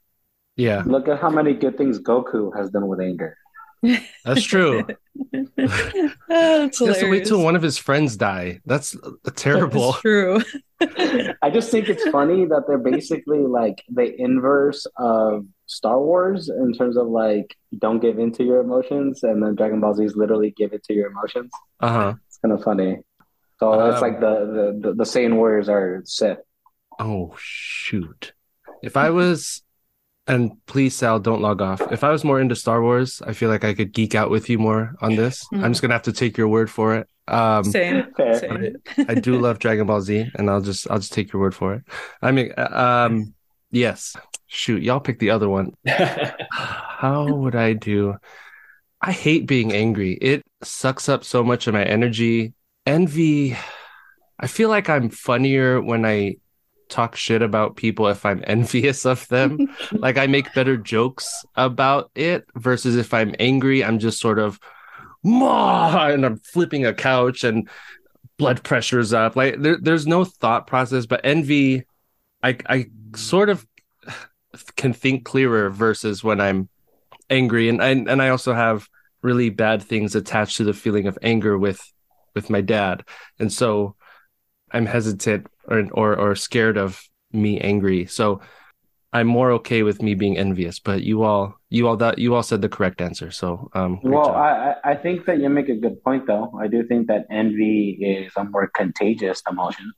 Yeah, 0.56 0.82
Look 0.84 1.06
at 1.08 1.20
how 1.20 1.30
many 1.30 1.54
good 1.54 1.78
things 1.78 2.00
Goku 2.00 2.56
has 2.56 2.70
done 2.70 2.88
with 2.88 3.00
anger. 3.00 3.36
that's 4.24 4.42
true. 4.42 4.84
oh, 5.34 5.46
that's 5.58 6.78
He 6.78 6.86
has 6.86 6.98
to 6.98 7.10
wait 7.10 7.26
till 7.26 7.42
one 7.42 7.54
of 7.54 7.62
his 7.62 7.78
friends 7.78 8.16
die. 8.16 8.60
That's 8.66 8.96
uh, 8.96 9.10
terrible. 9.36 9.92
That's 9.92 10.00
true. 10.00 10.42
I 11.42 11.50
just 11.50 11.70
think 11.70 11.88
it's 11.88 12.08
funny 12.10 12.44
that 12.46 12.64
they're 12.66 12.78
basically 12.78 13.38
like 13.38 13.82
the 13.88 14.20
inverse 14.20 14.86
of 14.96 15.46
Star 15.66 16.00
Wars 16.00 16.48
in 16.48 16.72
terms 16.72 16.96
of 16.96 17.06
like 17.08 17.56
don't 17.78 18.00
give 18.00 18.18
into 18.18 18.42
your 18.44 18.60
emotions, 18.60 19.22
and 19.22 19.42
then 19.42 19.54
Dragon 19.54 19.80
Ball 19.80 19.94
Z 19.94 20.04
is 20.04 20.16
literally 20.16 20.52
give 20.56 20.72
it 20.72 20.82
to 20.84 20.94
your 20.94 21.10
emotions. 21.10 21.50
Uh 21.80 21.92
huh. 21.92 22.14
It's 22.26 22.38
kind 22.38 22.52
of 22.54 22.62
funny. 22.62 22.98
So 23.60 23.72
it's 23.88 23.96
Um, 23.96 24.02
like 24.02 24.20
the 24.20 24.34
the 24.80 24.88
the, 24.88 24.94
the 24.94 25.04
Saiyan 25.04 25.36
warriors 25.36 25.68
are 25.68 26.02
Sith. 26.04 26.38
Oh 26.98 27.34
shoot! 27.38 28.32
If 28.82 28.96
I 28.96 29.10
was, 29.10 29.62
and 30.26 30.52
please 30.66 30.94
Sal, 30.94 31.18
don't 31.20 31.40
log 31.40 31.62
off. 31.62 31.80
If 31.92 32.04
I 32.04 32.10
was 32.10 32.24
more 32.24 32.40
into 32.40 32.54
Star 32.54 32.82
Wars, 32.82 33.22
I 33.26 33.32
feel 33.32 33.48
like 33.48 33.64
I 33.64 33.74
could 33.74 33.92
geek 33.92 34.14
out 34.14 34.30
with 34.30 34.48
you 34.48 34.58
more 34.58 34.94
on 35.00 35.16
this. 35.16 35.46
Mm. 35.52 35.64
I'm 35.64 35.72
just 35.72 35.82
gonna 35.82 35.94
have 35.94 36.02
to 36.02 36.12
take 36.12 36.36
your 36.36 36.48
word 36.48 36.70
for 36.70 36.96
it. 36.96 37.08
Um, 37.26 37.64
Same. 37.64 38.06
Same. 38.16 38.76
I 39.08 39.14
do 39.14 39.38
love 39.38 39.58
Dragon 39.58 39.86
Ball 39.86 40.00
Z, 40.00 40.30
and 40.34 40.50
I'll 40.50 40.60
just 40.60 40.90
I'll 40.90 40.98
just 40.98 41.12
take 41.12 41.32
your 41.32 41.40
word 41.40 41.54
for 41.54 41.74
it. 41.74 41.82
I 42.22 42.32
mean, 42.32 42.52
uh, 42.56 43.06
um, 43.08 43.34
yes. 43.70 44.16
Shoot, 44.50 44.82
y'all 44.82 45.00
pick 45.00 45.18
the 45.18 45.30
other 45.30 45.48
one. 45.48 45.74
How 46.50 47.26
would 47.30 47.54
I 47.54 47.74
do? 47.74 48.16
I 49.00 49.12
hate 49.12 49.46
being 49.46 49.72
angry. 49.72 50.14
It 50.14 50.42
sucks 50.62 51.08
up 51.08 51.22
so 51.22 51.44
much 51.44 51.66
of 51.66 51.74
my 51.74 51.84
energy. 51.84 52.54
Envy, 52.86 53.56
I 54.40 54.46
feel 54.46 54.70
like 54.70 54.88
I'm 54.88 55.10
funnier 55.10 55.82
when 55.82 56.06
I 56.06 56.36
talk 56.88 57.16
shit 57.16 57.42
about 57.42 57.76
people 57.76 58.08
if 58.08 58.24
I'm 58.24 58.42
envious 58.46 59.04
of 59.06 59.26
them. 59.28 59.68
like 59.92 60.18
I 60.18 60.26
make 60.26 60.52
better 60.54 60.76
jokes 60.76 61.44
about 61.54 62.10
it 62.14 62.44
versus 62.54 62.96
if 62.96 63.14
I'm 63.14 63.34
angry, 63.38 63.84
I'm 63.84 63.98
just 63.98 64.20
sort 64.20 64.38
of 64.38 64.58
"Mah," 65.22 66.08
and 66.08 66.24
I'm 66.24 66.38
flipping 66.38 66.86
a 66.86 66.94
couch 66.94 67.44
and 67.44 67.68
blood 68.38 68.62
pressure's 68.62 69.12
up. 69.12 69.36
Like 69.36 69.60
there, 69.60 69.78
there's 69.80 70.06
no 70.06 70.24
thought 70.24 70.66
process, 70.66 71.06
but 71.06 71.20
envy, 71.24 71.84
I 72.42 72.56
I 72.68 72.86
sort 73.14 73.50
of 73.50 73.66
can 74.76 74.92
think 74.92 75.24
clearer 75.24 75.70
versus 75.70 76.24
when 76.24 76.40
I'm 76.40 76.68
angry 77.30 77.68
and 77.68 77.82
I, 77.82 77.90
and 77.90 78.22
I 78.22 78.30
also 78.30 78.54
have 78.54 78.88
really 79.22 79.50
bad 79.50 79.82
things 79.82 80.14
attached 80.14 80.56
to 80.58 80.64
the 80.64 80.72
feeling 80.72 81.06
of 81.06 81.18
anger 81.22 81.58
with 81.58 81.80
with 82.34 82.50
my 82.50 82.60
dad 82.60 83.04
and 83.38 83.52
so 83.52 83.96
I'm 84.72 84.86
hesitant 84.86 85.46
or 85.66 85.88
or, 85.92 86.16
or 86.16 86.34
scared 86.34 86.76
of 86.76 87.02
me 87.32 87.60
angry 87.60 88.06
so 88.06 88.40
I'm 89.12 89.26
more 89.26 89.52
okay 89.52 89.82
with 89.82 90.02
me 90.02 90.14
being 90.14 90.36
envious 90.36 90.78
but 90.78 91.02
you 91.02 91.22
all 91.22 91.54
you 91.70 91.88
all 91.88 91.96
that 91.96 92.18
you 92.18 92.34
all 92.34 92.42
said 92.42 92.62
the 92.62 92.68
correct 92.68 93.00
answer 93.00 93.30
so 93.30 93.70
um 93.74 94.00
Well. 94.02 94.32
I, 94.34 94.74
I 94.84 94.94
think 94.96 95.26
that 95.26 95.38
you 95.40 95.48
make 95.48 95.68
a 95.68 95.76
good 95.76 96.02
point, 96.02 96.26
though. 96.26 96.52
I 96.58 96.66
do 96.68 96.82
think 96.84 97.08
that 97.08 97.26
envy 97.30 97.98
is 98.00 98.32
a 98.36 98.44
more 98.44 98.68
contagious 98.68 99.42
emotion. 99.50 99.92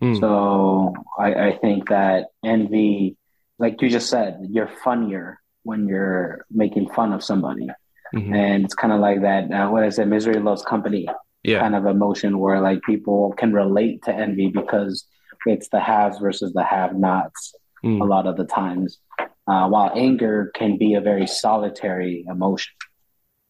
Hmm. 0.00 0.14
So 0.14 0.94
I, 1.18 1.34
I 1.48 1.58
think 1.58 1.88
that 1.88 2.26
envy, 2.44 3.16
like 3.58 3.82
you 3.82 3.88
just 3.90 4.08
said, 4.08 4.38
you're 4.50 4.70
funnier 4.84 5.38
when 5.62 5.88
you're 5.88 6.46
making 6.50 6.88
fun 6.90 7.12
of 7.12 7.22
somebody. 7.22 7.68
Mhm. 8.14 8.34
And 8.34 8.64
it's 8.64 8.74
kind 8.74 8.92
of 8.92 9.00
like 9.00 9.20
that, 9.22 9.52
uh, 9.52 9.68
what 9.68 9.84
is 9.84 9.98
it, 9.98 10.06
misery 10.06 10.40
loves 10.40 10.62
company 10.64 11.06
yeah 11.42 11.60
kind 11.60 11.74
of 11.74 11.86
emotion 11.86 12.38
where 12.38 12.60
like 12.60 12.80
people 12.82 13.32
can 13.40 13.52
relate 13.52 14.02
to 14.04 14.12
envy 14.14 14.48
because 14.48 15.04
it's 15.46 15.68
the 15.70 15.80
haves 15.80 16.18
versus 16.18 16.52
the 16.52 16.64
have 16.64 16.94
nots 16.94 17.54
Mm. 17.82 18.02
a 18.02 18.04
lot 18.04 18.26
of 18.26 18.36
the 18.36 18.44
times. 18.44 18.98
Uh, 19.46 19.66
while 19.72 19.90
anger 19.96 20.50
can 20.54 20.76
be 20.76 20.92
a 20.94 21.00
very 21.00 21.26
solitary 21.26 22.26
emotion. 22.28 22.74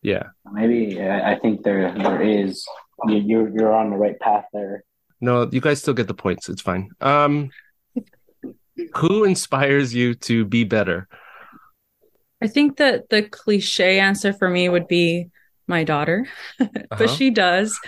yeah 0.02 0.26
Maybe 0.60 1.02
I 1.02 1.32
I 1.32 1.34
think 1.42 1.64
there 1.66 1.90
there 2.06 2.22
is 2.22 2.64
you- 3.08 3.24
you're 3.28 3.48
you're 3.54 3.74
on 3.74 3.90
the 3.90 3.96
right 4.04 4.18
path 4.26 4.46
there. 4.52 4.84
no 5.20 5.34
you 5.54 5.60
guys 5.60 5.78
still 5.82 5.94
get 6.00 6.06
the 6.06 6.14
points 6.24 6.48
it's 6.48 6.62
fine 6.62 6.84
um 7.12 7.50
who 9.00 9.24
inspires 9.24 9.88
you 9.94 10.14
to 10.28 10.44
be 10.44 10.62
better 10.76 10.98
I 12.40 12.46
think 12.46 12.76
that 12.78 13.10
the 13.10 13.22
cliche 13.38 13.98
answer 14.00 14.32
for 14.32 14.48
me 14.48 14.68
would 14.74 14.88
be 14.88 15.28
my 15.70 15.84
daughter, 15.84 16.28
Uh-huh. 16.60 16.96
but 16.98 17.08
she 17.10 17.30
does. 17.30 17.78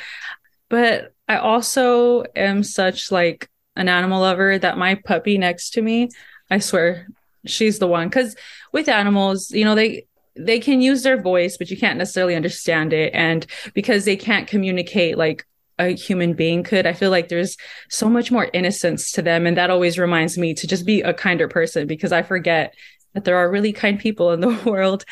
But 0.70 1.12
I 1.28 1.36
also 1.36 2.24
am 2.34 2.62
such 2.62 3.12
like 3.12 3.50
an 3.76 3.88
animal 3.88 4.20
lover 4.22 4.58
that 4.58 4.78
my 4.78 4.94
puppy 4.94 5.36
next 5.38 5.70
to 5.74 5.82
me, 5.82 6.08
I 6.50 6.58
swear, 6.58 7.06
she's 7.46 7.78
the 7.78 7.86
one. 7.86 8.08
Because 8.08 8.34
with 8.72 8.88
animals, 8.88 9.50
you 9.50 9.64
know, 9.66 9.74
they 9.74 10.06
they 10.34 10.58
can 10.60 10.80
use 10.80 11.02
their 11.02 11.20
voice, 11.20 11.58
but 11.58 11.70
you 11.70 11.76
can't 11.76 11.98
necessarily 11.98 12.34
understand 12.34 12.94
it, 12.94 13.12
and 13.14 13.46
because 13.74 14.06
they 14.06 14.16
can't 14.16 14.48
communicate 14.48 15.18
like 15.18 15.44
a 15.78 15.88
human 15.94 16.32
being 16.32 16.62
could, 16.62 16.86
I 16.86 16.94
feel 16.94 17.10
like 17.10 17.28
there's 17.28 17.56
so 17.90 18.08
much 18.08 18.30
more 18.30 18.48
innocence 18.54 19.12
to 19.12 19.22
them, 19.22 19.46
and 19.46 19.56
that 19.58 19.68
always 19.70 19.98
reminds 19.98 20.38
me 20.38 20.54
to 20.54 20.66
just 20.66 20.86
be 20.86 21.02
a 21.02 21.12
kinder 21.12 21.48
person 21.48 21.86
because 21.86 22.12
I 22.12 22.22
forget 22.22 22.74
that 23.14 23.24
there 23.26 23.36
are 23.36 23.50
really 23.50 23.74
kind 23.74 23.98
people 23.98 24.32
in 24.32 24.40
the 24.40 24.58
world. 24.70 25.04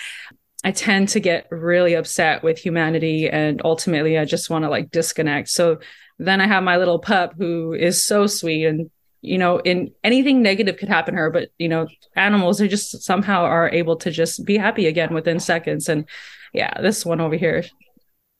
I 0.63 0.73
tend 0.73 1.09
to 1.11 1.21
get 1.21 1.47
really 1.51 1.95
upset 1.95 2.43
with 2.43 2.59
humanity 2.59 3.29
and 3.31 3.63
ultimately 3.65 4.19
I 4.19 4.25
just 4.27 4.51
want 4.51 4.65
to 4.65 4.69
like 4.71 4.91
disconnect. 4.91 5.49
So 5.49 5.79
then 6.19 6.41
I 6.41 6.47
have 6.47 6.63
my 6.63 6.77
little 6.77 6.99
pup 6.99 7.33
who 7.39 7.73
is 7.73 8.05
so 8.05 8.27
sweet 8.27 8.67
and 8.67 8.91
you 9.23 9.37
know, 9.37 9.59
in 9.59 9.93
anything 10.03 10.41
negative 10.43 10.79
could 10.79 10.89
happen 10.89 11.13
to 11.15 11.21
her, 11.21 11.31
but 11.31 11.51
you 11.59 11.69
know, 11.69 11.87
animals 12.17 12.59
are 12.61 12.69
just 12.69 13.03
somehow 13.03 13.43
are 13.43 13.69
able 13.71 13.97
to 13.97 14.11
just 14.11 14.47
be 14.47 14.57
happy 14.57 14.87
again 14.87 15.13
within 15.13 15.39
seconds. 15.39 15.91
And 15.91 16.07
yeah, 16.55 16.81
this 16.81 17.05
one 17.05 17.21
over 17.21 17.37
here, 17.37 17.65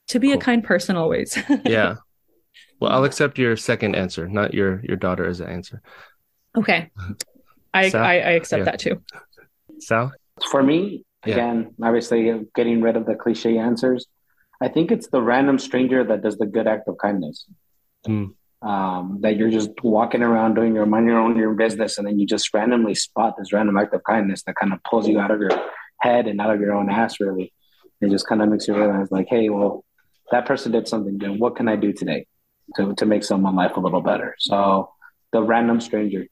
to 0.09 0.19
be 0.19 0.29
Cool. 0.29 0.39
a 0.39 0.41
kind 0.41 0.65
person 0.65 0.97
always. 0.97 1.37
yeah 1.67 1.97
well 2.81 2.91
i'll 2.93 3.05
accept 3.05 3.39
your 3.39 3.57
second 3.57 3.95
answer 3.95 4.27
not 4.27 4.55
your 4.55 4.81
your 4.85 4.97
daughter 4.97 5.27
as 5.27 5.41
an 5.41 5.49
answer 5.49 5.83
okay. 6.57 6.91
I, 7.73 7.91
I, 7.91 8.15
I 8.15 8.31
accept 8.33 8.61
Yeah. 8.61 8.65
that 8.65 8.79
too. 8.81 9.03
sal 9.79 10.13
For 10.51 10.63
me, 10.63 11.05
Yeah. 11.25 11.35
again, 11.35 11.75
obviously 11.83 12.47
getting 12.55 12.81
rid 12.81 12.97
of 12.97 13.07
the 13.07 13.15
cliche 13.15 13.59
answers. 13.59 14.07
I 14.61 14.69
think 14.69 14.91
it's 14.91 15.09
the 15.09 15.23
random 15.23 15.59
stranger 15.59 16.05
that 16.05 16.23
does 16.23 16.39
the 16.39 16.47
good 16.47 16.67
act 16.67 16.89
of 16.89 16.97
kindness. 16.99 17.47
Hmm. 18.05 18.27
Um, 18.63 19.21
that 19.23 19.37
you're 19.37 19.51
just 19.51 19.71
walking 19.83 20.23
around 20.23 20.55
doing 20.55 20.75
your 20.75 20.85
mind 20.85 21.07
your 21.07 21.19
own 21.19 21.35
your 21.37 21.55
business, 21.55 21.97
and 21.97 22.07
then 22.07 22.19
you 22.19 22.27
just 22.27 22.53
randomly 22.53 22.95
spot 22.95 23.37
this 23.39 23.55
random 23.55 23.79
act 23.79 23.95
of 23.95 24.03
kindness 24.05 24.43
that 24.43 24.55
kind 24.57 24.75
of 24.75 24.83
pulls 24.85 25.09
you 25.09 25.19
out 25.19 25.31
of 25.31 25.41
your 25.41 25.51
head 26.01 26.27
and 26.27 26.41
out 26.43 26.55
of 26.55 26.61
your 26.61 26.75
own 26.75 26.91
ass. 26.91 27.21
Really, 27.21 27.55
it 28.03 28.11
just 28.11 28.27
kind 28.27 28.43
of 28.43 28.51
makes 28.51 28.69
you 28.69 28.77
realize, 28.77 29.11
like, 29.11 29.29
hey, 29.31 29.49
well, 29.49 29.85
that 30.31 30.45
person 30.45 30.73
did 30.73 30.89
something 30.89 31.17
good. 31.17 31.39
What 31.39 31.57
can 31.57 31.69
I 31.69 31.77
do 31.77 31.95
today 31.95 32.27
to 32.77 32.95
to 32.95 33.07
make 33.07 33.25
someone's 33.25 33.57
life 33.57 33.79
a 33.79 33.81
little 33.81 34.03
better? 34.03 34.35
So, 34.39 34.91
the 35.33 35.43
random 35.43 35.81
stranger. 35.81 36.27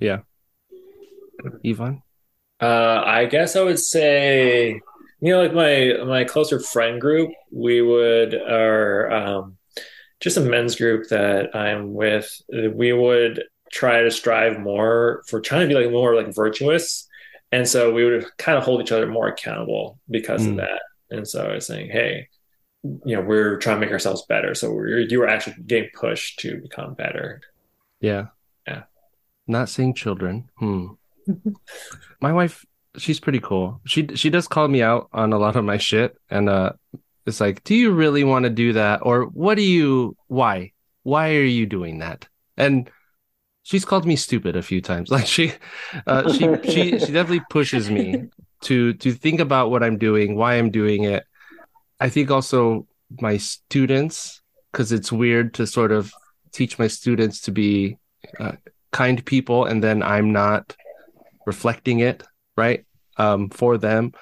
Yeah. 0.00 0.18
Ivan? 1.64 2.02
Uh, 2.60 3.02
I 3.04 3.26
guess 3.26 3.54
I 3.56 3.62
would 3.62 3.78
say, 3.78 4.80
you 5.20 5.32
know, 5.32 5.40
like 5.42 5.54
my 5.54 5.94
my 6.04 6.24
closer 6.24 6.58
friend 6.60 7.00
group, 7.00 7.30
we 7.52 7.80
would, 7.82 8.34
or 8.34 9.10
um, 9.12 9.56
just 10.20 10.36
a 10.36 10.40
men's 10.40 10.76
group 10.76 11.08
that 11.10 11.54
I'm 11.54 11.94
with, 11.94 12.28
we 12.50 12.92
would 12.92 13.44
try 13.70 14.00
to 14.02 14.10
strive 14.10 14.58
more 14.58 15.22
for 15.28 15.40
trying 15.40 15.68
to 15.68 15.74
be 15.74 15.80
like 15.80 15.92
more 15.92 16.14
like 16.14 16.34
virtuous, 16.34 17.06
and 17.52 17.68
so 17.68 17.92
we 17.92 18.04
would 18.04 18.26
kind 18.38 18.58
of 18.58 18.64
hold 18.64 18.80
each 18.80 18.92
other 18.92 19.06
more 19.06 19.28
accountable 19.28 19.98
because 20.10 20.42
Mm. 20.42 20.50
of 20.50 20.56
that. 20.56 20.80
And 21.10 21.26
so 21.28 21.46
I 21.48 21.54
was 21.54 21.66
saying, 21.66 21.90
hey, 21.90 22.28
you 22.82 23.16
know, 23.16 23.22
we're 23.22 23.56
trying 23.58 23.76
to 23.76 23.80
make 23.80 23.92
ourselves 23.92 24.24
better, 24.28 24.54
so 24.54 24.72
we're 24.72 24.98
you 25.00 25.18
were 25.20 25.28
actually 25.28 25.56
getting 25.66 25.90
pushed 25.94 26.40
to 26.40 26.60
become 26.60 26.94
better. 26.94 27.40
Yeah. 28.00 28.26
Yeah. 28.66 28.82
Not 29.46 29.68
seeing 29.68 29.94
children. 29.94 30.50
Hmm. 30.58 30.86
My 32.20 32.32
wife, 32.32 32.64
she's 32.96 33.20
pretty 33.20 33.40
cool. 33.40 33.80
She 33.86 34.08
she 34.14 34.30
does 34.30 34.48
call 34.48 34.68
me 34.68 34.82
out 34.82 35.08
on 35.12 35.32
a 35.32 35.38
lot 35.38 35.56
of 35.56 35.64
my 35.64 35.78
shit, 35.78 36.16
and 36.30 36.48
uh, 36.48 36.72
it's 37.26 37.40
like, 37.40 37.62
do 37.64 37.74
you 37.74 37.92
really 37.92 38.24
want 38.24 38.44
to 38.44 38.50
do 38.50 38.72
that, 38.74 39.00
or 39.02 39.24
what 39.24 39.56
do 39.56 39.62
you? 39.62 40.16
Why? 40.26 40.72
Why 41.02 41.34
are 41.36 41.44
you 41.44 41.66
doing 41.66 41.98
that? 41.98 42.28
And 42.56 42.90
she's 43.62 43.84
called 43.84 44.06
me 44.06 44.16
stupid 44.16 44.56
a 44.56 44.62
few 44.62 44.80
times. 44.80 45.10
Like 45.16 45.26
she, 45.26 45.52
uh, 46.06 46.32
she 46.32 46.46
she 46.64 46.98
she 46.98 47.12
definitely 47.12 47.44
pushes 47.50 47.90
me 47.90 48.24
to 48.62 48.94
to 48.94 49.12
think 49.12 49.40
about 49.40 49.70
what 49.70 49.82
I'm 49.82 49.98
doing, 49.98 50.36
why 50.36 50.54
I'm 50.54 50.70
doing 50.70 51.04
it. 51.04 51.24
I 52.00 52.08
think 52.08 52.30
also 52.30 52.86
my 53.20 53.36
students, 53.36 54.40
because 54.72 54.92
it's 54.92 55.10
weird 55.12 55.54
to 55.54 55.66
sort 55.66 55.92
of 55.92 56.12
teach 56.52 56.78
my 56.78 56.86
students 56.86 57.40
to 57.42 57.52
be 57.52 57.98
uh, 58.38 58.52
kind 58.92 59.24
people, 59.24 59.64
and 59.66 59.82
then 59.82 60.02
I'm 60.02 60.32
not 60.32 60.76
reflecting 61.52 61.98
it 62.00 62.22
right 62.56 62.84
um, 63.16 63.48
for 63.50 63.78
them. 63.78 64.12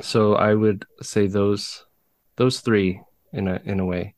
So 0.00 0.34
I 0.34 0.54
would 0.54 0.84
say 1.02 1.28
those 1.28 1.84
those 2.36 2.60
three 2.60 3.00
in 3.32 3.46
a 3.48 3.60
in 3.64 3.78
a 3.80 3.86
way. 3.86 4.14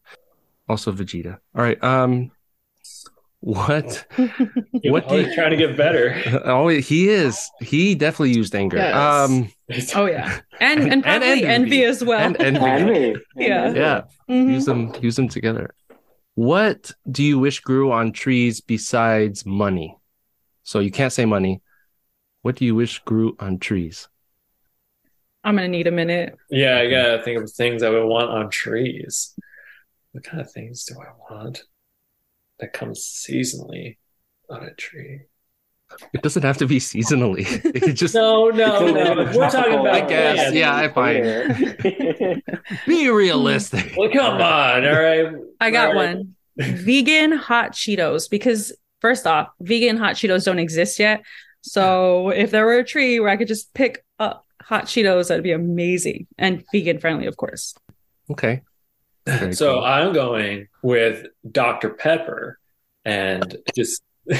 Also 0.68 0.90
Vegeta. 0.92 1.34
All 1.54 1.62
right. 1.68 1.80
Um, 1.84 2.30
what? 3.40 4.04
You're 4.82 4.92
What 4.92 5.04
do 5.08 5.14
always 5.14 5.28
you- 5.28 5.34
trying 5.34 5.50
to 5.50 5.56
get 5.56 5.76
better. 5.76 6.14
Oh, 6.44 6.68
he 6.68 7.08
is. 7.08 7.36
He 7.60 7.94
definitely 7.94 8.34
used 8.36 8.54
anger. 8.54 8.78
Yes. 8.78 8.94
Um, 8.96 9.48
Oh 9.94 10.06
yeah, 10.06 10.40
and 10.60 10.80
and 10.80 10.92
And 10.92 11.02
probably 11.04 11.44
envy. 11.44 11.46
envy. 11.46 11.82
as 11.84 12.02
well. 12.04 12.20
and 12.20 12.36
envy. 12.40 12.64
Envy. 12.66 13.20
Yeah. 13.36 13.72
Yeah. 13.74 14.00
Mhm. 14.30 14.52
use 14.54 14.64
them 14.64 14.92
use 15.02 15.16
them 15.16 15.28
together 15.28 15.66
what 16.34 16.90
do 17.10 17.22
you 17.24 17.38
wish 17.38 17.60
grew 17.60 17.90
on 17.92 18.12
trees 18.12 18.60
besides 18.60 19.46
money 19.46 19.96
so 20.64 20.80
you 20.80 20.90
can't 20.90 21.12
say 21.12 21.24
money 21.24 21.62
what 22.46 22.56
do 22.56 22.64
you 22.64 22.74
wish 22.74 23.00
grew 23.00 23.36
on 23.40 23.58
trees 23.58 24.08
I'm 25.44 25.54
gonna 25.56 25.68
need 25.68 25.86
a 25.86 25.92
minute. 25.92 26.34
Yeah, 26.50 26.78
I 26.78 26.90
gotta 26.90 27.22
think 27.22 27.40
of 27.42 27.50
things 27.52 27.82
I 27.82 27.90
would 27.90 28.04
want 28.06 28.30
on 28.30 28.50
trees. 28.50 29.34
What 30.12 30.24
kind 30.24 30.40
of 30.40 30.50
things 30.50 30.84
do 30.84 30.94
I 31.00 31.12
want 31.34 31.62
that 32.58 32.72
comes 32.72 33.00
seasonally 33.00 33.98
on 34.48 34.64
a 34.64 34.74
tree? 34.74 35.22
it 36.12 36.20
doesn't 36.22 36.42
have 36.42 36.58
to 36.58 36.66
be 36.66 36.78
seasonally 36.80 37.46
it 37.64 37.92
just 37.94 38.14
No, 38.22 38.50
no, 38.50 38.86
It's 38.86 39.36
no. 39.36 39.38
We're 39.38 39.50
talking 39.50 39.74
about 39.74 39.94
I 39.94 40.00
guess, 40.00 40.36
plants. 40.36 40.56
yeah, 40.56 40.74
I 40.74 40.88
find 40.88 42.42
be 42.86 43.08
realistic 43.10 43.94
Well, 43.96 44.10
come 44.10 44.40
on, 44.42 44.84
all 44.84 45.00
right. 45.00 45.32
I 45.60 45.70
got 45.70 45.90
All 45.90 45.94
right. 45.94 46.16
one. 46.16 46.34
vegan 46.58 47.32
hot 47.32 47.72
Cheetos 47.72 48.28
because 48.28 48.72
first 49.00 49.26
off, 49.28 49.48
vegan 49.60 49.96
hot 49.96 50.16
Cheetos 50.16 50.44
don't 50.44 50.58
exist 50.58 50.98
yet. 50.98 51.22
So 51.66 52.30
if 52.30 52.50
there 52.50 52.64
were 52.64 52.78
a 52.78 52.84
tree 52.84 53.18
where 53.20 53.28
I 53.28 53.36
could 53.36 53.48
just 53.48 53.74
pick 53.74 54.04
up 54.18 54.44
hot 54.62 54.84
Cheetos, 54.84 55.28
that'd 55.28 55.42
be 55.42 55.52
amazing 55.52 56.26
and 56.38 56.64
vegan 56.72 56.98
friendly, 56.98 57.26
of 57.26 57.36
course. 57.36 57.74
okay 58.30 58.62
Very 59.26 59.52
So 59.52 59.74
cool. 59.74 59.84
I'm 59.84 60.12
going 60.12 60.68
with 60.82 61.26
Dr. 61.50 61.90
Pepper, 61.90 62.58
and 63.04 63.56
just 63.74 64.02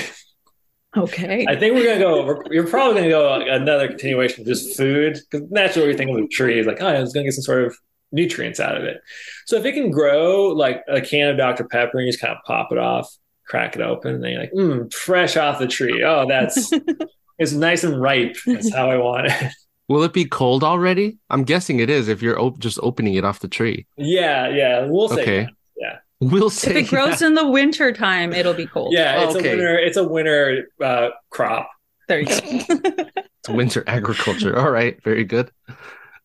Okay. 0.96 1.44
I 1.46 1.56
think 1.56 1.74
we're 1.74 1.84
gonna 1.84 2.00
go. 2.00 2.24
We're, 2.24 2.52
you're 2.52 2.66
probably 2.66 2.94
gonna 3.02 3.10
go 3.10 3.34
another 3.34 3.88
continuation 3.88 4.40
of 4.42 4.46
just 4.46 4.76
food 4.76 5.18
because 5.30 5.46
naturally 5.50 5.88
we're 5.88 5.96
thinking 5.96 6.18
of 6.18 6.30
trees, 6.30 6.66
like 6.66 6.80
oh, 6.80 6.86
I 6.86 7.00
was 7.00 7.12
gonna 7.12 7.24
get 7.24 7.34
some 7.34 7.42
sort 7.42 7.64
of 7.64 7.76
nutrients 8.12 8.60
out 8.60 8.76
of 8.76 8.84
it. 8.84 9.02
So 9.46 9.56
if 9.56 9.64
it 9.64 9.72
can 9.72 9.90
grow 9.90 10.46
like 10.48 10.82
a 10.88 11.00
can 11.00 11.28
of 11.28 11.36
Dr. 11.36 11.64
Pepper 11.64 11.98
and 11.98 12.06
you 12.06 12.12
just 12.12 12.22
kind 12.22 12.32
of 12.32 12.38
pop 12.46 12.72
it 12.72 12.78
off, 12.78 13.14
crack 13.46 13.76
it 13.76 13.82
open, 13.82 14.14
and 14.14 14.24
then 14.24 14.30
you're 14.32 14.40
like, 14.40 14.52
mm, 14.52 14.92
fresh 14.94 15.36
off 15.36 15.58
the 15.58 15.66
tree. 15.66 16.02
Oh, 16.02 16.26
that's 16.26 16.70
it's 17.38 17.52
nice 17.52 17.84
and 17.84 18.00
ripe. 18.00 18.36
That's 18.46 18.72
how 18.74 18.90
I 18.90 18.96
want 18.98 19.26
it. 19.28 19.52
will 19.88 20.02
it 20.02 20.12
be 20.12 20.24
cold 20.24 20.64
already 20.64 21.16
i'm 21.30 21.44
guessing 21.44 21.78
it 21.78 21.88
is 21.88 22.08
if 22.08 22.20
you're 22.20 22.36
op- 22.40 22.58
just 22.58 22.76
opening 22.82 23.14
it 23.14 23.24
off 23.24 23.38
the 23.38 23.46
tree 23.46 23.86
yeah, 23.96 24.48
yeah. 24.48 24.84
We'll 24.84 25.08
say 25.08 25.22
okay 25.22 25.40
that. 25.44 25.52
Yeah. 25.76 25.98
we'll 26.18 26.50
save. 26.50 26.76
if 26.76 26.86
it 26.86 26.90
grows 26.90 27.22
in 27.22 27.34
the 27.34 27.46
winter 27.46 27.92
time, 27.92 28.32
it'll 28.32 28.52
be 28.52 28.66
cold. 28.66 28.92
Yeah, 28.92 29.22
it's 29.22 29.36
Okay. 29.36 29.52
a 29.52 29.56
winter. 29.56 29.78
It's 29.78 29.96
a 29.96 30.02
winter 30.02 30.68
uh, 30.82 31.10
crop. 31.30 31.70
There 32.08 32.18
you 32.18 32.26
go. 32.26 32.40
it's 33.14 33.48
winter 33.48 33.84
agriculture 33.86 34.58
all 34.58 34.70
right 34.72 35.00
very 35.04 35.22
good 35.22 35.52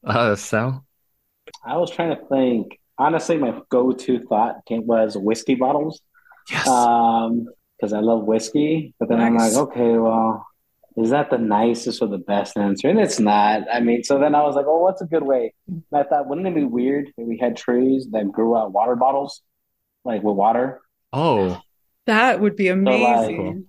uh 0.04 0.36
sal 0.36 0.84
I 1.63 1.78
was 1.78 1.91
trying 1.91 2.15
to 2.17 2.26
think. 2.30 2.80
Honestly, 2.97 3.38
my 3.38 3.62
go-to 3.69 4.21
thought 4.28 4.56
was 4.69 5.15
whiskey 5.17 5.54
bottles. 5.54 6.02
yes 6.50 6.67
Um, 6.67 7.45
because 7.78 7.93
I 7.93 8.00
love 8.00 8.24
whiskey. 8.24 8.93
But 9.00 9.10
then 9.10 9.19
I'm 9.19 9.36
like, 9.38 9.54
okay, 9.54 9.97
well, 9.97 10.45
is 10.98 11.10
that 11.12 11.30
the 11.30 11.38
nicest 11.38 12.02
or 12.02 12.08
the 12.08 12.18
best 12.18 12.58
answer? 12.58 12.90
And 12.90 13.00
it's 13.00 13.20
not. 13.20 13.62
I 13.72 13.80
mean, 13.80 14.04
so 14.04 14.20
then 14.20 14.36
I 14.36 14.42
was 14.42 14.56
like, 14.56 14.66
well, 14.66 14.82
what's 14.82 15.02
a 15.02 15.06
good 15.06 15.24
way? 15.24 15.54
And 15.68 15.84
I 15.94 16.04
thought, 16.04 16.28
wouldn't 16.28 16.48
it 16.48 16.56
be 16.56 16.64
weird 16.66 17.08
if 17.18 17.28
we 17.28 17.38
had 17.38 17.56
trees 17.56 18.08
that 18.12 18.32
grew 18.32 18.58
out 18.58 18.72
water 18.74 18.96
bottles, 18.96 19.42
like 20.06 20.22
with 20.24 20.36
water? 20.36 20.82
oh 21.14 21.62
that 22.08 22.40
would 22.40 22.56
be 22.56 22.68
amazing. 22.70 23.38
Cool. 23.38 23.64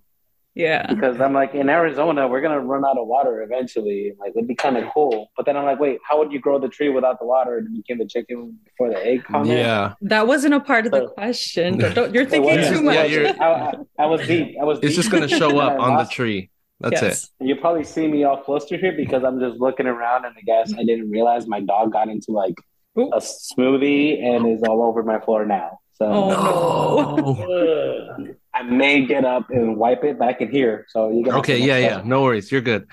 Yeah. 0.54 0.86
Because 0.86 1.20
I'm 1.20 1.32
like, 1.32 1.54
in 1.54 1.68
Arizona, 1.68 2.28
we're 2.28 2.40
gonna 2.40 2.60
run 2.60 2.84
out 2.84 2.96
of 2.98 3.06
water 3.06 3.42
eventually. 3.42 4.12
Like, 4.18 4.32
it'd 4.36 4.46
be 4.48 4.54
kind 4.54 4.76
of 4.76 4.92
cool. 4.92 5.30
But 5.36 5.46
then 5.46 5.56
I'm 5.56 5.64
like, 5.64 5.78
wait, 5.80 5.98
how 6.08 6.18
would 6.18 6.30
you 6.32 6.40
grow 6.40 6.58
the 6.58 6.68
tree 6.68 6.88
without 6.88 7.18
the 7.18 7.26
water? 7.26 7.58
It 7.58 7.72
became 7.74 7.98
the 7.98 8.06
chicken 8.06 8.58
before 8.64 8.90
the 8.90 9.04
egg 9.04 9.24
comment. 9.24 9.48
yeah 9.50 9.94
That 10.02 10.26
wasn't 10.26 10.54
a 10.54 10.60
part 10.60 10.86
of 10.86 10.92
the 10.92 11.08
question. 11.08 11.78
Don't- 11.78 11.94
don't- 11.94 12.14
you're 12.14 12.26
thinking 12.26 12.62
too 12.72 12.82
much. 12.82 12.94
Yeah, 12.96 13.04
you're- 13.04 13.28
I, 13.28 13.46
I, 13.52 13.72
I 13.98 14.06
was 14.06 14.26
deep. 14.26 14.56
I 14.60 14.64
was. 14.64 14.78
it's 14.78 14.88
deep. 14.88 14.96
just 14.96 15.10
gonna 15.10 15.28
show 15.28 15.58
up 15.64 15.72
And 15.74 15.82
I 15.82 15.84
on 15.90 15.96
the 15.98 16.10
tree 16.10 16.50
that's 16.82 17.02
it 17.02 17.06
Yes. 17.06 17.30
You 17.40 17.56
probably 17.56 17.84
see 17.84 18.06
me 18.08 18.24
all 18.24 18.42
flustered 18.42 18.80
here 18.80 18.92
because 18.92 19.24
I'm 19.24 19.40
just 19.40 19.58
looking 19.58 19.86
around, 19.86 20.24
and 20.24 20.34
I 20.36 20.42
guess 20.42 20.72
I 20.74 20.84
didn't 20.84 21.10
realize 21.10 21.46
my 21.46 21.60
dog 21.60 21.92
got 21.92 22.08
into 22.08 22.32
like 22.32 22.54
Ooh. 22.98 23.10
a 23.12 23.18
smoothie 23.20 24.22
and 24.22 24.46
is 24.46 24.62
all 24.62 24.82
over 24.82 25.02
my 25.02 25.18
floor 25.20 25.46
now. 25.46 25.78
So 25.94 26.06
Oh, 26.06 27.36
no. 27.38 28.34
I 28.54 28.62
may 28.62 29.06
get 29.06 29.24
up 29.24 29.48
and 29.50 29.76
wipe 29.76 30.04
it 30.04 30.18
back 30.18 30.40
in 30.40 30.50
here. 30.50 30.84
So 30.88 31.10
you 31.10 31.24
guys. 31.24 31.34
Okay, 31.36 31.58
yeah, 31.58 31.78
yeah. 31.78 32.02
No 32.04 32.22
worries. 32.22 32.52
You're 32.52 32.60
good. 32.60 32.86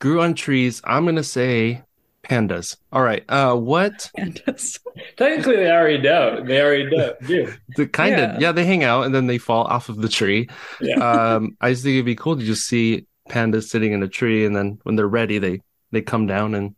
Grew 0.00 0.20
on 0.22 0.34
trees. 0.34 0.80
I'm 0.84 1.04
gonna 1.04 1.24
say 1.24 1.82
pandas. 2.30 2.76
All 2.92 3.02
right. 3.02 3.24
Uh 3.28 3.54
what 3.56 4.08
Pandas. 4.16 4.78
Technically, 5.16 5.56
they 5.56 5.70
already 5.70 5.98
do. 5.98 6.44
They 6.46 6.60
already 6.62 6.88
do. 6.88 7.12
do. 7.26 7.52
the 7.76 7.86
kind 7.88 8.12
Yeah. 8.16 8.34
of 8.36 8.40
yeah, 8.40 8.52
they 8.52 8.64
hang 8.64 8.84
out 8.84 9.04
and 9.04 9.14
then 9.14 9.26
they 9.26 9.38
fall 9.38 9.64
off 9.64 9.88
of 9.88 9.96
the 9.96 10.08
tree. 10.08 10.48
Yeah. 10.80 10.94
Um 10.98 11.56
I 11.60 11.70
just 11.72 11.82
think 11.82 11.94
it'd 11.94 12.06
be 12.06 12.14
cool 12.14 12.36
to 12.36 12.44
just 12.44 12.66
see 12.66 13.06
pandas 13.28 13.64
sitting 13.68 13.92
in 13.92 14.02
a 14.02 14.08
tree 14.08 14.44
and 14.46 14.54
then 14.54 14.78
when 14.84 14.96
they're 14.96 15.08
ready 15.08 15.38
they 15.38 15.60
they 15.92 16.02
come 16.02 16.26
down 16.26 16.54
and 16.54 16.76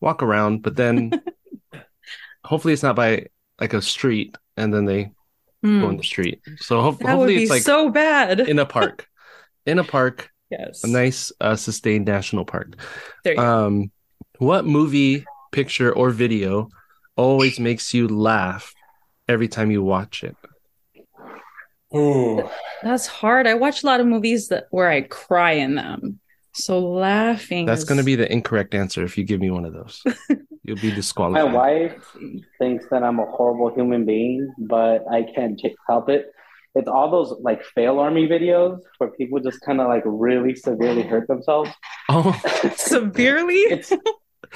walk 0.00 0.22
around, 0.22 0.62
but 0.62 0.76
then 0.76 1.10
hopefully 2.44 2.72
it's 2.74 2.82
not 2.82 2.96
by 2.96 3.26
like 3.60 3.72
a 3.74 3.82
street 3.82 4.36
and 4.56 4.72
then 4.72 4.84
they 4.84 5.10
Hmm. 5.62 5.80
go 5.80 5.88
in 5.88 5.96
the 5.96 6.02
street. 6.04 6.42
So 6.58 6.80
ho- 6.82 6.90
That 6.92 7.00
would 7.00 7.08
hopefully 7.10 7.36
be 7.36 7.42
it's 7.44 7.50
like 7.50 7.62
so 7.62 7.88
bad. 7.90 8.40
in 8.40 8.58
a 8.58 8.66
park. 8.66 9.08
In 9.64 9.78
a 9.78 9.84
park, 9.84 10.28
yes. 10.50 10.84
a 10.84 10.86
nice 10.86 11.32
uh, 11.40 11.56
sustained 11.56 12.04
national 12.04 12.44
park. 12.44 12.76
There 13.24 13.32
you 13.32 13.38
go. 13.40 13.84
What 14.38 14.66
movie, 14.66 15.24
picture, 15.52 15.92
or 15.92 16.10
video 16.10 16.68
always 17.16 17.58
makes 17.58 17.94
you 17.94 18.08
laugh 18.08 18.74
every 19.28 19.48
time 19.48 19.70
you 19.70 19.82
watch 19.82 20.22
it? 20.24 20.36
Ooh. 21.94 22.48
That's 22.82 23.06
hard. 23.06 23.46
I 23.46 23.54
watch 23.54 23.82
a 23.82 23.86
lot 23.86 24.00
of 24.00 24.06
movies 24.06 24.48
that 24.48 24.66
where 24.70 24.90
I 24.90 25.02
cry 25.02 25.52
in 25.52 25.76
them. 25.76 26.20
So 26.52 26.80
laughing. 26.80 27.66
That's 27.66 27.82
is- 27.82 27.88
going 27.88 27.98
to 27.98 28.04
be 28.04 28.16
the 28.16 28.30
incorrect 28.30 28.74
answer 28.74 29.04
if 29.04 29.16
you 29.16 29.24
give 29.24 29.40
me 29.40 29.50
one 29.50 29.64
of 29.64 29.72
those. 29.72 30.02
You'll 30.62 30.76
be 30.80 30.90
disqualified. 30.90 31.44
My 31.52 31.54
wife 31.54 32.16
thinks 32.58 32.86
that 32.90 33.04
I'm 33.04 33.20
a 33.20 33.26
horrible 33.26 33.72
human 33.72 34.04
being, 34.04 34.52
but 34.58 35.04
I 35.10 35.22
can't 35.22 35.56
j- 35.58 35.76
help 35.88 36.08
it. 36.08 36.26
It's 36.74 36.88
all 36.88 37.08
those 37.10 37.32
like 37.40 37.62
FailArmy 37.76 38.28
videos 38.28 38.80
where 38.98 39.10
people 39.10 39.38
just 39.38 39.60
kind 39.60 39.80
of 39.80 39.86
like 39.86 40.02
really 40.04 40.56
severely 40.56 41.02
hurt 41.02 41.28
themselves. 41.28 41.70
Oh, 42.08 42.32
severely. 42.76 43.54
It's 43.60 43.92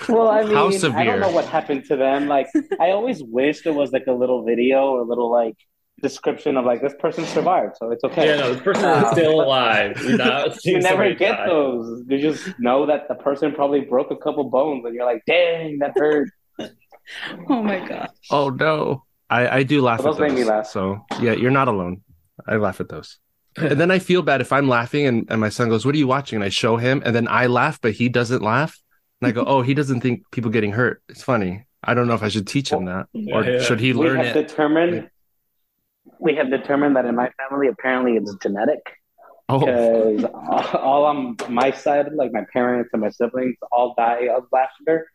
well, 0.09 0.29
I 0.29 0.43
mean, 0.45 0.55
How 0.55 0.69
I 0.69 1.05
don't 1.05 1.21
know 1.21 1.31
what 1.31 1.47
happened 1.47 1.85
to 1.87 1.97
them. 1.97 2.29
Like, 2.29 2.49
I 2.81 2.91
always 2.91 3.23
wish 3.23 3.63
there 3.63 3.73
was 3.73 3.93
like 3.93 4.07
a 4.07 4.13
little 4.13 4.45
video 4.45 4.91
or 4.91 5.01
a 5.01 5.05
little 5.05 5.31
like 5.31 5.57
description 6.03 6.57
of 6.57 6.65
like 6.65 6.81
this 6.81 6.95
person 6.99 7.25
survived, 7.27 7.77
so 7.77 7.91
it's 7.91 8.05
okay. 8.05 8.27
Yeah, 8.27 8.37
no, 8.37 8.55
the 8.55 8.61
person 8.61 8.85
is 8.85 9.11
still 9.13 9.41
ah. 9.41 9.45
alive. 9.45 10.03
You're 10.03 10.55
you 10.65 10.81
never 10.81 11.15
get 11.15 11.37
die. 11.37 11.47
those. 11.47 12.05
You 12.09 12.19
just 12.19 12.59
know 12.59 12.87
that 12.87 13.09
the 13.09 13.15
person 13.15 13.53
probably 13.53 13.81
broke 13.81 14.11
a 14.11 14.17
couple 14.17 14.45
bones, 14.45 14.85
and 14.85 14.95
you're 14.95 15.07
like, 15.07 15.23
"Dang, 15.27 15.79
that 15.79 15.93
hurt." 15.97 16.31
Oh 17.49 17.61
my 17.61 17.85
god. 17.89 18.11
oh 18.31 18.51
no! 18.51 19.03
I 19.29 19.49
I 19.49 19.63
do 19.65 19.83
laugh 19.83 20.01
Those 20.01 20.21
at 20.21 20.29
make 20.29 20.33
me 20.33 20.45
laugh. 20.45 20.67
So 20.69 21.05
yeah, 21.21 21.33
you're 21.33 21.51
not 21.51 21.67
alone. 21.67 22.03
I 22.47 22.55
laugh 22.57 22.81
at 22.81 22.89
those. 22.89 23.19
And 23.57 23.81
then 23.81 23.91
I 23.91 23.99
feel 23.99 24.23
bad 24.23 24.41
if 24.41 24.53
I'm 24.53 24.69
laughing 24.69 25.07
and, 25.07 25.27
and 25.29 25.41
my 25.41 25.49
son 25.49 25.69
goes, 25.69 25.85
What 25.85 25.95
are 25.95 25.99
you 25.99 26.07
watching? 26.07 26.37
And 26.37 26.45
I 26.45 26.51
show 26.51 26.77
him, 26.77 27.03
and 27.05 27.15
then 27.15 27.27
I 27.27 27.47
laugh, 27.47 27.81
but 27.81 27.93
he 27.93 28.09
doesn't 28.09 28.43
laugh. 28.43 28.79
And 29.21 29.29
I 29.29 29.33
go, 29.33 29.45
Oh, 29.47 29.63
he 29.63 29.75
doesn't 29.75 30.01
think 30.01 30.31
people 30.31 30.51
getting 30.51 30.73
hurt. 30.73 31.03
It's 31.09 31.23
funny. 31.23 31.67
I 31.85 31.95
don't 31.95 32.07
know 32.09 32.15
if 32.15 32.23
I 32.23 32.29
should 32.29 32.47
teach 32.47 32.71
him 32.71 32.85
that. 32.87 33.07
Or 33.15 33.45
Yeah, 33.45 33.51
yeah. 33.53 33.63
should 33.63 33.81
he 33.81 33.93
we 33.93 34.01
learn 34.07 34.17
have 34.19 34.37
it? 34.37 34.49
determined. 34.49 35.11
We 36.19 36.35
have 36.37 36.51
determined 36.51 36.97
that 36.97 37.05
in 37.07 37.15
my 37.15 37.31
family, 37.39 37.69
apparently, 37.69 38.17
it's 38.17 38.35
genetic. 38.43 38.81
Oh, 39.49 39.59
because 39.61 40.25
all 40.75 41.05
on 41.07 41.37
my 41.49 41.71
side, 41.71 42.13
like 42.15 42.33
my 42.33 42.45
parents 42.53 42.91
and 42.93 43.03
my 43.03 43.11
siblings, 43.11 43.57
all 43.73 43.95
die 43.97 44.29
of 44.35 44.45
laughter. 44.53 45.09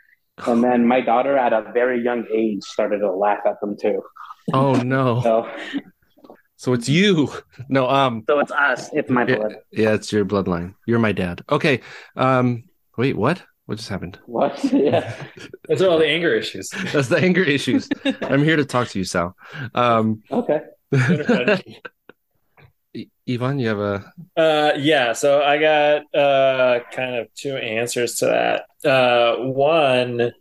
And 0.45 0.61
then 0.63 0.85
my 0.87 0.99
daughter, 1.01 1.37
at 1.37 1.53
a 1.53 1.71
very 1.73 2.03
young 2.03 2.25
age, 2.33 2.61
started 2.63 2.99
to 2.99 3.11
laugh 3.11 3.39
at 3.45 3.59
them 3.61 3.77
too. 3.79 4.01
oh 4.53 4.73
no. 4.81 5.21
So, 5.21 5.49
So 6.57 6.73
it's 6.73 6.89
you. 6.89 7.31
No, 7.69 7.89
um, 7.89 8.23
so 8.27 8.39
it's 8.39 8.51
us. 8.51 8.89
It's 8.93 9.09
my 9.09 9.25
yeah, 9.27 9.35
blood. 9.37 9.55
yeah, 9.71 9.93
it's 9.93 10.11
your 10.11 10.25
bloodline. 10.25 10.73
You're 10.85 10.99
my 10.99 11.11
dad. 11.11 11.41
Okay. 11.49 11.81
Um, 12.15 12.63
wait, 12.97 13.15
what? 13.15 13.43
What 13.65 13.77
just 13.77 13.89
happened? 13.89 14.19
What? 14.25 14.63
Yeah. 14.73 15.13
That's 15.67 15.81
all 15.81 15.97
the 15.97 16.07
anger 16.07 16.33
issues. 16.33 16.69
That's 16.93 17.07
the 17.09 17.17
anger 17.17 17.43
issues. 17.43 17.89
I'm 18.21 18.43
here 18.43 18.55
to 18.57 18.65
talk 18.65 18.87
to 18.89 18.99
you, 18.99 19.05
Sal. 19.05 19.35
Um, 19.73 20.21
Okay. 20.31 20.61
Y- 22.93 23.07
Ivan, 23.27 23.59
you 23.59 23.67
have 23.67 23.79
a 23.79 24.13
Uh, 24.37 24.71
yeah, 24.77 25.11
so 25.13 25.41
I 25.41 25.57
got 25.57 26.03
uh 26.15 26.79
kind 26.93 27.15
of 27.15 27.27
two 27.35 27.55
answers 27.57 28.15
to 28.17 28.25
that. 28.27 28.89
Uh, 28.89 29.35
one, 29.51 30.31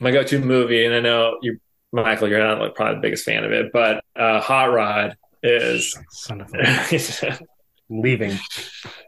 my 0.00 0.10
go-to 0.10 0.40
movie, 0.40 0.84
and 0.84 0.94
I 0.94 1.00
know 1.00 1.38
you, 1.42 1.58
Michael, 1.92 2.28
you're 2.28 2.40
not 2.40 2.58
like 2.60 2.74
probably 2.74 2.96
the 2.96 3.00
biggest 3.00 3.24
fan 3.24 3.44
of 3.44 3.52
it, 3.52 3.72
but 3.72 4.04
uh, 4.16 4.40
Hot 4.40 4.72
Rod 4.72 5.16
is. 5.42 5.96
son 6.10 6.40
of 6.42 6.50
yeah, 6.52 7.38
leaving. 7.88 8.38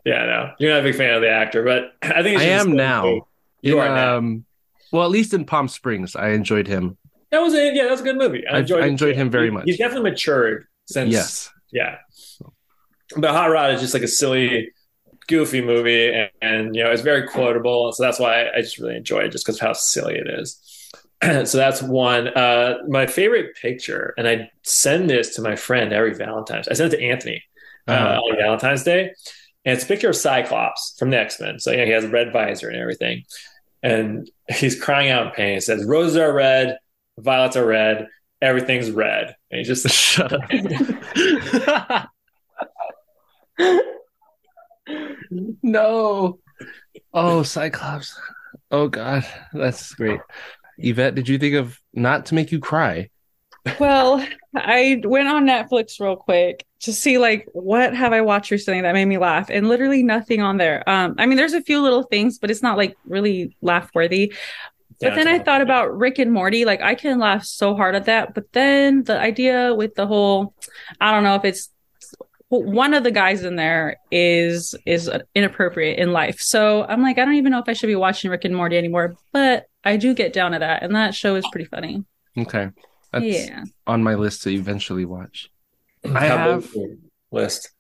no, 0.07 0.53
you're 0.59 0.71
not 0.73 0.81
a 0.81 0.83
big 0.85 0.95
fan 0.97 1.15
of 1.15 1.21
the 1.21 1.31
actor, 1.31 1.63
but 1.65 1.93
I 2.03 2.23
think 2.23 2.37
it's 2.37 2.43
I 2.43 2.47
just 2.57 2.67
am 2.69 2.77
now. 2.77 3.03
movie. 3.05 3.21
You 3.63 3.81
In, 3.81 3.89
are. 3.91 4.17
Um, 4.17 4.45
well, 4.93 5.05
at 5.05 5.11
least 5.11 5.33
in 5.33 5.45
Palm 5.47 5.69
Springs, 5.69 6.15
I 6.15 6.31
enjoyed 6.31 6.67
him. 6.69 6.99
That 7.31 7.41
was 7.41 7.55
a 7.55 7.73
yeah, 7.75 7.85
that 7.85 7.91
was 7.93 8.01
a 8.01 8.05
good 8.05 8.17
movie. 8.17 8.47
I 8.47 8.59
enjoyed, 8.59 8.85
I 8.85 8.87
enjoyed 8.89 9.17
him 9.17 9.31
very 9.31 9.51
much. 9.51 9.65
He's 9.65 9.79
definitely 9.79 10.11
matured 10.11 10.67
since 10.87 11.11
Yes. 11.13 11.51
yeah. 11.73 11.97
But 13.17 13.31
Hot 13.31 13.47
Rod 13.51 13.75
is 13.75 13.81
just 13.81 13.95
like 13.95 14.03
a 14.03 14.09
silly, 14.09 14.71
goofy 15.29 15.61
movie, 15.63 16.13
and, 16.13 16.31
and 16.43 16.75
you 16.77 16.83
know 16.83 16.91
it's 16.91 17.03
very 17.03 17.27
quotable, 17.29 17.93
so 17.93 18.03
that's 18.03 18.19
why 18.19 18.49
I 18.55 18.61
just 18.61 18.79
really 18.79 18.97
enjoy 18.97 19.21
it, 19.21 19.33
just 19.33 19.45
because 19.47 19.57
of 19.61 19.67
how 19.67 19.73
silly 19.75 20.15
it 20.17 20.27
is. 20.29 20.59
so 21.23 21.57
that's 21.59 21.83
one. 21.83 22.29
Uh, 22.29 22.79
my 22.89 23.07
favorite 23.07 23.55
picture, 23.57 24.15
and 24.19 24.27
I 24.27 24.51
send 24.63 25.09
this 25.11 25.35
to 25.37 25.43
my 25.43 25.57
friend 25.57 25.93
every 25.93 26.15
Valentine's. 26.15 26.69
I 26.69 26.75
send 26.75 26.93
it 26.93 26.97
to 26.99 27.03
Anthony 27.03 27.43
uh, 27.87 27.93
Uh-huh. 27.93 28.21
on 28.21 28.37
Valentine's 28.39 28.83
Day, 28.83 29.13
and 29.65 29.75
it's 29.77 29.85
a 29.85 29.89
picture 29.89 30.09
of 30.11 30.17
Cyclops 30.17 30.97
from 30.99 31.11
the 31.11 31.19
X 31.19 31.39
Men. 31.41 31.59
So 31.59 31.71
you 31.71 31.79
know, 31.79 31.85
he 31.87 31.93
has 31.93 32.05
a 32.05 32.09
red 32.09 32.33
visor 32.33 32.69
and 32.69 32.77
everything, 32.79 33.25
and 33.83 34.31
he's 34.49 34.81
crying 34.81 35.11
out 35.11 35.27
in 35.27 35.33
pain. 35.33 35.57
It 35.57 35.63
says, 35.63 35.85
"Roses 35.85 36.17
are 36.17 36.33
red, 36.33 36.79
violets 37.19 37.57
are 37.57 37.67
red, 37.67 38.07
everything's 38.41 38.91
red," 38.91 39.37
and 39.51 39.59
he 39.59 39.65
just 39.65 39.89
Shut 39.89 40.33
up. 40.33 42.09
no. 45.63 46.39
Oh, 47.13 47.43
Cyclops. 47.43 48.19
Oh 48.71 48.89
God, 48.89 49.27
that's 49.53 49.95
great. 49.95 50.21
Yvette, 50.79 51.15
did 51.15 51.29
you 51.29 51.39
think 51.39 51.55
of 51.55 51.79
not 51.93 52.27
to 52.27 52.35
make 52.35 52.53
you 52.53 52.59
cry? 52.59 53.11
Well, 53.79 54.27
I 54.55 55.01
went 55.05 55.29
on 55.29 55.47
Netflix 55.47 56.01
real 56.01 56.17
quick 56.17 56.65
to 56.83 56.93
see 56.93 57.17
like 57.19 57.49
what 57.53 57.95
have 57.95 58.13
I 58.13 58.21
watched 58.21 58.51
recently 58.51 58.81
that 58.81 58.93
made 58.93 59.07
me 59.07 59.19
laugh, 59.19 59.49
and 59.51 59.69
literally 59.69 60.03
nothing 60.03 60.43
on 60.43 60.57
there. 60.57 60.89
Um, 60.89 61.15
I 61.19 61.27
mean, 61.27 61.37
there's 61.37 61.53
a 61.53 61.63
few 61.63 61.81
little 61.81 62.03
things, 62.03 62.39
but 62.39 62.51
it's 62.51 62.63
not 62.63 62.77
like 62.77 62.97
really 63.07 63.57
laugh 63.63 63.91
worthy. 63.95 64.35
But 65.01 65.17
then 65.17 65.27
I 65.27 65.41
thought 65.41 65.61
about 65.61 65.97
Rick 65.97 66.21
and 66.21 66.31
Morty. 66.31 66.65
Like 66.65 66.81
I 66.81 66.95
can 66.95 67.19
laugh 67.19 67.45
so 67.45 67.75
hard 67.75 67.97
at 67.97 68.05
that. 68.05 68.35
But 68.35 68.53
then 68.53 69.03
the 69.03 69.19
idea 69.19 69.75
with 69.75 69.97
the 69.97 70.07
whole, 70.07 70.55
I 71.01 71.11
don't 71.11 71.25
know 71.25 71.35
if 71.35 71.45
it's 71.45 71.71
one 72.49 72.95
of 72.95 73.03
the 73.03 73.11
guys 73.11 73.43
in 73.45 73.57
there 73.57 73.97
is 74.11 74.77
is 74.87 75.11
inappropriate 75.35 75.99
in 75.99 76.13
life. 76.13 76.41
So 76.41 76.85
I'm 76.85 77.03
like, 77.03 77.19
I 77.19 77.25
don't 77.25 77.35
even 77.35 77.51
know 77.51 77.59
if 77.59 77.69
I 77.69 77.73
should 77.73 77.89
be 77.89 77.97
watching 77.97 78.31
Rick 78.31 78.45
and 78.45 78.55
Morty 78.55 78.77
anymore. 78.77 79.15
But 79.33 79.67
I 79.85 79.97
do 79.97 80.15
get 80.15 80.33
down 80.33 80.53
to 80.53 80.59
that, 80.61 80.83
and 80.83 80.95
that 80.95 81.15
show 81.15 81.35
is 81.35 81.45
pretty 81.51 81.67
funny. 81.67 82.05
Okay, 82.37 82.71
that's 83.13 83.25
yeah. 83.25 83.65
on 83.87 84.03
my 84.03 84.15
list 84.15 84.43
to 84.43 84.51
eventually 84.51 85.05
watch. 85.05 85.49
I 86.05 86.27
How 86.27 86.37
have. 86.37 86.73
big's 86.73 86.97
list. 87.31 87.71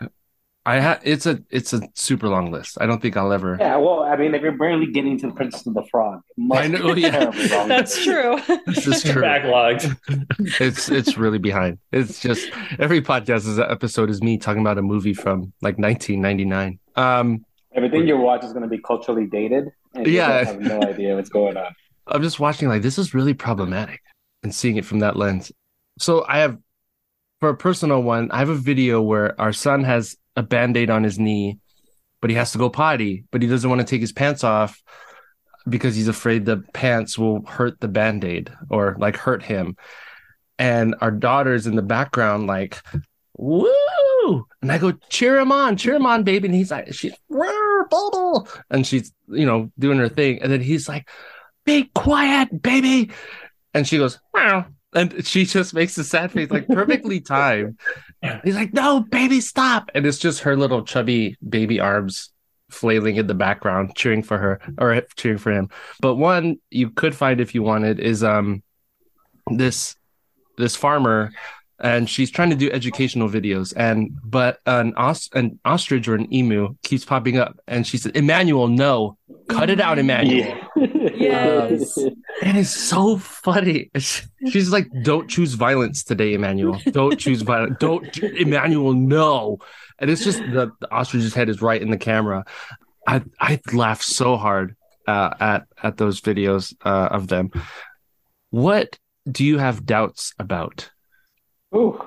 I 0.64 0.76
have. 0.78 1.00
It's 1.02 1.26
a. 1.26 1.40
It's 1.50 1.72
a 1.72 1.80
super 1.94 2.28
long 2.28 2.52
list. 2.52 2.78
I 2.80 2.86
don't 2.86 3.02
think 3.02 3.16
I'll 3.16 3.32
ever. 3.32 3.56
Yeah, 3.58 3.78
well, 3.78 4.04
I 4.04 4.14
mean, 4.14 4.32
if 4.32 4.42
you're 4.42 4.56
barely 4.56 4.86
getting 4.86 5.18
to 5.18 5.26
the 5.26 5.32
Princess 5.34 5.66
and 5.66 5.74
the 5.74 5.82
Frog, 5.90 6.20
I 6.52 6.68
know, 6.68 6.94
yeah. 6.94 7.30
That's 7.66 8.00
true. 8.04 8.38
This 8.66 8.86
is 8.86 9.02
true. 9.02 9.22
Backlogged. 9.22 9.96
it's 10.60 10.88
it's 10.88 11.16
really 11.18 11.38
behind. 11.38 11.78
It's 11.90 12.20
just 12.20 12.48
every 12.78 13.02
podcast 13.02 13.48
is 13.48 13.58
episode 13.58 14.08
is 14.08 14.22
me 14.22 14.38
talking 14.38 14.60
about 14.60 14.78
a 14.78 14.82
movie 14.82 15.14
from 15.14 15.52
like 15.62 15.78
1999. 15.78 16.78
Um, 16.94 17.44
Everything 17.74 18.06
you 18.06 18.16
watch 18.18 18.44
is 18.44 18.52
going 18.52 18.62
to 18.62 18.68
be 18.68 18.78
culturally 18.78 19.26
dated, 19.26 19.64
and 19.94 20.06
you 20.06 20.12
Yeah. 20.12 20.44
have 20.44 20.60
no 20.60 20.80
idea 20.82 21.16
what's 21.16 21.30
going 21.30 21.56
on. 21.56 21.74
I'm 22.06 22.22
just 22.22 22.38
watching 22.38 22.68
like 22.68 22.82
this 22.82 22.98
is 22.98 23.14
really 23.14 23.34
problematic 23.34 24.00
and 24.44 24.54
seeing 24.54 24.76
it 24.76 24.84
from 24.84 25.00
that 25.00 25.16
lens. 25.16 25.50
So 25.98 26.24
I 26.28 26.38
have 26.38 26.58
for 27.42 27.48
a 27.48 27.56
personal 27.56 28.00
one, 28.04 28.30
I 28.30 28.38
have 28.38 28.50
a 28.50 28.54
video 28.54 29.02
where 29.02 29.38
our 29.40 29.52
son 29.52 29.82
has 29.82 30.16
a 30.36 30.44
band-aid 30.44 30.90
on 30.90 31.02
his 31.02 31.18
knee, 31.18 31.58
but 32.20 32.30
he 32.30 32.36
has 32.36 32.52
to 32.52 32.58
go 32.58 32.70
potty, 32.70 33.24
but 33.32 33.42
he 33.42 33.48
doesn't 33.48 33.68
want 33.68 33.80
to 33.80 33.84
take 33.86 34.00
his 34.00 34.12
pants 34.12 34.44
off 34.44 34.80
because 35.68 35.96
he's 35.96 36.06
afraid 36.06 36.44
the 36.44 36.58
pants 36.72 37.18
will 37.18 37.44
hurt 37.44 37.80
the 37.80 37.88
band-aid 37.88 38.52
or 38.70 38.94
like 39.00 39.16
hurt 39.16 39.42
him. 39.42 39.76
And 40.56 40.94
our 41.00 41.10
daughter's 41.10 41.66
in 41.66 41.74
the 41.74 41.82
background 41.82 42.46
like 42.46 42.80
woo 43.36 44.46
and 44.60 44.70
i 44.70 44.76
go 44.78 44.92
cheer 45.08 45.38
him 45.38 45.50
on 45.50 45.74
cheer 45.76 45.94
him 45.94 46.04
on 46.04 46.22
baby 46.22 46.46
and 46.46 46.54
he's 46.54 46.70
like 46.70 46.92
she's 46.92 47.14
"Roar, 47.30 47.88
bubble 47.88 48.46
and 48.70 48.86
she's 48.86 49.10
you 49.26 49.46
know 49.46 49.72
doing 49.78 49.98
her 49.98 50.08
thing 50.08 50.40
and 50.42 50.52
then 50.52 50.60
he's 50.60 50.86
like 50.86 51.08
be 51.64 51.90
quiet, 51.94 52.62
baby. 52.62 53.10
And 53.74 53.86
she 53.86 53.98
goes, 53.98 54.18
Meow. 54.34 54.66
And 54.94 55.26
she 55.26 55.44
just 55.44 55.74
makes 55.74 55.96
a 55.98 56.04
sad 56.04 56.32
face, 56.32 56.50
like 56.50 56.68
perfectly 56.68 57.20
timed. 57.22 57.78
He's 58.44 58.54
like, 58.54 58.72
no, 58.72 59.00
baby, 59.00 59.40
stop. 59.40 59.90
And 59.94 60.06
it's 60.06 60.18
just 60.18 60.40
her 60.40 60.56
little 60.56 60.84
chubby 60.84 61.36
baby 61.46 61.80
arms 61.80 62.30
flailing 62.70 63.16
in 63.16 63.26
the 63.26 63.34
background, 63.34 63.94
cheering 63.96 64.22
for 64.22 64.38
her 64.38 64.60
or 64.78 65.00
cheering 65.16 65.38
for 65.38 65.52
him. 65.52 65.70
But 66.00 66.16
one 66.16 66.58
you 66.70 66.90
could 66.90 67.14
find 67.14 67.40
if 67.40 67.54
you 67.54 67.62
wanted 67.62 68.00
is 68.00 68.22
um 68.22 68.62
this 69.50 69.96
this 70.58 70.76
farmer 70.76 71.32
and 71.82 72.08
she's 72.08 72.30
trying 72.30 72.50
to 72.50 72.56
do 72.56 72.70
educational 72.70 73.28
videos 73.28 73.74
and 73.76 74.10
but 74.24 74.58
an 74.66 74.94
os- 74.96 75.28
an 75.34 75.58
ostrich 75.64 76.06
or 76.08 76.14
an 76.14 76.32
emu 76.32 76.74
keeps 76.82 77.04
popping 77.04 77.36
up 77.38 77.58
and 77.66 77.86
she 77.86 77.98
said 77.98 78.14
emmanuel 78.16 78.68
no 78.68 79.16
cut 79.48 79.68
it 79.68 79.80
out 79.80 79.98
emmanuel 79.98 80.56
Yes. 81.04 81.96
and 82.42 82.58
it's 82.58 82.70
so 82.70 83.16
funny. 83.18 83.90
She's 83.96 84.70
like, 84.70 84.88
"Don't 85.02 85.28
choose 85.28 85.54
violence 85.54 86.02
today, 86.04 86.34
Emmanuel. 86.34 86.78
Don't 86.90 87.18
choose 87.18 87.42
violence. 87.42 87.76
Don't, 87.80 88.16
Emmanuel. 88.18 88.92
No." 88.92 89.58
And 89.98 90.10
it's 90.10 90.24
just 90.24 90.38
the, 90.38 90.70
the 90.80 90.92
ostrich's 90.92 91.34
head 91.34 91.48
is 91.48 91.60
right 91.62 91.80
in 91.80 91.90
the 91.90 91.98
camera. 91.98 92.44
I 93.06 93.22
I 93.40 93.60
laugh 93.72 94.02
so 94.02 94.36
hard 94.36 94.76
uh, 95.06 95.30
at 95.38 95.66
at 95.82 95.96
those 95.96 96.20
videos 96.20 96.74
uh, 96.84 97.08
of 97.10 97.28
them. 97.28 97.50
What 98.50 98.98
do 99.30 99.44
you 99.44 99.58
have 99.58 99.84
doubts 99.86 100.34
about? 100.38 100.90
Ooh, 101.74 102.00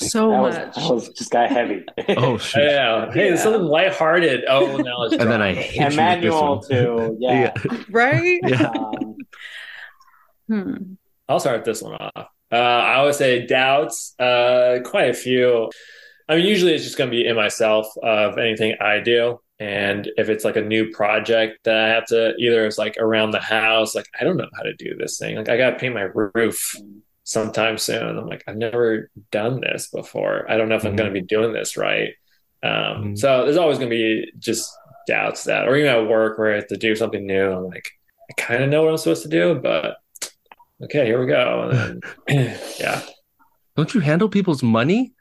So 0.00 0.30
that 0.30 0.40
was, 0.40 0.54
much. 0.56 0.74
that 0.76 0.90
was 0.94 1.08
just 1.10 1.30
got 1.30 1.50
heavy. 1.50 1.84
Oh 2.16 2.38
shoot! 2.38 2.60
Yeah. 2.62 3.06
Hey, 3.12 3.28
there's 3.28 3.42
something 3.42 3.62
lighthearted. 3.62 4.44
Oh, 4.48 4.76
now 4.76 5.02
it's 5.04 5.14
And 5.20 5.30
then 5.30 5.42
I 5.42 5.52
dry. 5.54 5.62
hit 5.62 5.74
you 5.74 5.80
with 5.84 5.88
this 5.88 5.94
Emmanuel 5.94 6.56
one. 6.58 6.68
too. 6.68 7.16
Yeah. 7.20 7.52
Right? 7.90 8.40
Yeah. 8.46 8.70
Um, 8.70 9.16
Hmm. 10.48 10.74
I'll 11.28 11.40
start 11.40 11.64
this 11.64 11.82
one 11.82 11.94
off. 11.94 12.28
Uh, 12.52 12.54
I 12.56 13.02
would 13.02 13.16
say 13.16 13.44
doubts, 13.48 14.14
uh, 14.20 14.78
quite 14.84 15.10
a 15.10 15.14
few. 15.14 15.68
I 16.28 16.36
mean, 16.36 16.46
usually 16.46 16.72
it's 16.72 16.84
just 16.84 16.96
going 16.96 17.10
to 17.10 17.16
be 17.16 17.26
in 17.26 17.34
myself 17.34 17.88
of 18.00 18.38
anything 18.38 18.76
I 18.80 19.00
do. 19.00 19.40
And 19.58 20.08
if 20.16 20.28
it's 20.28 20.44
like 20.44 20.54
a 20.54 20.60
new 20.62 20.90
project 20.92 21.64
that 21.64 21.76
I 21.76 21.88
have 21.88 22.06
to 22.06 22.34
either 22.38 22.64
it's 22.64 22.78
like 22.78 22.96
around 22.98 23.32
the 23.32 23.40
house, 23.40 23.96
like 23.96 24.06
I 24.20 24.22
don't 24.22 24.36
know 24.36 24.46
how 24.54 24.62
to 24.62 24.74
do 24.76 24.94
this 24.96 25.18
thing. 25.18 25.34
Like 25.34 25.48
I 25.48 25.56
got 25.56 25.70
to 25.70 25.76
paint 25.78 25.94
my 25.94 26.06
roof 26.34 26.76
sometime 27.26 27.76
soon. 27.76 28.16
I'm 28.16 28.26
like, 28.28 28.44
I've 28.46 28.56
never 28.56 29.10
done 29.32 29.60
this 29.60 29.88
before. 29.88 30.48
I 30.48 30.56
don't 30.56 30.68
know 30.68 30.76
if 30.76 30.84
I'm 30.84 30.94
going 30.94 31.12
to 31.12 31.20
be 31.20 31.26
doing 31.26 31.52
this 31.52 31.76
right. 31.76 32.10
Um, 32.62 32.70
Mhm. 33.14 33.18
So 33.18 33.44
there's 33.44 33.56
always 33.56 33.78
going 33.78 33.90
to 33.90 33.96
be 33.96 34.30
just 34.38 34.70
doubts 35.08 35.44
that, 35.44 35.66
or 35.68 35.76
even 35.76 35.90
at 35.90 36.08
work 36.08 36.38
where 36.38 36.52
I 36.52 36.56
have 36.56 36.68
to 36.68 36.76
do 36.76 36.94
something 36.94 37.26
new. 37.26 37.50
I'm 37.52 37.64
like, 37.66 37.90
I 38.30 38.34
kind 38.40 38.62
of 38.62 38.70
know 38.70 38.82
what 38.82 38.90
I'm 38.92 38.96
supposed 38.96 39.24
to 39.24 39.28
do, 39.28 39.54
but 39.56 39.96
okay, 40.84 41.04
here 41.04 41.20
we 41.20 41.26
go. 41.26 41.68
And 41.70 42.00
then, 42.28 42.56
yeah, 42.80 43.02
Don't 43.76 43.92
you 43.92 44.00
handle 44.00 44.28
people's 44.28 44.62
money? 44.62 45.12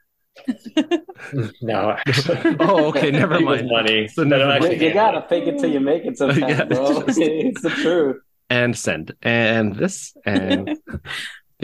no. 1.62 1.98
Oh, 2.60 2.86
okay, 2.90 3.10
never 3.12 3.40
mind. 3.50 3.68
Money. 3.68 4.08
So 4.10 4.22
that 4.24 4.28
never 4.30 4.44
don't 4.44 4.62
mind. 4.62 4.82
you, 4.82 4.88
you 4.90 4.94
gotta 4.94 5.26
fake 5.28 5.48
it 5.48 5.60
till 5.60 5.72
you 5.72 5.80
make 5.80 6.06
it 6.06 6.18
sometimes, 6.18 6.42
Yeah, 6.42 6.66
bro. 6.66 7.02
just- 7.04 7.20
it's 7.20 7.62
the 7.62 7.70
truth. 7.72 8.18
And 8.50 8.78
send 8.78 9.16
and 9.24 9.76
this 9.76 10.16
and 10.24 10.78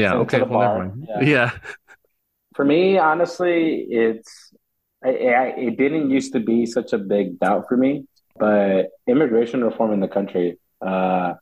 yeah. 0.01 0.13
Okay, 0.15 0.41
well. 0.41 0.91
Yeah. 1.07 1.21
yeah. 1.21 1.51
For 2.55 2.65
me, 2.65 2.97
honestly, 2.97 3.85
it's 3.89 4.53
I, 5.03 5.09
I, 5.09 5.45
it 5.57 5.77
didn't 5.77 6.09
used 6.09 6.33
to 6.33 6.39
be 6.39 6.65
such 6.65 6.93
a 6.93 6.97
big 6.97 7.39
doubt 7.39 7.65
for 7.67 7.77
me, 7.77 8.05
but 8.37 8.89
immigration 9.07 9.63
reform 9.63 9.93
in 9.93 9.99
the 9.99 10.07
country, 10.07 10.59
uh, 10.85 11.33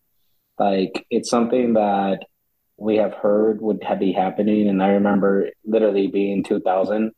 like 0.57 1.05
it's 1.09 1.29
something 1.29 1.73
that 1.73 2.19
we 2.77 2.97
have 2.97 3.13
heard 3.13 3.61
would 3.61 3.81
be 3.99 4.11
happening, 4.11 4.69
and 4.69 4.81
I 4.81 4.89
remember 4.89 5.49
literally 5.65 6.07
being 6.07 6.43
2000, 6.43 7.11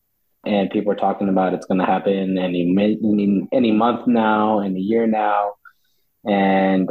and 0.45 0.69
people 0.71 0.89
were 0.89 0.95
talking 0.95 1.29
about 1.29 1.53
it's 1.53 1.67
going 1.67 1.79
to 1.79 1.85
happen 1.85 2.37
any 2.37 2.63
any 2.77 3.47
any 3.51 3.71
month 3.71 4.07
now, 4.07 4.59
any 4.61 4.79
year 4.79 5.05
now, 5.05 5.53
and 6.25 6.89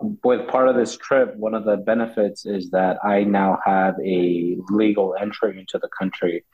with 0.00 0.48
part 0.48 0.68
of 0.68 0.76
this 0.76 0.96
trip, 0.96 1.34
one 1.36 1.54
of 1.54 1.64
the 1.64 1.76
benefits 1.76 2.46
is 2.46 2.70
that 2.70 2.98
I 3.04 3.24
now 3.24 3.58
have 3.64 3.94
a 4.04 4.56
legal 4.70 5.14
entry 5.20 5.58
into 5.58 5.78
the 5.78 5.88
country 5.98 6.44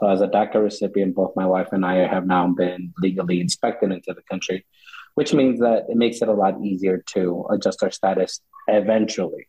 So, 0.00 0.08
as 0.08 0.20
a 0.20 0.28
DACA 0.28 0.62
recipient, 0.62 1.14
both 1.14 1.36
my 1.36 1.46
wife 1.46 1.68
and 1.72 1.86
I 1.86 2.06
have 2.06 2.26
now 2.26 2.48
been 2.48 2.92
legally 2.98 3.40
inspected 3.40 3.92
into 3.92 4.12
the 4.12 4.22
country, 4.22 4.66
which 5.14 5.32
means 5.32 5.60
that 5.60 5.86
it 5.88 5.96
makes 5.96 6.20
it 6.22 6.28
a 6.28 6.32
lot 6.32 6.60
easier 6.62 7.04
to 7.14 7.46
adjust 7.50 7.82
our 7.82 7.90
status 7.90 8.40
eventually. 8.66 9.46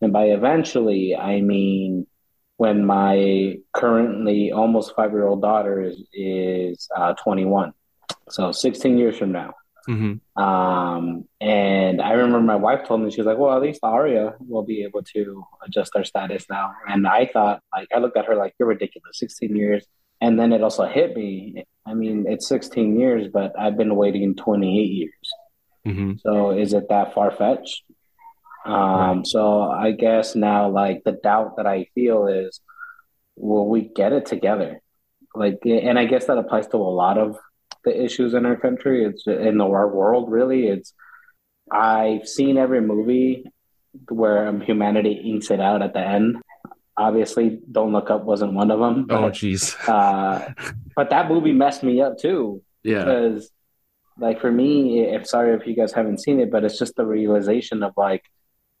And 0.00 0.12
by 0.12 0.26
eventually, 0.26 1.14
I 1.14 1.40
mean 1.40 2.06
when 2.56 2.84
my 2.84 3.56
currently 3.72 4.52
almost 4.52 4.94
five 4.94 5.10
year 5.10 5.26
old 5.26 5.42
daughter 5.42 5.82
is, 5.82 6.02
is 6.12 6.88
uh, 6.96 7.14
21. 7.14 7.72
So 8.30 8.52
16 8.52 8.98
years 8.98 9.18
from 9.18 9.32
now. 9.32 9.54
Hmm 9.86 10.14
Um, 10.40 11.28
and 11.40 12.00
I 12.00 12.12
remember 12.12 12.40
my 12.40 12.56
wife 12.56 12.86
told 12.86 13.00
me, 13.02 13.10
she 13.10 13.20
was 13.20 13.26
like, 13.26 13.38
well, 13.38 13.54
at 13.56 13.62
least 13.62 13.80
Aria 13.82 14.34
will 14.40 14.62
be 14.62 14.84
able 14.84 15.02
to 15.14 15.44
adjust 15.66 15.96
our 15.96 16.04
status 16.04 16.46
now. 16.48 16.72
And 16.88 17.06
I 17.06 17.26
thought, 17.26 17.62
like, 17.74 17.88
I 17.94 17.98
looked 17.98 18.16
at 18.16 18.26
her 18.26 18.36
like, 18.36 18.54
you're 18.58 18.68
ridiculous, 18.68 19.18
16 19.18 19.56
years. 19.56 19.84
And 20.20 20.38
then 20.38 20.52
it 20.52 20.62
also 20.62 20.86
hit 20.86 21.16
me. 21.16 21.64
I 21.84 21.94
mean, 21.94 22.26
it's 22.28 22.46
16 22.46 22.98
years, 22.98 23.28
but 23.32 23.58
I've 23.58 23.76
been 23.76 23.96
waiting 23.96 24.36
28 24.36 24.70
years. 24.82 25.28
hmm 25.84 26.12
So 26.22 26.50
is 26.52 26.72
it 26.74 26.88
that 26.88 27.12
far 27.14 27.30
fetched? 27.32 27.82
Um, 28.64 29.24
so 29.24 29.62
I 29.62 29.90
guess 29.90 30.36
now, 30.36 30.68
like, 30.70 31.02
the 31.04 31.12
doubt 31.12 31.56
that 31.56 31.66
I 31.66 31.86
feel 31.94 32.28
is, 32.28 32.60
will 33.36 33.68
we 33.68 33.82
get 33.82 34.12
it 34.12 34.26
together? 34.26 34.80
Like, 35.34 35.58
and 35.64 35.98
I 35.98 36.04
guess 36.04 36.26
that 36.26 36.38
applies 36.38 36.68
to 36.68 36.76
a 36.76 36.94
lot 37.02 37.18
of 37.18 37.36
the 37.84 38.04
issues 38.04 38.34
in 38.34 38.46
our 38.46 38.56
country. 38.56 39.04
It's 39.04 39.26
in 39.26 39.58
the 39.58 39.64
our 39.66 39.88
world, 39.88 40.30
really. 40.30 40.68
It's 40.68 40.94
I've 41.70 42.28
seen 42.28 42.56
every 42.58 42.80
movie 42.80 43.44
where 44.08 44.48
um, 44.48 44.60
humanity 44.60 45.12
inks 45.12 45.50
it 45.50 45.60
out 45.60 45.82
at 45.82 45.92
the 45.94 46.00
end. 46.00 46.36
Obviously, 46.96 47.58
Don't 47.70 47.92
Look 47.92 48.10
Up 48.10 48.24
wasn't 48.24 48.52
one 48.52 48.70
of 48.70 48.78
them. 48.78 49.06
Oh, 49.10 49.22
But, 49.22 49.32
jeez. 49.34 49.76
uh, 49.88 50.52
but 50.94 51.10
that 51.10 51.28
movie 51.28 51.52
messed 51.52 51.82
me 51.82 52.00
up 52.02 52.18
too 52.18 52.62
Yeah. 52.82 53.04
because 53.04 53.50
like 54.18 54.40
for 54.42 54.52
me 54.52 55.00
if 55.04 55.26
sorry 55.26 55.54
if 55.54 55.66
you 55.66 55.74
guys 55.74 55.90
haven't 55.92 56.20
seen 56.20 56.38
it 56.38 56.50
but 56.50 56.64
it's 56.64 56.78
just 56.78 56.94
the 56.96 57.06
realization 57.06 57.82
of 57.82 57.94
like 57.96 58.22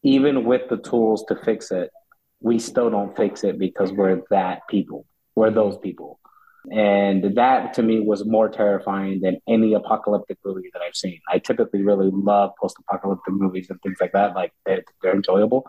even 0.02 0.44
with 0.44 0.68
the 0.68 0.76
tools 0.76 1.24
to 1.28 1.34
fix 1.36 1.70
it 1.70 1.88
we 2.40 2.58
still 2.58 2.90
don't 2.90 3.16
fix 3.16 3.42
it 3.42 3.58
because 3.58 3.90
we're 3.92 4.20
that 4.28 4.60
people 4.68 5.06
we're 5.34 5.50
those 5.50 5.78
people 5.78 6.20
and 6.70 7.36
that 7.36 7.74
to 7.74 7.82
me 7.82 7.98
was 8.00 8.24
more 8.24 8.48
terrifying 8.48 9.20
than 9.20 9.38
any 9.48 9.74
apocalyptic 9.74 10.38
movie 10.44 10.70
that 10.72 10.82
i've 10.82 10.94
seen 10.94 11.20
i 11.28 11.38
typically 11.38 11.82
really 11.82 12.10
love 12.12 12.52
post-apocalyptic 12.60 13.34
movies 13.34 13.68
and 13.68 13.80
things 13.82 13.96
like 14.00 14.12
that 14.12 14.34
like 14.34 14.52
they're, 14.64 14.84
they're 15.02 15.14
enjoyable 15.14 15.66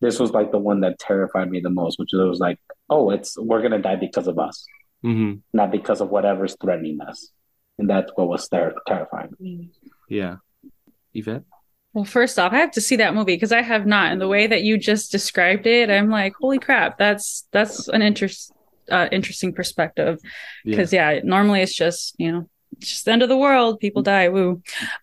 this 0.00 0.20
was 0.20 0.30
like 0.30 0.52
the 0.52 0.58
one 0.58 0.80
that 0.80 0.98
terrified 0.98 1.50
me 1.50 1.58
the 1.60 1.70
most 1.70 1.98
which 1.98 2.10
was 2.12 2.38
like 2.38 2.58
oh 2.88 3.10
it's 3.10 3.36
we're 3.38 3.62
gonna 3.62 3.80
die 3.80 3.96
because 3.96 4.28
of 4.28 4.38
us 4.38 4.64
hmm 5.02 5.34
not 5.52 5.70
because 5.70 6.00
of 6.00 6.10
whatever's 6.10 6.56
threatening 6.60 7.00
us. 7.00 7.30
And 7.78 7.88
that's 7.88 8.10
what 8.16 8.28
was 8.28 8.48
ter- 8.48 8.74
terrifying. 8.86 9.70
Yeah. 10.08 10.36
Yvette? 11.14 11.44
Well, 11.92 12.04
first 12.04 12.38
off, 12.38 12.52
I 12.52 12.58
have 12.58 12.72
to 12.72 12.80
see 12.80 12.96
that 12.96 13.14
movie 13.14 13.34
because 13.34 13.52
I 13.52 13.62
have 13.62 13.86
not. 13.86 14.12
And 14.12 14.20
the 14.20 14.28
way 14.28 14.46
that 14.46 14.62
you 14.62 14.78
just 14.78 15.12
described 15.12 15.66
it, 15.66 15.90
I'm 15.90 16.10
like, 16.10 16.34
holy 16.40 16.58
crap, 16.58 16.98
that's 16.98 17.46
that's 17.52 17.88
an 17.88 18.02
interest 18.02 18.52
uh, 18.90 19.08
interesting 19.12 19.52
perspective. 19.52 20.18
Because 20.64 20.92
yeah. 20.92 21.20
normally 21.24 21.60
it's 21.62 21.74
just 21.74 22.14
you 22.18 22.32
know, 22.32 22.48
it's 22.78 22.88
just 22.88 23.04
the 23.04 23.12
end 23.12 23.22
of 23.22 23.28
the 23.28 23.36
world, 23.36 23.80
people 23.80 24.02
die. 24.02 24.28
Woo, 24.28 24.62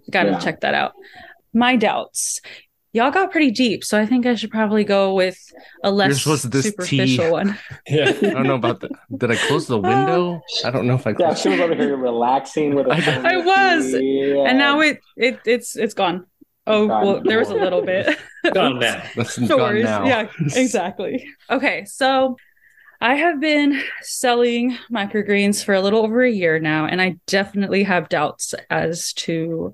got 0.10 0.24
to 0.24 0.32
Yeah. 0.32 0.40
check 0.40 0.62
that 0.62 0.74
out. 0.74 0.94
My 1.54 1.76
doubts. 1.76 2.42
Y'all 2.94 3.12
got 3.12 3.30
pretty 3.30 3.52
deep, 3.52 3.84
so 3.84 4.00
I 4.00 4.06
think 4.06 4.26
I 4.26 4.36
should 4.36 4.52
probably 4.52 4.86
go 4.86 5.14
with 5.14 5.38
a 5.84 5.92
less 5.92 6.22
supposed 6.22 6.44
to 6.44 6.48
this 6.48 6.64
superficial 6.66 7.26
tea. 7.26 7.30
one. 7.32 7.60
Yeah. 7.90 8.06
I 8.10 8.30
don't 8.30 8.48
know 8.48 8.56
about 8.56 8.80
that. 8.80 8.92
Did 9.18 9.32
I 9.32 9.36
close 9.36 9.68
the 9.68 9.78
window? 9.78 10.40
I 10.64 10.72
don't 10.72 10.88
know 10.88 10.96
if 10.96 11.06
I 11.06 11.14
Yeah, 11.20 11.34
she 11.34 11.50
was 11.50 11.60
over 11.60 11.76
here 11.76 11.98
relaxing 12.12 12.74
with 12.74 12.88
I- 12.88 13.00
a 13.00 13.20
I 13.22 13.38
was. 13.38 13.92
Yeah. 13.92 14.46
And 14.48 14.58
now 14.58 14.80
it 14.80 15.02
it 15.18 15.40
it's 15.46 15.76
it's 15.76 15.94
gone. 15.94 16.26
Oh 16.68 16.88
well, 16.88 17.22
there 17.22 17.38
was 17.38 17.50
a 17.50 17.54
little 17.56 17.82
bit. 17.92 18.18
Gone 18.54 18.80
now. 18.80 19.04
That's 19.18 19.38
No 19.40 19.48
gone 19.58 19.60
worries. 19.60 19.84
now. 19.84 20.06
Yeah, 20.06 20.30
exactly. 20.56 21.28
Okay, 21.52 21.84
so 21.86 22.38
I 23.06 23.14
have 23.14 23.40
been 23.40 23.80
selling 24.02 24.80
microgreens 24.92 25.64
for 25.64 25.76
a 25.76 25.82
little 25.82 26.02
over 26.02 26.24
a 26.24 26.32
year 26.32 26.58
now, 26.58 26.88
and 26.88 27.00
I 27.00 27.18
definitely 27.28 27.84
have 27.84 28.10
doubts 28.10 28.56
as 28.72 29.14
to 29.14 29.74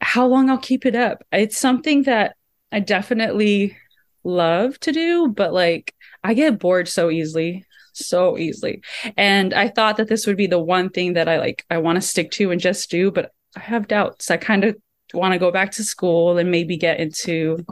how 0.00 0.26
long 0.26 0.50
I'll 0.50 0.58
keep 0.58 0.84
it 0.84 0.96
up. 0.96 1.22
It's 1.30 1.56
something 1.56 2.02
that 2.02 2.34
I 2.72 2.80
definitely 2.80 3.76
love 4.24 4.80
to 4.80 4.90
do, 4.90 5.28
but 5.28 5.52
like 5.52 5.94
I 6.24 6.34
get 6.34 6.58
bored 6.58 6.88
so 6.88 7.08
easily, 7.08 7.64
so 7.92 8.36
easily. 8.36 8.82
And 9.16 9.54
I 9.54 9.68
thought 9.68 9.98
that 9.98 10.08
this 10.08 10.26
would 10.26 10.36
be 10.36 10.48
the 10.48 10.58
one 10.58 10.88
thing 10.88 11.12
that 11.12 11.28
I 11.28 11.38
like 11.38 11.64
I 11.70 11.78
want 11.78 11.98
to 11.98 12.02
stick 12.02 12.32
to 12.32 12.50
and 12.50 12.60
just 12.60 12.90
do, 12.90 13.12
but 13.12 13.30
I 13.54 13.60
have 13.60 13.86
doubts. 13.86 14.28
I 14.28 14.38
kind 14.38 14.64
of 14.64 14.76
want 15.14 15.34
to 15.34 15.38
go 15.38 15.52
back 15.52 15.70
to 15.70 15.84
school 15.84 16.36
and 16.36 16.50
maybe 16.50 16.78
get 16.78 16.98
into 16.98 17.64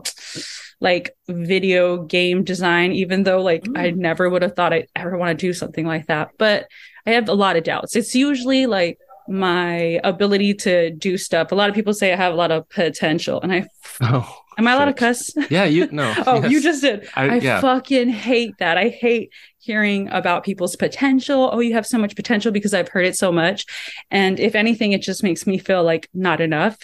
like 0.81 1.17
video 1.29 2.05
game 2.05 2.45
design, 2.45 2.93
even 2.93 3.23
though 3.23 3.43
like 3.43 3.65
I 3.77 3.91
mm. 3.91 3.97
never 3.97 4.29
would 4.29 4.43
have 4.43 4.55
thought 4.55 4.73
I'd 4.73 4.89
ever 4.95 5.17
want 5.17 5.39
to 5.39 5.47
do 5.47 5.53
something 5.53 5.87
like 5.87 6.07
that. 6.07 6.31
But 6.39 6.69
I 7.07 7.11
have 7.11 7.29
a 7.29 7.35
lot 7.35 7.57
of 7.57 7.65
doubts. 7.65 7.97
It's 7.97 8.15
usually 8.15 8.67
like 8.67 8.99
my 9.27 10.01
ability 10.05 10.55
to 10.55 10.91
do 10.91 11.17
stuff. 11.17 11.53
A 11.53 11.55
lot 11.55 11.69
of 11.69 11.75
people 11.75 11.95
say 11.95 12.13
I 12.13 12.17
have 12.17 12.33
a 12.33 12.37
lot 12.37 12.51
of 12.51 12.69
potential, 12.69 13.41
and 13.41 13.53
I 13.53 13.67
Oh, 14.03 14.39
am 14.59 14.67
I 14.67 14.73
allowed 14.73 14.87
to 14.87 14.91
oh, 14.91 14.95
cuss? 14.95 15.31
Yeah, 15.51 15.65
you 15.65 15.89
no. 15.91 16.13
Oh, 16.27 16.43
yes. 16.43 16.51
you 16.51 16.61
just 16.63 16.83
did. 16.83 17.09
I- 17.15 17.29
I, 17.29 17.35
yeah. 17.37 17.61
fucking 17.61 18.09
hate 18.11 18.55
that. 18.59 18.77
I 18.77 18.89
hate 18.89 19.31
hearing 19.59 20.09
about 20.11 20.45
people's 20.45 20.77
potential. 20.77 21.49
Oh, 21.51 21.61
you 21.61 21.73
have 21.73 21.87
so 21.87 21.97
much 21.97 22.15
potential 22.15 22.53
because 22.53 22.75
I've 22.75 22.89
heard 22.89 23.07
it 23.07 23.17
so 23.17 23.33
much. 23.33 23.65
And 24.11 24.39
if 24.39 24.55
anything, 24.55 24.93
it 24.93 25.01
just 25.01 25.23
makes 25.23 25.47
me 25.47 25.57
feel 25.57 25.83
like 25.83 26.09
not 26.13 26.43
enough. 26.43 26.77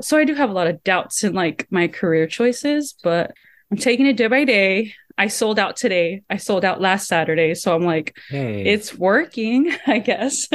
So 0.00 0.16
I 0.18 0.24
do 0.24 0.34
have 0.34 0.50
a 0.50 0.52
lot 0.52 0.66
of 0.66 0.82
doubts 0.84 1.22
in 1.24 1.32
like 1.34 1.66
my 1.70 1.88
career 1.88 2.26
choices, 2.26 2.94
but 3.02 3.32
I'm 3.70 3.76
taking 3.76 4.06
it 4.06 4.16
day 4.16 4.26
by 4.26 4.44
day. 4.44 4.92
I 5.16 5.28
sold 5.28 5.58
out 5.58 5.76
today. 5.76 6.22
I 6.28 6.36
sold 6.38 6.64
out 6.64 6.80
last 6.80 7.06
Saturday. 7.06 7.54
So 7.54 7.74
I'm 7.74 7.84
like, 7.84 8.16
Hey, 8.28 8.64
it's 8.64 8.94
working, 8.94 9.72
I 9.86 9.98
guess. 10.00 10.48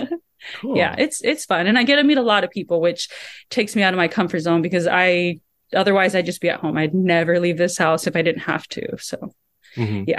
cool. 0.59 0.77
yeah, 0.77 0.95
it's 0.97 1.21
it's 1.23 1.45
fun. 1.45 1.67
And 1.67 1.77
I 1.77 1.83
get 1.83 1.95
to 1.95 2.03
meet 2.03 2.17
a 2.17 2.21
lot 2.21 2.43
of 2.43 2.49
people, 2.51 2.81
which 2.81 3.07
takes 3.49 3.75
me 3.75 3.83
out 3.83 3.93
of 3.93 3.97
my 3.97 4.07
comfort 4.09 4.39
zone 4.39 4.61
because 4.61 4.87
I 4.87 5.39
otherwise 5.73 6.15
I'd 6.15 6.25
just 6.25 6.41
be 6.41 6.49
at 6.49 6.59
home. 6.59 6.77
I'd 6.77 6.93
never 6.93 7.39
leave 7.39 7.57
this 7.57 7.77
house 7.77 8.07
if 8.07 8.15
I 8.15 8.21
didn't 8.21 8.41
have 8.41 8.67
to. 8.69 8.97
So 8.99 9.33
Mhm. 9.75 10.13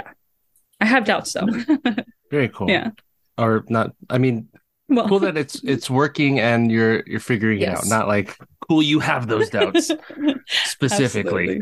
I 0.79 0.85
have 0.85 1.05
doubts 1.05 1.33
though. 1.33 1.47
very 2.31 2.49
cool. 2.49 2.69
yeah. 2.69 2.91
Or 3.37 3.63
not. 3.69 3.93
I 4.09 4.17
mean, 4.17 4.47
Well, 4.91 5.07
cool 5.07 5.19
that 5.19 5.37
it's 5.37 5.55
it's 5.63 5.89
working 5.89 6.39
and 6.39 6.69
you're 6.69 7.01
you're 7.07 7.21
figuring 7.21 7.61
it 7.61 7.69
out. 7.69 7.85
Not 7.85 8.07
like 8.07 8.37
cool 8.67 8.83
you 8.83 8.99
have 8.99 9.27
those 9.27 9.49
doubts 9.49 9.89
specifically. 10.47 11.43
Absolutely. 11.43 11.61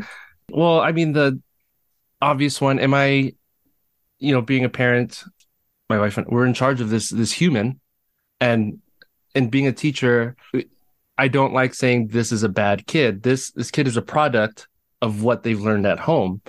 Well, 0.50 0.80
I 0.80 0.90
mean 0.90 1.12
the 1.12 1.40
obvious 2.20 2.60
one. 2.60 2.80
Am 2.80 2.92
I, 2.92 3.32
you 4.18 4.32
know, 4.32 4.42
being 4.42 4.64
a 4.64 4.68
parent, 4.68 5.22
my 5.88 5.98
wife 5.98 6.18
and 6.18 6.26
we're 6.26 6.44
in 6.44 6.54
charge 6.54 6.80
of 6.80 6.90
this 6.90 7.10
this 7.10 7.30
human, 7.30 7.80
and 8.40 8.80
and 9.36 9.48
being 9.48 9.68
a 9.68 9.72
teacher, 9.72 10.34
I 11.16 11.28
don't 11.28 11.54
like 11.54 11.74
saying 11.74 12.08
this 12.08 12.32
is 12.32 12.42
a 12.42 12.48
bad 12.48 12.86
kid. 12.88 13.22
This 13.22 13.52
this 13.52 13.70
kid 13.70 13.86
is 13.86 13.96
a 13.96 14.02
product 14.02 14.66
of 15.00 15.22
what 15.22 15.44
they've 15.44 15.60
learned 15.60 15.86
at 15.86 16.00
home, 16.00 16.42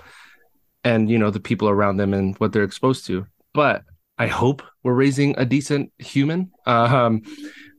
and 0.84 1.12
you 1.12 1.20
know 1.20 1.30
the 1.30 1.40
people 1.40 1.70
around 1.70 1.98
them 1.98 2.14
and 2.14 2.36
what 2.38 2.54
they're 2.54 2.64
exposed 2.64 3.06
to. 3.06 3.28
But 3.54 3.84
I 4.22 4.28
hope 4.28 4.62
we're 4.84 4.94
raising 4.94 5.34
a 5.38 5.46
decent 5.46 5.92
human. 5.98 6.52
Um, 6.68 7.24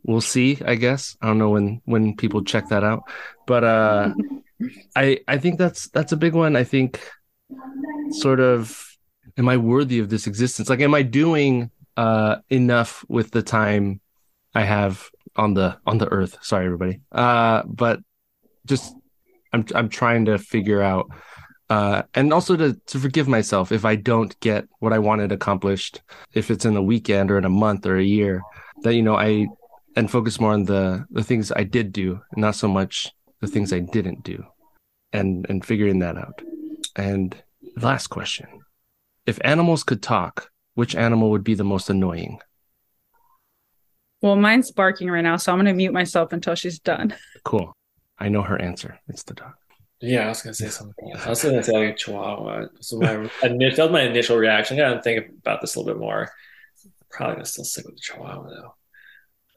we'll 0.03 0.21
see. 0.21 0.59
I 0.67 0.75
guess 0.75 1.17
I 1.23 1.29
don't 1.29 1.39
know 1.39 1.51
when 1.51 1.81
when 1.85 2.17
people 2.17 2.43
check 2.43 2.69
that 2.69 2.83
out, 2.83 3.03
but 3.47 3.63
uh. 3.63 4.15
I 4.97 5.19
I 5.27 5.39
think 5.39 5.59
that's 5.59 5.89
that's 5.89 6.13
a 6.13 6.17
big 6.17 6.35
one. 6.35 6.57
I 6.57 6.65
think 6.65 7.01
sort 8.11 8.41
of 8.41 8.97
am 9.37 9.49
I 9.49 9.57
worthy 9.57 9.99
of 9.99 10.09
this 10.09 10.27
existence? 10.27 10.69
Like 10.69 10.81
am 10.81 10.95
I 10.95 11.03
doing 11.03 11.71
uh 11.97 12.37
enough 12.51 13.05
with 13.09 13.31
the 13.31 13.43
time 13.43 14.01
I 14.55 14.63
have 14.63 15.11
on 15.37 15.55
the 15.55 15.79
on 15.87 15.99
the 15.99 16.09
earth? 16.09 16.39
Sorry 16.43 16.67
everybody. 16.67 17.01
Uh 17.11 17.63
but 17.67 18.01
just 18.67 18.95
I'm 19.53 19.65
I'm 19.75 19.89
trying 19.89 20.27
to 20.27 20.39
figure 20.39 20.83
out 20.83 21.11
uh 21.73 22.03
and 22.15 22.33
also 22.37 22.53
to 22.63 22.69
to 22.91 22.97
forgive 23.05 23.29
myself 23.37 23.67
if 23.79 23.85
I 23.93 23.95
don't 24.11 24.33
get 24.41 24.63
what 24.83 24.93
I 24.97 25.01
wanted 25.09 25.31
accomplished 25.33 25.95
if 26.41 26.51
it's 26.53 26.67
in 26.69 26.77
a 26.77 26.89
weekend 26.93 27.31
or 27.31 27.39
in 27.39 27.45
a 27.45 27.57
month 27.65 27.83
or 27.87 27.97
a 27.97 28.11
year 28.19 28.35
that 28.83 28.95
you 28.97 29.03
know 29.07 29.17
I 29.29 29.31
and 29.97 30.11
focus 30.11 30.41
more 30.41 30.55
on 30.59 30.65
the 30.65 31.07
the 31.11 31.25
things 31.29 31.53
I 31.63 31.65
did 31.65 31.93
do 31.93 32.21
not 32.37 32.55
so 32.63 32.69
much 32.69 32.95
the 33.41 33.47
things 33.47 33.73
I 33.73 33.81
didn't 33.81 34.23
do 34.23 34.39
and 35.13 35.47
and 35.49 35.65
figuring 35.65 35.99
that 36.01 36.17
out. 36.17 36.43
And 36.97 37.37
last 37.77 38.09
question. 38.09 38.47
If 39.27 39.39
animals 39.45 39.85
could 39.85 40.03
talk, 40.03 40.51
which 40.75 40.97
animal 40.97 41.31
would 41.31 41.45
be 41.45 41.55
the 41.55 41.65
most 41.65 41.91
annoying? 41.91 42.41
Well, 44.21 44.37
mine's 44.37 44.71
barking 44.71 45.11
right 45.11 45.23
now, 45.23 45.37
so 45.37 45.53
I'm 45.53 45.59
gonna 45.59 45.75
mute 45.75 45.93
myself 45.93 46.33
until 46.33 46.55
she's 46.55 46.79
done. 46.79 47.15
Cool. 47.45 47.73
I 48.19 48.29
know 48.29 48.43
her 48.43 48.61
answer. 48.61 49.01
It's 49.09 49.25
the 49.25 49.35
dog. 49.35 49.55
Yeah, 50.03 50.27
I 50.27 50.29
was 50.29 50.43
gonna 50.43 50.55
say 50.55 50.69
something 50.69 51.11
else. 51.13 51.27
I 51.27 51.29
was 51.31 51.43
gonna 51.43 51.63
say 51.63 51.73
like 51.73 51.95
a 51.95 51.97
chihuahua. 51.97 52.67
So 52.81 52.99
my 52.99 53.13
initial, 53.45 53.77
that 53.77 53.83
was 53.85 53.93
my 53.93 54.03
initial 54.03 54.37
reaction. 54.37 54.77
I 54.81 54.89
gotta 54.91 55.03
think 55.03 55.31
about 55.41 55.61
this 55.61 55.75
a 55.75 55.79
little 55.81 55.95
bit 55.95 56.01
more. 56.01 56.29
Probably 57.11 57.37
gonna 57.37 57.45
still 57.47 57.65
stick 57.65 57.85
with 57.87 57.95
the 57.97 58.01
Chihuahua 58.01 58.49
though. 58.49 58.75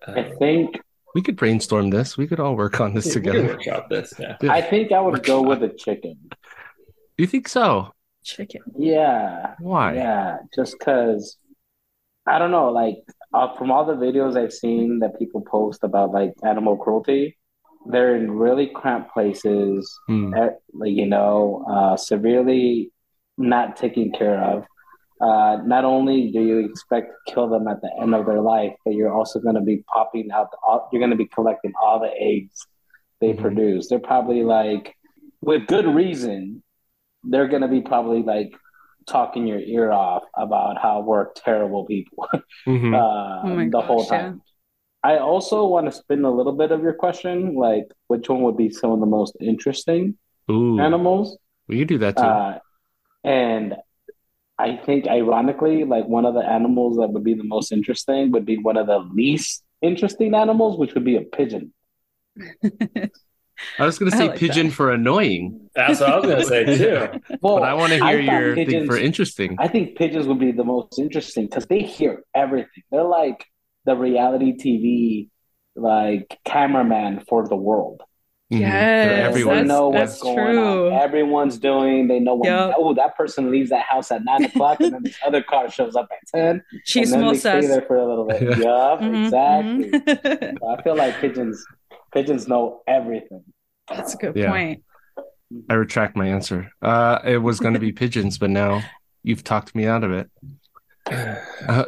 I 0.08 0.20
Um, 0.30 0.38
think 0.38 0.80
We 1.16 1.22
could 1.22 1.36
brainstorm 1.38 1.90
this. 1.90 2.18
We 2.18 2.28
could 2.28 2.40
all 2.40 2.56
work 2.56 2.80
on 2.80 2.94
this 2.94 3.06
we 3.08 3.22
can 3.22 3.24
together. 3.24 3.84
this. 3.90 4.14
Yeah. 4.20 4.36
Yeah. 4.42 4.52
I 4.52 4.62
think 4.62 4.92
I 4.92 5.02
would 5.02 5.24
go 5.24 5.42
with 5.42 5.64
a 5.64 5.70
chicken. 5.70 6.30
You 7.18 7.26
think 7.28 7.48
so? 7.48 7.94
Chicken. 8.24 8.62
Yeah. 8.78 9.56
Why? 9.60 9.94
Yeah, 9.96 10.38
just 10.54 10.76
because 10.78 11.38
I 12.28 12.38
don't 12.40 12.52
know, 12.52 12.70
like 12.72 12.98
uh, 13.34 13.56
from 13.56 13.72
all 13.72 13.86
the 13.86 13.94
videos 13.96 14.36
I've 14.38 14.52
seen 14.54 15.00
that 15.00 15.18
people 15.18 15.42
post 15.42 15.84
about 15.84 16.12
like 16.12 16.34
animal 16.44 16.76
cruelty, 16.78 17.38
they're 17.86 18.16
in 18.16 18.32
really 18.32 18.68
cramped 18.68 19.12
places, 19.14 19.98
eh, 20.36 20.50
like 20.74 20.92
you 20.92 21.06
know, 21.06 21.64
uh, 21.70 21.98
severely 21.98 22.92
not 23.38 23.76
taken 23.78 24.12
care 24.12 24.42
of. 24.44 24.66
Uh, 25.22 25.58
not 25.66 25.86
only 25.86 26.30
do 26.32 26.42
you 26.42 26.60
expect 26.60 27.08
to 27.28 27.34
kill 27.34 27.48
them 27.50 27.68
at 27.68 27.82
the 27.82 27.90
end 28.02 28.14
of 28.14 28.26
their 28.26 28.42
life, 28.42 28.74
but 28.84 28.94
you're 28.94 29.14
also 29.14 29.40
going 29.40 29.56
to 29.56 29.62
be 29.62 29.84
popping 29.94 30.30
out. 30.32 30.52
The, 30.52 30.58
all, 30.68 30.90
you're 30.92 31.00
going 31.00 31.12
to 31.12 31.16
be 31.18 31.28
collecting 31.28 31.74
all 31.82 32.00
the 32.00 32.12
eggs 32.20 32.68
they 33.22 33.32
Mhm. 33.34 33.42
produce. 33.42 33.88
They're 33.88 34.00
probably 34.00 34.44
like, 34.44 34.94
with 35.42 35.68
good 35.68 35.86
reason, 35.88 36.62
they're 37.24 37.48
going 37.48 37.62
to 37.62 37.68
be 37.70 37.82
probably 37.82 38.24
like 38.24 38.52
talking 39.08 39.48
your 39.48 39.60
ear 39.60 39.92
off 39.92 40.24
about 40.36 40.78
how 40.82 41.00
we're 41.02 41.32
terrible 41.34 41.86
people 41.86 42.28
Mhm. 42.68 42.94
uh, 42.94 43.48
Oh 43.48 43.56
my 43.56 43.70
the 43.70 43.82
whole 43.82 44.04
time. 44.06 44.42
yeah. 44.42 44.55
Time. 45.06 45.16
I 45.18 45.20
also 45.20 45.66
want 45.66 45.86
to 45.86 45.92
spin 45.92 46.24
a 46.26 46.32
little 46.32 46.54
bit 46.54 46.72
of 46.72 46.82
your 46.82 46.94
question, 46.94 47.56
like 47.56 47.86
which 48.08 48.30
one 48.30 48.42
would 48.42 48.58
be 48.58 48.70
some 48.70 48.92
of 48.92 49.00
the 49.00 49.06
most 49.06 49.36
interesting 49.40 50.18
Ooh, 50.50 50.80
animals? 50.80 51.38
we 51.68 51.80
could 51.80 51.88
do 51.88 51.98
that 52.00 52.18
too. 52.18 52.24
Uh, 52.24 52.60
and 53.24 53.76
I 54.58 54.78
think, 54.78 55.08
ironically, 55.08 55.84
like 55.84 56.06
one 56.06 56.26
of 56.26 56.34
the 56.34 56.42
animals 56.42 56.98
that 56.98 57.10
would 57.10 57.24
be 57.24 57.34
the 57.34 57.44
most 57.44 57.72
interesting 57.72 58.32
would 58.32 58.46
be 58.46 58.58
one 58.58 58.78
of 58.78 58.88
the 58.88 59.00
least 59.00 59.64
interesting 59.82 60.34
animals, 60.34 60.78
which 60.78 60.94
would 60.94 61.04
be 61.04 61.18
a 61.18 61.22
pigeon. 61.22 61.74
I 63.80 63.86
was 63.86 63.98
going 63.98 64.12
to 64.12 64.18
say 64.18 64.28
like 64.28 64.40
pigeon 64.40 64.68
that. 64.68 64.74
for 64.74 64.92
annoying, 64.92 65.70
That's 65.76 66.02
what 66.02 66.10
I 66.10 66.18
was 66.18 66.26
gonna 66.26 66.44
say 66.44 66.66
too. 66.78 67.38
Well, 67.42 67.56
but 67.60 67.64
I 67.64 67.74
want 67.74 67.94
to 67.94 68.06
hear 68.06 68.24
thought 68.24 68.42
your 68.42 68.56
thing 68.56 68.86
for 68.86 68.98
interesting. 68.98 69.56
I 69.60 69.68
think 69.68 69.98
pigeons 69.98 70.28
would 70.28 70.40
be 70.40 70.52
the 70.52 70.64
most 70.64 71.00
interesting 71.00 71.46
because 71.46 71.66
they 71.66 71.82
hear 71.82 72.24
everything. 72.34 72.84
They're 72.92 73.04
like 73.04 73.46
the 73.86 73.96
reality 73.96 74.54
TV, 74.58 75.30
like 75.76 76.40
cameraman 76.46 77.22
for 77.28 77.48
the 77.48 77.56
world. 77.56 78.02
Mhm. 78.54 78.60
Yes, 78.60 79.34
They're 79.34 79.44
they 79.44 79.64
know 79.64 79.90
what's 79.90 80.12
that's 80.12 80.22
going 80.22 80.38
true. 80.56 80.88
on. 80.88 80.94
Everyone's 80.94 81.58
doing. 81.58 82.08
They 82.08 82.20
know 82.20 82.36
when. 82.36 82.52
Yep. 82.52 82.76
Oh, 82.78 82.94
that 82.94 83.16
person 83.18 83.50
leaves 83.50 83.72
that 83.72 83.86
house 83.90 84.12
at 84.12 84.24
nine 84.24 84.44
o'clock, 84.46 84.80
and 84.82 84.94
then 84.94 85.02
this 85.04 85.18
other 85.26 85.42
car 85.42 85.70
shows 85.72 85.96
up 85.96 86.08
at 86.12 86.28
ten, 86.34 86.64
She's 86.84 87.12
and 87.12 87.24
then 87.24 87.32
they 87.34 87.40
stay 87.40 87.66
there 87.66 87.82
for 87.82 87.98
a 87.98 88.08
little 88.08 88.26
bit. 88.28 88.44
Yeah. 88.44 88.58
Yup, 88.60 89.00
Mhm, 89.02 89.26
exactly. 89.26 89.92
mhm. 89.92 90.78
I 90.78 90.82
feel 90.84 90.96
like 90.96 91.20
pigeons. 91.20 91.66
Pigeons 92.14 92.48
know 92.48 92.82
everything. 92.88 93.44
That's 93.90 94.14
a 94.14 94.18
good 94.18 94.36
Yeah. 94.36 94.52
point. 94.52 94.84
I 95.70 95.74
retract 95.74 96.16
my 96.16 96.28
answer. 96.28 96.72
Uh, 96.82 97.20
it 97.26 97.38
was 97.38 97.60
going 97.60 97.74
to 97.74 97.80
be 97.80 97.92
pigeons, 97.92 98.38
but 98.38 98.50
now 98.52 98.82
you've 99.24 99.44
talked 99.44 99.74
me 99.76 99.86
out 99.88 100.04
of 100.04 100.12
it. 100.12 100.30
Uh, 101.12 101.36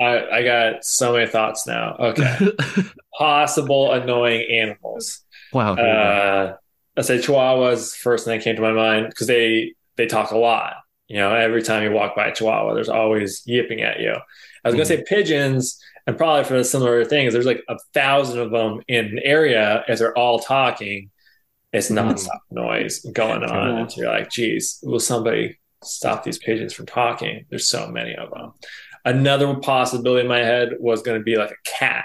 I, 0.00 0.26
I 0.30 0.42
got 0.42 0.84
so 0.84 1.12
many 1.12 1.26
thoughts 1.26 1.66
now. 1.66 1.96
Okay. 1.98 2.52
Possible 3.18 3.92
annoying 3.92 4.48
animals. 4.50 5.20
wow. 5.52 5.74
here 5.74 5.84
we 5.84 5.90
go. 5.90 5.98
Uh, 5.98 6.56
I 6.96 7.02
say 7.02 7.18
Chihuahuas 7.18 7.96
first 7.96 8.24
thing 8.24 8.38
that 8.38 8.44
came 8.44 8.56
to 8.56 8.62
my 8.62 8.72
mind 8.72 9.08
because 9.08 9.26
they 9.26 9.74
they 9.96 10.06
talk 10.06 10.30
a 10.30 10.38
lot. 10.38 10.74
You 11.08 11.16
know, 11.16 11.34
every 11.34 11.62
time 11.62 11.82
you 11.82 11.90
walk 11.90 12.14
by 12.14 12.28
a 12.28 12.34
Chihuahua, 12.34 12.74
there's 12.74 12.88
always 12.88 13.42
yipping 13.46 13.82
at 13.82 14.00
you. 14.00 14.14
I 14.64 14.68
was 14.68 14.74
gonna 14.74 14.84
say 14.84 15.04
pigeons, 15.06 15.80
and 16.06 16.16
probably 16.16 16.44
for 16.44 16.56
the 16.56 16.64
similar 16.64 17.04
things. 17.04 17.32
There's 17.32 17.46
like 17.46 17.62
a 17.68 17.78
thousand 17.94 18.40
of 18.40 18.50
them 18.50 18.82
in 18.88 19.06
an 19.06 19.20
area 19.22 19.84
as 19.88 19.98
they're 19.98 20.16
all 20.16 20.38
talking. 20.38 21.10
It's 21.72 21.90
nonstop 21.90 22.40
noise 22.50 23.00
going 23.12 23.42
on, 23.42 23.78
and 23.78 23.96
you're 23.96 24.10
like, 24.10 24.30
"Geez, 24.30 24.78
will 24.82 25.00
somebody 25.00 25.58
stop 25.84 26.24
these 26.24 26.38
pigeons 26.38 26.72
from 26.72 26.86
talking?" 26.86 27.46
There's 27.50 27.68
so 27.68 27.88
many 27.88 28.14
of 28.14 28.30
them. 28.30 28.52
Another 29.04 29.54
possibility 29.56 30.22
in 30.22 30.28
my 30.28 30.38
head 30.38 30.70
was 30.78 31.02
going 31.02 31.18
to 31.18 31.24
be 31.24 31.36
like 31.36 31.50
a 31.50 31.68
cat, 31.68 32.04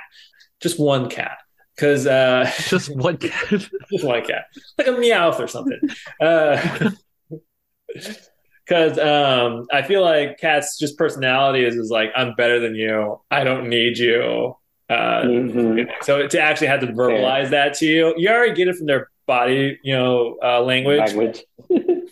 just 0.61 0.80
one 0.80 1.09
cat, 1.09 1.38
because 1.75 2.07
uh, 2.07 2.51
Just 2.67 2.95
one 2.95 3.17
cat. 3.17 3.45
just 3.91 4.03
one 4.03 4.23
cat, 4.23 4.45
like 4.78 4.88
a 4.88 4.91
meowth 4.91 5.39
or 5.39 5.47
something. 5.47 5.80
Because 8.65 8.99
um, 8.99 9.65
I 9.71 9.82
feel 9.82 10.01
like 10.01 10.39
cats' 10.39 10.78
just 10.78 10.97
personality 10.97 11.63
is, 11.63 11.75
is 11.75 11.89
like 11.89 12.11
I'm 12.13 12.36
better 12.36 12.59
than 12.59 12.75
you. 12.75 13.21
I 13.32 13.45
don't 13.45 13.69
need 13.69 13.97
you. 13.97 14.57
Uh, 14.89 15.21
Mhm. 15.23 15.89
so 16.01 16.28
to 16.28 16.39
actually 16.41 16.67
have 16.67 16.82
to 16.82 16.88
verbalize 16.88 17.51
that 17.51 17.75
to 17.75 17.86
you, 17.86 18.13
you 18.17 18.28
already 18.30 18.53
get 18.53 18.67
it 18.67 18.75
from 18.75 18.88
their 18.88 19.09
body, 19.25 19.80
you 19.84 19.93
know, 19.93 20.38
uh, 20.43 20.61
language, 20.61 20.99
Language. 20.99 21.43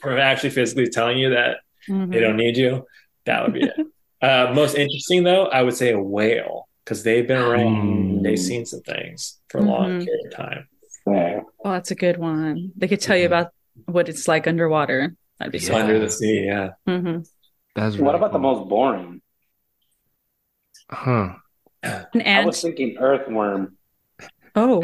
From 0.02 0.18
actually 0.18 0.50
physically 0.52 0.88
telling 0.89 1.18
you 1.18 1.30
that 1.32 1.58
Mhm. 1.89 2.12
they 2.12 2.20
don't 2.20 2.38
need 2.38 2.58
you. 2.58 2.86
That 3.26 3.43
would 3.43 3.54
be 3.54 3.62
it. 3.64 3.74
Uh, 4.22 4.52
most 4.56 4.76
interesting 4.76 5.24
though, 5.24 5.46
I 5.48 5.62
would 5.62 5.76
say 5.76 5.91
a 5.91 6.00
whale 6.00 6.68
because 6.84 7.04
they've 7.04 7.28
been 7.28 7.38
around. 7.38 8.22
Mm. 8.22 8.24
They've 8.24 8.39
seen 8.39 8.66
some 8.66 8.80
things 8.82 9.39
for 9.50 9.60
a 9.60 9.62
long 9.62 10.00
Mhm. 10.00 10.06
period 10.06 10.26
of 10.28 10.34
time. 10.34 10.68
Fair. 11.04 11.43
Oh, 11.64 11.72
that's 11.74 11.91
a 11.91 11.96
good 11.96 12.18
one. 12.18 12.72
They 12.76 12.88
could 12.88 13.02
tell 13.02 13.18
you 13.18 13.24
Mhm. 13.26 13.28
about 13.28 13.52
what 13.86 14.10
it's 14.10 14.28
like 14.28 14.48
underwater. 14.48 15.16
That'd 15.38 15.52
be 15.52 15.60
so 15.60 15.74
Yeah. 15.74 15.80
Under 15.84 16.00
the 16.00 16.10
sea, 16.10 16.46
yeah. 16.46 16.70
hmm 16.88 17.20
That's 17.76 17.98
What 17.98 18.06
really 18.14 18.16
about 18.18 18.32
the 18.32 18.39
most 18.39 18.68
boring? 18.70 19.22
Huh. 20.89 21.34
An 21.84 22.06
I 22.26 22.46
was 22.46 22.62
thinking 22.62 22.98
earthworm. 22.98 23.78
Oh, 24.56 24.84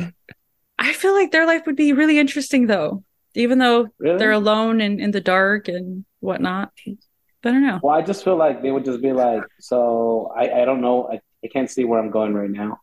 I 0.78 0.93
feel 0.93 1.14
like 1.14 1.32
their 1.32 1.47
life 1.47 1.66
would 1.66 1.76
be 1.78 1.93
really 1.93 2.20
interesting 2.20 2.68
though, 2.68 3.03
even 3.36 3.57
though 3.59 3.88
Really? 3.99 4.17
they're 4.17 4.32
alone 4.32 4.82
and 4.82 4.99
in 4.99 5.11
the 5.11 5.21
dark 5.21 5.67
and 5.67 6.05
whatnot. 6.19 6.71
I 6.88 6.95
don't 7.43 7.63
know. 7.63 7.79
Well, 7.82 7.95
I 7.95 8.01
just 8.03 8.23
feel 8.23 8.36
like 8.36 8.61
they 8.61 8.71
would 8.71 8.86
just 8.86 9.01
be 9.01 9.13
like, 9.13 9.43
so 9.59 10.32
I, 10.36 10.61
I 10.61 10.65
don't 10.65 10.82
know. 10.82 11.09
I, 11.11 11.21
I 11.43 11.47
can't 11.47 11.69
see 11.69 11.86
where 11.86 11.99
I'm 11.99 12.11
going 12.11 12.34
right 12.36 12.49
now. 12.49 12.79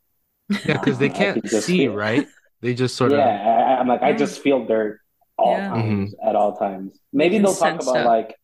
Yeah, 0.66 0.78
because 0.78 0.98
they 0.98 1.10
can't 1.10 1.40
could 1.42 1.50
just 1.50 1.66
see, 1.66 1.78
feel- 1.86 1.94
right? 1.94 2.26
They 2.60 2.74
just 2.74 2.96
sort 2.96 3.12
yeah, 3.12 3.18
of. 3.18 3.24
Yeah, 3.46 3.80
I'm 3.80 3.86
like, 3.86 4.02
I 4.02 4.12
just 4.14 4.40
feel 4.42 4.64
dirt 4.66 4.98
all 5.36 5.52
Yeah. 5.52 5.68
times 5.68 6.14
at 6.24 6.34
all 6.34 6.56
times. 6.56 6.98
Maybe 7.12 7.38
they'll 7.38 7.54
talk 7.54 7.74
about 7.74 7.82
stuff. 7.84 8.06
like, 8.06 8.34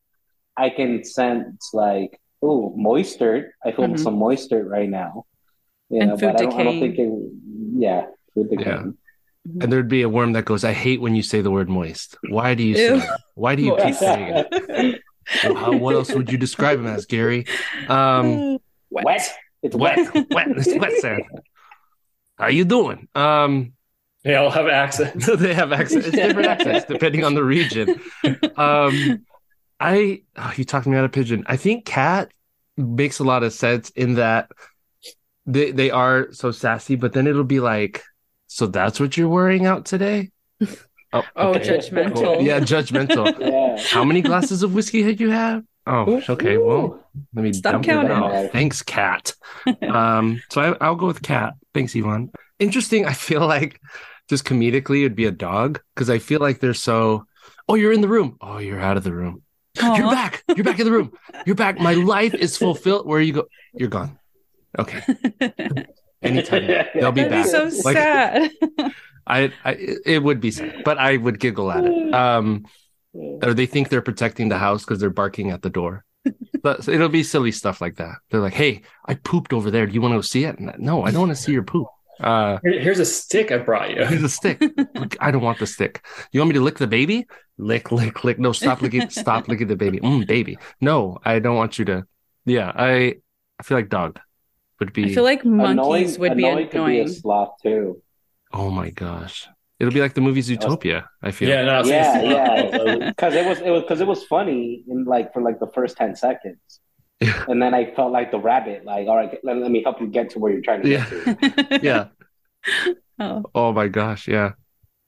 I 0.56 0.70
can 0.70 1.02
sense 1.02 1.70
like, 1.72 2.20
oh, 2.42 2.72
moist 2.76 3.18
dirt. 3.18 3.50
I 3.64 3.72
feel 3.72 3.86
Mhm. 3.88 3.98
some 3.98 4.14
moist 4.18 4.50
dirt 4.50 4.68
right 4.68 4.88
now. 4.88 5.24
You 5.90 6.00
And 6.02 6.10
know, 6.10 6.16
food 6.16 6.32
but 6.34 6.40
I 6.40 6.44
don't, 6.44 6.60
I 6.60 6.62
don't 6.62 6.78
think 6.80 6.98
it. 6.98 7.10
Yeah, 7.76 8.06
food 8.34 8.50
decaying. 8.50 8.96
And 9.60 9.70
there'd 9.70 9.88
be 9.88 10.02
a 10.02 10.08
worm 10.08 10.32
that 10.32 10.46
goes, 10.46 10.64
I 10.64 10.72
hate 10.72 11.00
when 11.02 11.14
you 11.14 11.22
say 11.22 11.42
the 11.42 11.50
word 11.50 11.68
moist. 11.68 12.16
Why 12.30 12.54
do 12.54 12.62
you 12.62 12.76
say 12.76 12.86
Ew. 12.88 13.02
it? 13.02 13.08
Why 13.34 13.54
do 13.54 13.62
you 13.62 13.76
keep 13.76 13.94
saying 13.94 14.44
it? 14.50 15.02
Well, 15.44 15.54
how, 15.54 15.76
what 15.76 15.94
else 15.94 16.12
would 16.12 16.30
you 16.32 16.38
describe 16.38 16.78
him 16.78 16.86
as, 16.86 17.06
Gary? 17.06 17.46
Um, 17.88 18.58
Wet. 18.90 19.04
wet. 19.04 19.34
It's 19.62 19.74
wet, 19.76 19.98
wet. 20.14 20.26
wet, 20.30 20.48
it's 20.56 20.74
wet 20.78 20.92
sand. 21.00 21.22
How 22.38 22.44
are 22.44 22.50
you 22.50 22.64
doing? 22.64 23.08
Um, 23.14 23.72
They 24.22 24.34
all 24.34 24.50
have 24.50 24.66
accents. 24.66 25.26
they 25.36 25.52
have 25.54 25.72
accents, 25.72 26.06
it's 26.06 26.16
different 26.16 26.48
accents 26.48 26.86
depending 26.86 27.24
on 27.24 27.34
the 27.34 27.44
region. 27.44 28.00
Um, 28.56 29.24
I, 29.78 30.22
oh, 30.36 30.52
you 30.56 30.64
talked 30.64 30.86
me 30.86 30.96
out 30.96 31.04
of 31.04 31.12
pigeon. 31.12 31.44
I 31.46 31.56
think 31.56 31.84
cat 31.84 32.32
makes 32.76 33.18
a 33.18 33.24
lot 33.24 33.42
of 33.42 33.52
sense 33.52 33.90
in 33.90 34.14
that 34.14 34.50
they 35.46 35.70
they 35.72 35.90
are 35.90 36.32
so 36.32 36.50
sassy, 36.50 36.96
but 36.96 37.12
then 37.12 37.26
it'll 37.26 37.44
be 37.44 37.60
like, 37.60 38.02
so 38.54 38.66
that's 38.68 39.00
what 39.00 39.16
you're 39.16 39.28
wearing 39.28 39.66
out 39.66 39.84
today? 39.84 40.30
Oh, 41.16 41.22
Oh, 41.36 41.50
okay. 41.54 41.78
judgmental. 41.78 42.14
Cool. 42.14 42.40
Yeah, 42.42 42.58
judgmental. 42.58 43.38
Yeah. 43.40 43.80
How 43.90 44.02
many 44.02 44.20
glasses 44.20 44.64
of 44.64 44.74
whiskey 44.74 45.00
had 45.04 45.20
you 45.20 45.30
had? 45.30 45.64
Oh, 45.86 46.20
okay. 46.28 46.58
Well, 46.58 47.06
let 47.34 47.42
me 47.44 47.52
Stop 47.52 47.72
dump 47.74 47.84
it 47.84 47.88
counting. 47.88 48.10
out. 48.10 48.50
Thanks, 48.50 48.82
Cat. 48.82 49.32
Um, 49.82 50.42
so 50.50 50.60
I, 50.60 50.76
I'll 50.84 50.96
go 50.96 51.06
with 51.06 51.22
Cat. 51.22 51.54
Thanks, 51.72 51.94
Ivan. 51.94 52.32
Interesting. 52.58 53.06
I 53.06 53.12
feel 53.12 53.46
like 53.46 53.80
just 54.28 54.44
comedically 54.44 55.00
it'd 55.04 55.14
be 55.14 55.26
a 55.26 55.30
dog 55.30 55.80
because 55.94 56.10
I 56.10 56.18
feel 56.18 56.40
like 56.40 56.58
they're 56.58 56.74
so. 56.74 57.26
Oh, 57.68 57.76
you're 57.76 57.92
in 57.92 58.00
the 58.00 58.08
room. 58.08 58.36
Oh, 58.40 58.58
you're 58.58 58.80
out 58.80 58.96
of 58.96 59.04
the 59.04 59.14
room. 59.14 59.42
You're 59.80 60.10
back. 60.10 60.42
You're 60.56 60.64
back 60.64 60.80
in 60.80 60.84
the 60.86 60.92
room. 60.92 61.12
You're 61.46 61.54
back. 61.54 61.78
My 61.78 61.94
life 61.94 62.34
is 62.34 62.56
fulfilled. 62.56 63.06
Where 63.06 63.20
you 63.20 63.34
go? 63.34 63.44
You're 63.72 63.88
gone. 63.88 64.18
Okay. 64.80 65.00
Anytime. 66.24 66.66
They'll 66.94 67.12
be 67.12 67.22
That'd 67.24 67.44
be 67.44 67.48
so 67.50 67.64
Like- 67.84 67.96
sad. 67.96 68.50
I, 69.26 69.52
I, 69.64 69.72
it 70.04 70.22
would 70.22 70.40
be 70.40 70.50
sad, 70.50 70.82
but 70.84 70.98
I 70.98 71.16
would 71.16 71.40
giggle 71.40 71.70
at 71.72 71.84
it. 71.84 72.14
Um, 72.14 72.66
or 73.14 73.54
they 73.54 73.66
think 73.66 73.88
they're 73.90 74.02
protecting 74.02 74.48
the 74.48 74.58
house 74.58 74.82
because 74.84 74.98
they're 75.00 75.08
barking 75.08 75.50
at 75.50 75.62
the 75.62 75.70
door. 75.70 76.04
But 76.62 76.88
it'll 76.88 77.08
be 77.08 77.22
silly 77.22 77.52
stuff 77.52 77.80
like 77.80 77.96
that. 77.96 78.16
They're 78.30 78.40
like, 78.40 78.54
"Hey, 78.54 78.82
I 79.06 79.14
pooped 79.14 79.52
over 79.52 79.70
there. 79.70 79.86
Do 79.86 79.92
you 79.94 80.00
want 80.00 80.12
to 80.12 80.16
go 80.18 80.22
see 80.22 80.44
it?" 80.44 80.56
I- 80.58 80.74
no, 80.78 81.04
I 81.04 81.10
don't 81.12 81.20
want 81.20 81.30
to 81.36 81.42
see 81.42 81.52
your 81.52 81.62
poop. 81.62 81.86
Uh, 82.20 82.58
Here- 82.62 82.80
Here's 82.80 82.98
a 82.98 83.04
stick 83.04 83.52
I 83.52 83.58
brought 83.58 83.90
you. 83.94 84.04
here's 84.04 84.22
a 84.24 84.28
stick. 84.28 84.60
Look, 84.94 85.16
I 85.20 85.30
don't 85.30 85.42
want 85.42 85.58
the 85.58 85.66
stick. 85.66 86.04
You 86.32 86.40
want 86.40 86.48
me 86.48 86.54
to 86.54 86.60
lick 86.64 86.78
the 86.78 86.86
baby? 86.86 87.26
Lick, 87.56 87.92
lick, 87.92 88.24
lick. 88.24 88.38
No, 88.38 88.52
stop 88.52 88.82
licking. 88.82 89.08
Stop 89.10 89.48
licking 89.48 89.68
the 89.68 89.76
baby. 89.76 90.00
Mm, 90.00 90.26
baby. 90.26 90.58
No, 90.80 91.18
I 91.24 91.38
don't 91.38 91.56
want 91.56 91.78
you 91.78 91.84
to. 91.86 92.04
Yeah, 92.46 92.72
I. 92.74 93.16
I 93.60 93.62
feel 93.62 93.76
like 93.78 93.88
dog. 93.88 94.18
Would 94.80 94.92
be. 94.92 95.04
I 95.06 95.14
feel 95.14 95.24
like 95.24 95.44
monkeys 95.44 96.16
Annoying- 96.16 96.20
would 96.20 96.36
be 96.36 96.46
annoying 96.48 96.68
could 96.68 96.86
be 96.86 97.00
a 97.00 97.08
sloth 97.08 97.54
too. 97.62 98.02
oh 98.52 98.70
my 98.70 98.90
gosh, 98.90 99.48
it'll 99.78 99.92
be 99.92 100.00
like 100.00 100.14
the 100.14 100.20
movie 100.20 100.42
Zootopia. 100.42 101.04
I 101.22 101.30
feel. 101.30 101.48
Yeah, 101.48 101.62
no, 101.64 101.74
I 101.80 101.82
Yeah, 101.84 102.22
yeah. 102.22 103.08
Because 103.10 103.34
it 103.34 103.46
was 103.46 103.60
it 103.60 103.70
was 103.70 103.82
because 103.82 104.00
it 104.00 104.06
was 104.06 104.24
funny 104.24 104.84
in 104.88 105.04
like 105.04 105.32
for 105.32 105.42
like 105.42 105.58
the 105.60 105.68
first 105.74 105.96
ten 105.96 106.14
seconds, 106.16 106.80
Yeah. 107.20 107.44
and 107.48 107.60
then 107.62 107.74
I 107.74 107.94
felt 107.94 108.12
like 108.12 108.30
the 108.30 108.38
rabbit. 108.40 108.84
Like, 108.84 109.08
all 109.08 109.16
right, 109.16 109.38
let, 109.42 109.56
let 109.58 109.70
me 109.70 109.82
help 109.82 110.00
you 110.00 110.06
get 110.08 110.30
to 110.30 110.38
where 110.38 110.52
you're 110.52 110.62
trying 110.62 110.82
to 110.82 110.88
Yeah. 110.88 111.08
get 111.10 111.68
to. 111.70 111.80
yeah. 111.82 112.06
oh. 113.20 113.44
Oh 113.54 113.72
my 113.72 113.88
gosh. 113.88 114.26
Yeah. 114.28 114.52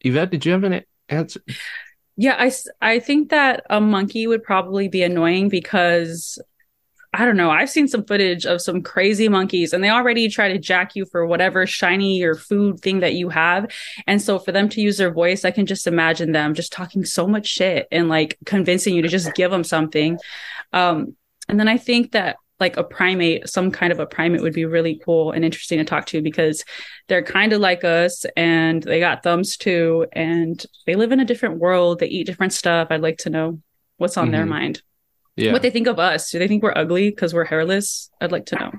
Yvette, 0.03 0.31
did 0.31 0.45
you 0.47 0.53
have 0.53 0.65
an 0.65 0.83
answer? 1.09 1.41
Yeah, 2.19 2.37
I, 2.39 2.51
I 2.81 2.99
think 3.01 3.31
that 3.31 3.65
a 3.69 3.81
monkey 3.81 4.27
would 4.27 4.43
probably 4.43 4.89
be 4.89 5.03
annoying 5.03 5.49
because 5.49 6.39
I 7.19 7.25
don't 7.25 7.37
know. 7.39 7.51
I've 7.51 7.71
seen 7.71 7.89
some 7.89 8.05
footage 8.05 8.45
of 8.45 8.61
some 8.61 8.83
crazy 8.83 9.29
monkeys 9.29 9.73
and 9.73 9.83
they 9.83 9.89
already 9.89 10.29
try 10.29 10.53
to 10.53 10.59
jack 10.59 10.95
you 10.95 11.07
for 11.07 11.27
whatever 11.27 11.67
shiny 11.67 12.23
or 12.23 12.35
food 12.35 12.81
thing 12.81 13.01
that 13.01 13.15
you 13.15 13.31
have. 13.31 13.73
And 14.07 14.21
so 14.21 14.39
for 14.39 14.53
them 14.53 14.69
to 14.71 14.83
use 14.83 14.99
their 14.99 15.11
voice, 15.13 15.45
I 15.45 15.51
can 15.51 15.65
just 15.65 15.87
imagine 15.87 16.33
them 16.33 16.53
just 16.53 16.73
talking 16.73 17.07
so 17.07 17.27
much 17.27 17.47
shit 17.47 17.89
and 17.91 18.11
like 18.11 18.37
convincing 18.45 18.95
you 18.95 19.01
to 19.01 19.09
just 19.09 19.35
give 19.35 19.51
them 19.51 19.65
something. 19.65 20.19
Um, 20.75 21.17
and 21.49 21.59
then 21.59 21.69
I 21.69 21.79
think 21.79 22.13
that 22.13 22.37
like 22.61 22.77
a 22.77 22.85
primate, 22.85 23.49
some 23.49 23.71
kind 23.71 23.93
of 23.93 23.99
a 24.01 24.07
primate 24.07 24.43
would 24.43 24.53
be 24.53 24.65
really 24.67 25.01
cool 25.03 25.33
and 25.33 25.43
interesting 25.43 25.79
to 25.79 25.85
talk 25.85 26.05
to 26.07 26.21
because 26.21 26.65
they're 27.09 27.23
kind 27.23 27.55
of 27.55 27.61
like 27.63 27.83
us 27.83 28.27
and 28.37 28.83
they 28.83 29.01
got 29.01 29.23
thumbs 29.23 29.57
too 29.57 30.07
and 30.13 30.67
they 30.87 30.97
live 30.97 31.13
in 31.13 31.21
a 31.21 31.25
different 31.25 31.59
world 31.59 31.99
they 31.99 32.09
eat 32.09 32.27
different 32.27 32.53
stuff 32.53 32.89
i'd 32.91 33.01
like 33.03 33.19
to 33.19 33.31
know 33.31 33.61
what's 33.99 34.17
on 34.17 34.31
their 34.31 34.45
Mhm. 34.45 34.49
mind 34.49 34.83
Yeah. 35.37 35.53
what 35.53 35.63
they 35.63 35.71
think 35.71 35.87
of 35.87 35.99
us 35.99 36.31
do 36.31 36.39
they 36.39 36.49
think 36.49 36.63
we're 36.63 36.73
ugly 36.77 37.11
because 37.11 37.35
we're 37.35 37.45
hairless 37.45 38.11
i'd 38.21 38.33
like 38.33 38.47
to 38.47 38.57
know 38.57 38.73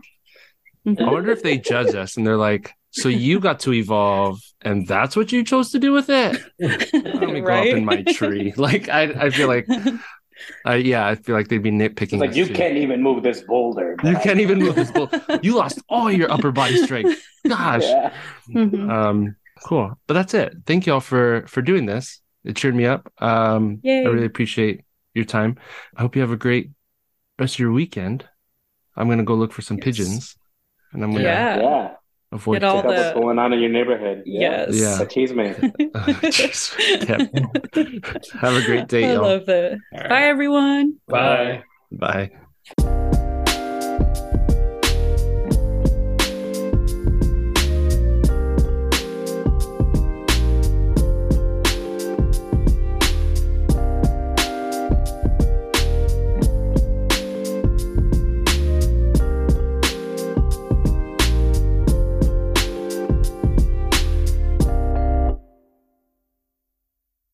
I 0.99 1.11
wonder 1.11 1.31
if 1.31 1.43
they 1.43 1.57
judge 1.57 1.93
us 1.95 2.15
and 2.15 2.25
they're 2.25 2.37
like, 2.37 2.71
so 2.91 3.09
you 3.09 3.41
got 3.41 3.59
to 3.61 3.73
evolve 3.73 4.39
and 4.61 4.87
that's 4.87 5.17
what 5.17 5.33
you 5.33 5.43
chose 5.43 5.71
to 5.71 5.79
do 5.79 5.91
with 5.91 6.09
it? 6.09 6.41
Let 6.61 6.93
me 7.29 7.41
go 7.41 7.47
up 7.47 7.47
Right? 7.47 7.67
in 7.75 7.83
my 7.83 8.03
tree. 8.03 8.53
Like, 8.57 8.87
I, 8.87 9.01
I 9.25 9.29
feel 9.29 9.49
like, 9.49 9.67
I, 10.65 10.75
yeah, 10.75 11.05
I 11.05 11.15
feel 11.15 11.35
like 11.35 11.49
they'd 11.49 11.57
be 11.61 11.71
nitpicking. 11.71 12.19
Like 12.19 12.35
you 12.35 12.45
too. 12.45 12.53
can't 12.53 12.77
even 12.77 13.03
move 13.03 13.21
this 13.21 13.41
boulder. 13.41 13.97
You 14.01 14.15
can't 14.19 14.39
even 14.39 14.59
move 14.59 14.75
this 14.75 14.89
bull. 14.91 15.09
You 15.43 15.55
lost 15.57 15.81
all 15.89 16.09
your 16.09 16.31
upper 16.31 16.53
body 16.53 16.77
strength. 16.85 17.21
Gosh. 17.45 17.83
Yeah. 17.83 18.13
Mhm. 18.49 18.89
Um, 18.89 19.35
cool. 19.65 19.99
But 20.07 20.13
that's 20.13 20.33
it. 20.33 20.53
Thank 20.65 20.87
you 20.87 20.93
all 20.93 21.01
for 21.01 21.43
for 21.47 21.61
doing 21.61 21.85
this. 21.85 22.21
It 22.45 22.55
cheered 22.55 22.75
me 22.75 22.85
up. 22.85 23.11
Um, 23.17 23.81
Yay. 23.83 24.05
I 24.05 24.07
really 24.07 24.25
appreciate 24.25 24.85
your 25.17 25.25
time. 25.25 25.57
I 25.97 26.01
hope 26.01 26.15
you 26.15 26.21
have 26.21 26.31
a 26.31 26.37
great 26.37 26.71
rest 27.39 27.55
of 27.55 27.59
your 27.59 27.71
weekend. 27.73 28.25
I'm 28.95 29.09
gonna 29.09 29.23
go 29.23 29.35
look 29.35 29.51
for 29.53 29.61
some 29.61 29.77
Yes. 29.77 29.83
pigeons, 29.83 30.35
and 30.93 31.03
I'm 31.03 31.11
gonna 31.11 31.23
Yeah. 31.23 31.59
Yeah. 31.59 31.91
avoid. 32.31 32.55
Get 32.61 32.63
all 32.63 32.75
Check 32.77 32.85
out 32.85 32.89
what's 32.89 33.13
the- 33.13 33.19
going 33.21 33.39
on 33.39 33.53
in 33.53 33.59
your 33.59 33.69
neighborhood. 33.71 34.23
yes 34.25 34.69
Yeah. 34.73 35.01
Achievement. 35.01 35.57
Jeez. 36.37 37.07
Yep. 37.07 38.31
Have 38.41 38.55
a 38.55 38.65
great 38.65 38.87
day, 38.87 39.05
i 39.09 39.13
y'all. 39.13 39.23
love 39.23 39.45
that 39.45 39.73
All 39.93 39.99
right. 39.99 40.09
bye 40.09 40.23
everyone 40.23 40.95
Bye. 41.07 41.63
Bye. 41.91 42.31